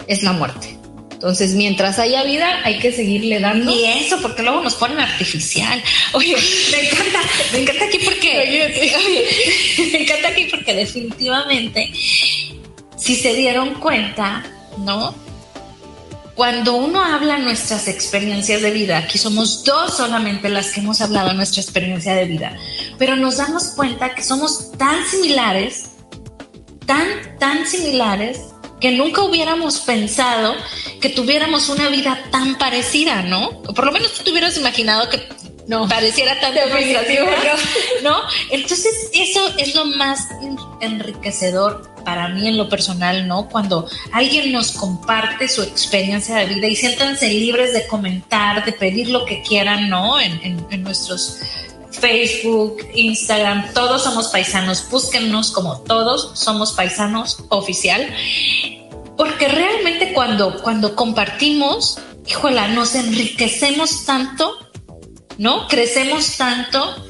es 0.06 0.22
la 0.22 0.32
muerte. 0.32 0.75
Entonces, 1.16 1.54
mientras 1.54 1.98
haya 1.98 2.24
vida, 2.24 2.60
hay 2.62 2.78
que 2.78 2.92
seguirle 2.92 3.40
dando. 3.40 3.74
Y 3.74 3.86
eso, 3.86 4.20
porque 4.20 4.42
luego 4.42 4.60
nos 4.60 4.74
ponen 4.74 5.00
artificial. 5.00 5.82
Oye, 6.12 6.36
me 6.70 6.88
encanta, 6.88 7.20
me 7.52 7.58
encanta 7.60 7.84
aquí 7.86 7.98
porque, 8.04 9.02
me 9.92 10.02
encanta 10.02 10.28
aquí 10.28 10.46
porque 10.50 10.74
definitivamente, 10.74 11.90
si 12.98 13.16
se 13.16 13.34
dieron 13.34 13.76
cuenta, 13.76 14.44
¿no? 14.76 15.14
Cuando 16.34 16.76
uno 16.76 17.02
habla 17.02 17.38
nuestras 17.38 17.88
experiencias 17.88 18.60
de 18.60 18.70
vida, 18.70 18.98
aquí 18.98 19.16
somos 19.16 19.64
dos 19.64 19.96
solamente 19.96 20.50
las 20.50 20.70
que 20.70 20.80
hemos 20.80 21.00
hablado 21.00 21.32
nuestra 21.32 21.62
experiencia 21.62 22.14
de 22.14 22.26
vida, 22.26 22.58
pero 22.98 23.16
nos 23.16 23.38
damos 23.38 23.68
cuenta 23.68 24.14
que 24.14 24.22
somos 24.22 24.70
tan 24.72 25.02
similares, 25.06 25.86
tan, 26.84 27.08
tan 27.38 27.66
similares 27.66 28.38
que 28.80 28.92
nunca 28.92 29.22
hubiéramos 29.22 29.80
pensado 29.80 30.54
que 31.00 31.08
tuviéramos 31.08 31.68
una 31.68 31.88
vida 31.88 32.18
tan 32.30 32.56
parecida, 32.58 33.22
¿no? 33.22 33.48
O 33.66 33.74
por 33.74 33.86
lo 33.86 33.92
menos 33.92 34.12
tú 34.12 34.24
te 34.24 34.30
hubieras 34.30 34.56
imaginado 34.56 35.08
que 35.08 35.26
no 35.66 35.88
pareciera 35.88 36.38
tan 36.40 36.54
¿no? 36.54 38.10
¿no? 38.10 38.22
Entonces, 38.50 39.10
eso 39.12 39.40
es 39.58 39.74
lo 39.74 39.84
más 39.84 40.28
enriquecedor 40.80 41.90
para 42.04 42.28
mí 42.28 42.46
en 42.46 42.56
lo 42.56 42.68
personal, 42.68 43.26
¿no? 43.26 43.48
Cuando 43.48 43.88
alguien 44.12 44.52
nos 44.52 44.72
comparte 44.72 45.48
su 45.48 45.62
experiencia 45.62 46.36
de 46.36 46.46
vida 46.46 46.68
y 46.68 46.76
siéntanse 46.76 47.28
libres 47.28 47.72
de 47.72 47.86
comentar, 47.88 48.64
de 48.64 48.72
pedir 48.72 49.08
lo 49.08 49.24
que 49.24 49.42
quieran, 49.42 49.88
¿no? 49.88 50.20
En, 50.20 50.40
en 50.70 50.82
nuestros 50.82 51.40
Facebook, 51.98 52.78
Instagram, 52.94 53.72
todos 53.72 54.02
somos 54.02 54.28
paisanos. 54.28 54.88
Búsquennos 54.90 55.50
como 55.50 55.80
todos 55.80 56.30
somos 56.34 56.72
paisanos 56.72 57.38
oficial. 57.48 58.14
Porque 59.16 59.48
realmente 59.48 60.12
cuando, 60.12 60.62
cuando 60.62 60.94
compartimos, 60.94 61.98
híjola, 62.26 62.68
nos 62.68 62.94
enriquecemos 62.94 64.04
tanto, 64.04 64.52
¿no? 65.38 65.66
Crecemos 65.68 66.36
tanto. 66.36 67.02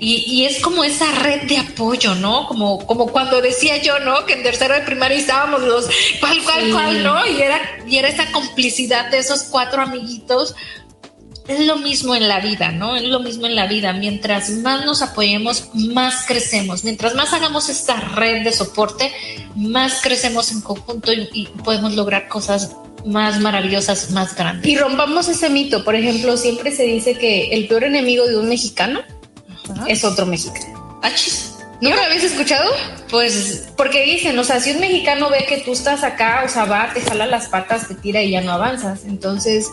Y, 0.00 0.44
es 0.44 0.60
como 0.60 0.84
esa 0.84 1.10
red 1.10 1.48
de 1.48 1.58
apoyo, 1.58 2.14
¿no? 2.14 2.46
Como, 2.46 2.86
como 2.86 3.08
cuando 3.08 3.40
decía 3.40 3.82
yo, 3.82 3.98
¿no? 3.98 4.26
Que 4.26 4.34
en 4.34 4.44
tercero 4.44 4.74
de 4.74 4.82
primaria 4.82 5.18
estábamos 5.18 5.62
los 5.62 5.86
cual, 6.20 6.40
cual, 6.44 6.70
cual, 6.70 7.02
¿no? 7.02 7.26
Y 7.26 7.42
era, 7.42 7.60
y 7.84 7.96
era 7.96 8.06
esa 8.06 8.30
complicidad 8.30 9.10
de 9.10 9.18
esos 9.18 9.42
cuatro 9.44 9.82
amiguitos 9.82 10.54
es 11.48 11.66
lo 11.66 11.76
mismo 11.78 12.14
en 12.14 12.28
la 12.28 12.40
vida, 12.40 12.70
¿no? 12.70 12.94
Es 12.94 13.04
lo 13.04 13.20
mismo 13.20 13.46
en 13.46 13.56
la 13.56 13.66
vida. 13.66 13.94
Mientras 13.94 14.50
más 14.50 14.84
nos 14.84 15.00
apoyemos, 15.00 15.70
más 15.72 16.26
crecemos. 16.26 16.84
Mientras 16.84 17.14
más 17.14 17.32
hagamos 17.32 17.70
esta 17.70 17.98
red 17.98 18.44
de 18.44 18.52
soporte, 18.52 19.10
más 19.56 20.02
crecemos 20.02 20.52
en 20.52 20.60
conjunto 20.60 21.10
y, 21.12 21.48
podemos 21.64 21.94
lograr 21.94 22.28
cosas 22.28 22.76
más 23.06 23.40
maravillosas, 23.40 24.10
más 24.10 24.36
grandes. 24.36 24.68
Y 24.70 24.76
rompamos 24.76 25.28
ese 25.28 25.48
mito. 25.48 25.84
Por 25.84 25.94
ejemplo, 25.94 26.36
siempre 26.36 26.70
se 26.70 26.82
dice 26.82 27.14
que 27.14 27.48
el 27.48 27.66
peor 27.66 27.84
enemigo 27.84 28.26
de 28.26 28.36
un 28.36 28.48
mexicano 28.48 29.00
es 29.86 30.04
otro 30.04 30.26
mexicano. 30.26 31.00
Achis. 31.02 31.54
¿Nunca 31.80 31.96
lo 31.96 32.02
habéis 32.02 32.24
escuchado? 32.24 32.70
Pues 33.08 33.68
porque 33.76 34.04
dicen, 34.04 34.36
o 34.38 34.44
sea, 34.44 34.60
si 34.60 34.72
un 34.72 34.80
mexicano 34.80 35.30
ve 35.30 35.46
que 35.48 35.58
tú 35.58 35.72
estás 35.72 36.02
acá, 36.02 36.42
o 36.44 36.48
sea, 36.48 36.64
va, 36.64 36.92
te 36.92 37.00
jala 37.00 37.26
las 37.26 37.48
patas, 37.48 37.86
te 37.86 37.94
tira 37.94 38.20
y 38.20 38.32
ya 38.32 38.40
no 38.40 38.50
avanzas. 38.50 39.04
Entonces, 39.04 39.68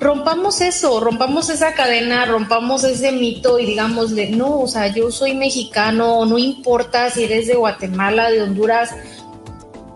rompamos 0.00 0.62
eso, 0.62 0.98
rompamos 0.98 1.50
esa 1.50 1.74
cadena, 1.74 2.24
rompamos 2.24 2.84
ese 2.84 3.12
mito 3.12 3.58
y 3.58 3.66
digámosle, 3.66 4.30
no, 4.30 4.60
o 4.60 4.66
sea, 4.66 4.88
yo 4.88 5.10
soy 5.10 5.34
mexicano, 5.34 6.24
no 6.24 6.38
importa 6.38 7.10
si 7.10 7.24
eres 7.24 7.46
de 7.46 7.54
Guatemala, 7.54 8.30
de 8.30 8.42
Honduras, 8.42 8.90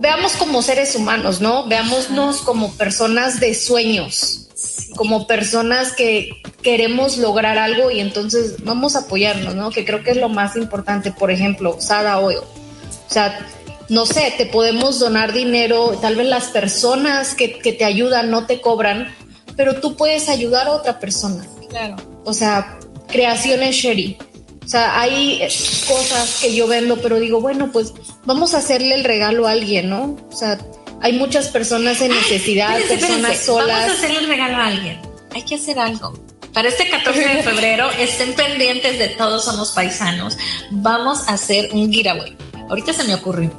veamos 0.00 0.32
como 0.32 0.60
seres 0.60 0.94
humanos, 0.94 1.40
¿no? 1.40 1.66
Veámonos 1.66 2.42
como 2.42 2.74
personas 2.74 3.40
de 3.40 3.54
sueños, 3.54 4.48
como 4.94 5.26
personas 5.26 5.92
que 5.92 6.42
queremos 6.62 7.16
lograr 7.16 7.56
algo 7.56 7.90
y 7.90 8.00
entonces 8.00 8.62
vamos 8.62 8.96
a 8.96 9.00
apoyarnos, 9.00 9.54
¿no? 9.54 9.70
Que 9.70 9.86
creo 9.86 10.02
que 10.02 10.10
es 10.10 10.18
lo 10.18 10.28
más 10.28 10.54
importante, 10.56 11.12
por 11.12 11.30
ejemplo, 11.30 11.80
Sada 11.80 12.18
Oil. 12.18 12.38
O 12.38 13.12
sea, 13.12 13.46
no 13.88 14.04
sé, 14.04 14.34
te 14.36 14.44
podemos 14.46 14.98
donar 14.98 15.32
dinero, 15.32 15.98
tal 16.02 16.16
vez 16.16 16.26
las 16.26 16.48
personas 16.48 17.34
que, 17.34 17.58
que 17.58 17.72
te 17.72 17.84
ayudan 17.84 18.30
no 18.30 18.46
te 18.46 18.60
cobran, 18.60 19.14
pero 19.56 19.80
tú 19.80 19.96
puedes 19.96 20.28
ayudar 20.28 20.66
a 20.66 20.72
otra 20.72 20.98
persona. 20.98 21.44
Claro. 21.68 21.96
O 22.24 22.32
sea, 22.32 22.78
creaciones 23.08 23.76
Sherry. 23.76 24.16
O 24.64 24.68
sea, 24.68 24.98
hay 24.98 25.40
cosas 25.86 26.38
que 26.40 26.54
yo 26.54 26.66
vendo, 26.66 26.96
pero 26.96 27.20
digo, 27.20 27.40
bueno, 27.40 27.70
pues 27.70 27.92
vamos 28.24 28.54
a 28.54 28.58
hacerle 28.58 28.94
el 28.94 29.04
regalo 29.04 29.46
a 29.46 29.50
alguien, 29.50 29.90
¿no? 29.90 30.16
O 30.30 30.36
sea, 30.36 30.58
hay 31.02 31.12
muchas 31.12 31.48
personas 31.48 32.00
en 32.00 32.12
necesidad, 32.12 32.80
personas 32.88 33.38
solas. 33.40 33.68
Vamos 33.68 33.90
a 33.90 33.98
hacerle 33.98 34.18
el 34.20 34.28
regalo 34.28 34.56
a 34.56 34.66
alguien. 34.66 35.00
Hay 35.34 35.42
que 35.42 35.56
hacer 35.56 35.78
algo. 35.78 36.14
Para 36.54 36.68
este 36.68 36.88
14 36.88 37.20
de 37.20 37.42
febrero, 37.42 37.90
estén 37.98 38.32
pendientes 38.34 38.98
de 38.98 39.08
Todos 39.08 39.44
Somos 39.44 39.72
Paisanos. 39.72 40.38
Vamos 40.70 41.28
a 41.28 41.34
hacer 41.34 41.68
un 41.72 41.92
giveaway. 41.92 42.36
Ahorita 42.70 42.92
se 42.92 43.04
me 43.04 43.14
ocurrió. 43.14 43.50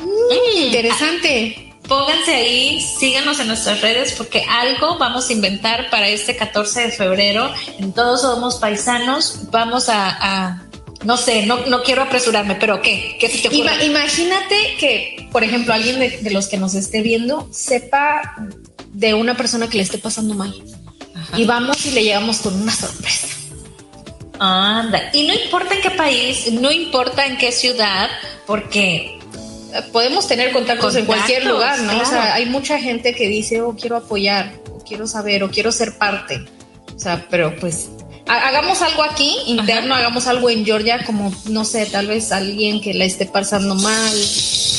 Mm, 0.00 0.64
interesante. 0.66 1.73
Pónganse 1.88 2.34
ahí, 2.34 2.80
síganos 2.80 3.40
en 3.40 3.48
nuestras 3.48 3.82
redes 3.82 4.12
porque 4.12 4.42
algo 4.48 4.96
vamos 4.98 5.28
a 5.28 5.32
inventar 5.32 5.90
para 5.90 6.08
este 6.08 6.34
14 6.34 6.86
de 6.86 6.90
febrero. 6.90 7.52
En 7.78 7.92
Todos 7.92 8.22
Somos 8.22 8.56
Paisanos 8.56 9.50
vamos 9.50 9.88
a, 9.88 10.62
no 11.04 11.18
sé, 11.18 11.44
no, 11.44 11.66
no 11.66 11.82
quiero 11.82 12.02
apresurarme, 12.02 12.54
pero 12.54 12.80
¿qué? 12.80 13.18
¿Qué 13.20 13.28
te 13.28 13.48
ocurre? 13.48 13.84
imagínate 13.84 14.76
que, 14.78 15.28
por 15.30 15.44
ejemplo, 15.44 15.74
alguien 15.74 15.98
de, 15.98 16.30
los 16.30 16.48
que 16.48 16.56
nos 16.56 16.74
esté 16.74 17.02
viendo 17.02 17.48
sepa 17.52 18.34
de 18.92 19.12
una 19.12 19.36
persona 19.36 19.68
que 19.68 19.76
le 19.76 19.82
esté 19.82 19.98
pasando 19.98 20.34
mal. 20.34 20.54
Y 21.36 21.44
vamos 21.44 21.84
y 21.84 21.90
le 21.90 22.02
llegamos 22.02 22.38
con 22.38 22.54
una 22.60 22.72
sorpresa. 22.72 23.28
Anda, 24.38 25.10
y 25.12 25.26
no 25.26 25.34
importa 25.34 25.74
en 25.74 25.82
qué 25.82 25.90
país, 25.90 26.50
no 26.50 26.72
importa 26.72 27.26
en 27.26 27.36
qué 27.36 27.52
ciudad, 27.52 28.08
porque 28.46 29.18
podemos 29.92 30.26
tener 30.28 30.52
contactos, 30.52 30.94
en 30.96 31.06
cualquier 31.06 31.46
lugar, 31.46 31.80
¿no? 31.80 32.00
O 32.00 32.04
sea, 32.04 32.34
hay 32.34 32.46
mucha 32.46 32.78
gente 32.78 33.14
que 33.14 33.28
dice, 33.28 33.62
oh, 33.62 33.74
quiero 33.74 33.96
apoyar, 33.96 34.52
o 34.70 34.78
quiero 34.84 35.06
saber, 35.06 35.42
o 35.42 35.50
quiero 35.50 35.72
ser 35.72 35.98
parte. 35.98 36.44
O 36.94 36.98
sea, 36.98 37.26
pero 37.28 37.54
pues 37.56 37.90
hagamos 38.26 38.80
algo 38.82 39.02
aquí 39.02 39.36
interno, 39.46 39.94
hagamos 39.94 40.26
algo 40.26 40.48
en 40.48 40.64
Georgia, 40.64 41.04
como 41.04 41.32
no 41.46 41.64
sé, 41.64 41.86
tal 41.86 42.06
vez 42.06 42.32
alguien 42.32 42.80
que 42.80 42.94
la 42.94 43.04
esté 43.04 43.26
pasando 43.26 43.74
mal, 43.74 44.14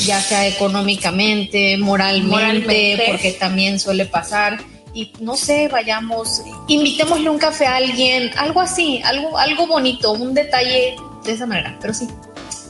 ya 0.06 0.22
sea 0.22 0.48
económicamente, 0.48 1.78
moralmente, 1.78 3.04
porque 3.08 3.34
también 3.34 3.80
suele 3.80 4.06
pasar. 4.06 4.60
Y 4.94 5.12
no 5.20 5.36
sé, 5.36 5.68
vayamos, 5.68 6.42
invitémosle 6.68 7.30
un 7.30 7.38
café 7.38 7.66
a 7.66 7.76
alguien, 7.76 8.32
algo 8.38 8.62
así, 8.62 9.02
algo, 9.04 9.38
algo 9.38 9.68
bonito, 9.68 10.14
un 10.14 10.34
detalle 10.34 10.96
de 11.26 11.32
esa 11.34 11.46
manera, 11.46 11.78
pero 11.82 11.94
sí. 11.94 12.08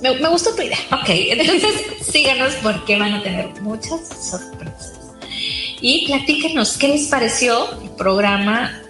Me, 0.02 0.14
me 0.20 0.30
gustó 0.30 0.54
tu 0.56 0.62
idea. 0.62 0.78
Ok, 0.92 1.10
entonces 1.10 1.74
síganos 2.02 2.54
porque 2.62 2.98
van 2.98 3.14
a 3.14 3.24
tener 3.24 3.48
muchas 3.62 4.02
sorpresas. 4.30 4.94
Y 5.82 6.08
platíquenos 6.08 6.78
qué 6.78 6.88
les 6.88 7.08
pareció 7.08 7.82
el 7.82 7.90
programa, 7.92 8.82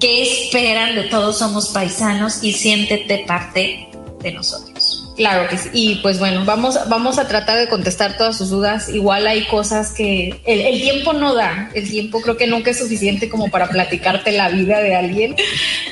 qué 0.00 0.22
esperan 0.22 0.94
de 0.94 1.04
Todos 1.04 1.38
Somos 1.38 1.68
Paisanos 1.68 2.42
y 2.42 2.52
siéntete 2.52 3.24
parte 3.26 3.88
de 4.22 4.32
nosotros. 4.32 5.00
Claro 5.16 5.48
que 5.48 5.58
sí. 5.58 5.68
Y 5.72 5.94
pues 5.96 6.18
bueno, 6.18 6.44
vamos, 6.46 6.78
vamos 6.88 7.18
a 7.18 7.28
tratar 7.28 7.58
de 7.58 7.68
contestar 7.68 8.16
todas 8.16 8.38
sus 8.38 8.48
dudas. 8.48 8.88
Igual 8.88 9.26
hay 9.26 9.44
cosas 9.46 9.92
que 9.92 10.40
el, 10.46 10.80
tiempo 10.80 11.12
no 11.12 11.34
da. 11.34 11.70
El 11.74 11.90
tiempo 11.90 12.22
creo 12.22 12.38
que 12.38 12.46
nunca 12.46 12.70
es 12.70 12.78
suficiente 12.78 13.28
como 13.28 13.50
para 13.50 13.68
platicarte 13.68 14.32
la 14.32 14.48
vida 14.48 14.80
de 14.80 14.96
alguien. 14.96 15.36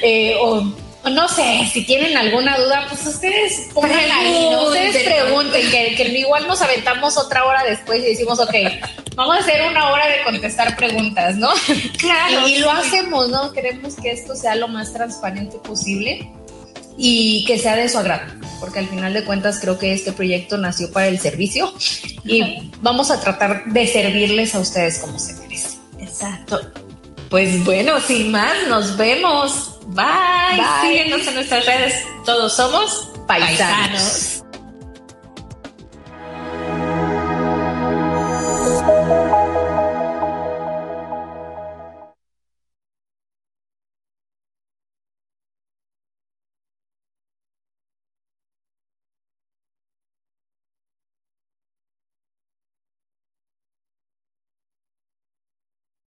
Eh, 0.02 0.34
o 0.40 0.72
no 1.04 1.28
sé, 1.28 1.68
si 1.72 1.84
tienen 1.84 2.16
alguna 2.16 2.58
duda, 2.58 2.86
pues 2.88 3.06
ustedes 3.06 3.68
pónganla 3.72 4.18
ahí, 4.18 4.54
Ustedes 4.66 5.04
pregunten, 5.04 5.70
que, 5.70 5.94
que, 5.94 6.18
igual 6.18 6.46
nos 6.46 6.60
aventamos 6.60 7.16
otra 7.16 7.44
hora 7.44 7.64
después 7.64 8.00
y 8.00 8.06
decimos, 8.06 8.38
ok, 8.40 8.54
vamos 9.14 9.36
a 9.36 9.40
hacer 9.40 9.62
una 9.70 9.90
hora 9.90 10.06
de 10.08 10.22
contestar 10.24 10.76
preguntas, 10.76 11.36
¿no? 11.36 11.50
Claro. 11.98 12.48
Y, 12.48 12.58
lo 12.58 12.70
hacemos, 12.70 13.28
¿no? 13.28 13.52
Queremos 13.52 13.96
que 13.96 14.10
esto 14.10 14.34
sea 14.34 14.54
lo 14.54 14.68
más 14.68 14.92
transparente 14.92 15.58
posible 15.58 16.30
y 16.96 17.44
que 17.46 17.58
sea 17.58 17.76
de 17.76 17.88
su 17.88 17.98
agrado, 17.98 18.32
porque 18.60 18.80
al 18.80 18.88
final 18.88 19.12
de 19.14 19.24
cuentas 19.24 19.60
creo 19.60 19.78
que 19.78 19.92
este 19.92 20.12
proyecto 20.12 20.58
nació 20.58 20.90
para 20.92 21.06
el 21.06 21.18
servicio 21.20 21.72
y 22.24 22.70
vamos 22.80 23.10
a 23.10 23.20
tratar 23.20 23.64
de 23.66 23.86
servirles 23.86 24.54
a 24.54 24.60
ustedes 24.60 24.98
como 24.98 25.18
se 25.18 25.34
merecen. 25.34 25.78
Exacto. 26.00 26.87
Pues 27.28 27.64
bueno, 27.64 28.00
sin 28.00 28.30
más, 28.32 28.54
nos 28.68 28.96
vemos. 28.96 29.78
Bye. 29.88 30.62
Síguenos 30.82 31.26
en 31.26 31.34
nuestras 31.34 31.66
redes. 31.66 31.94
Todos 32.24 32.54
somos 32.54 33.08
paisanos. 33.26 34.42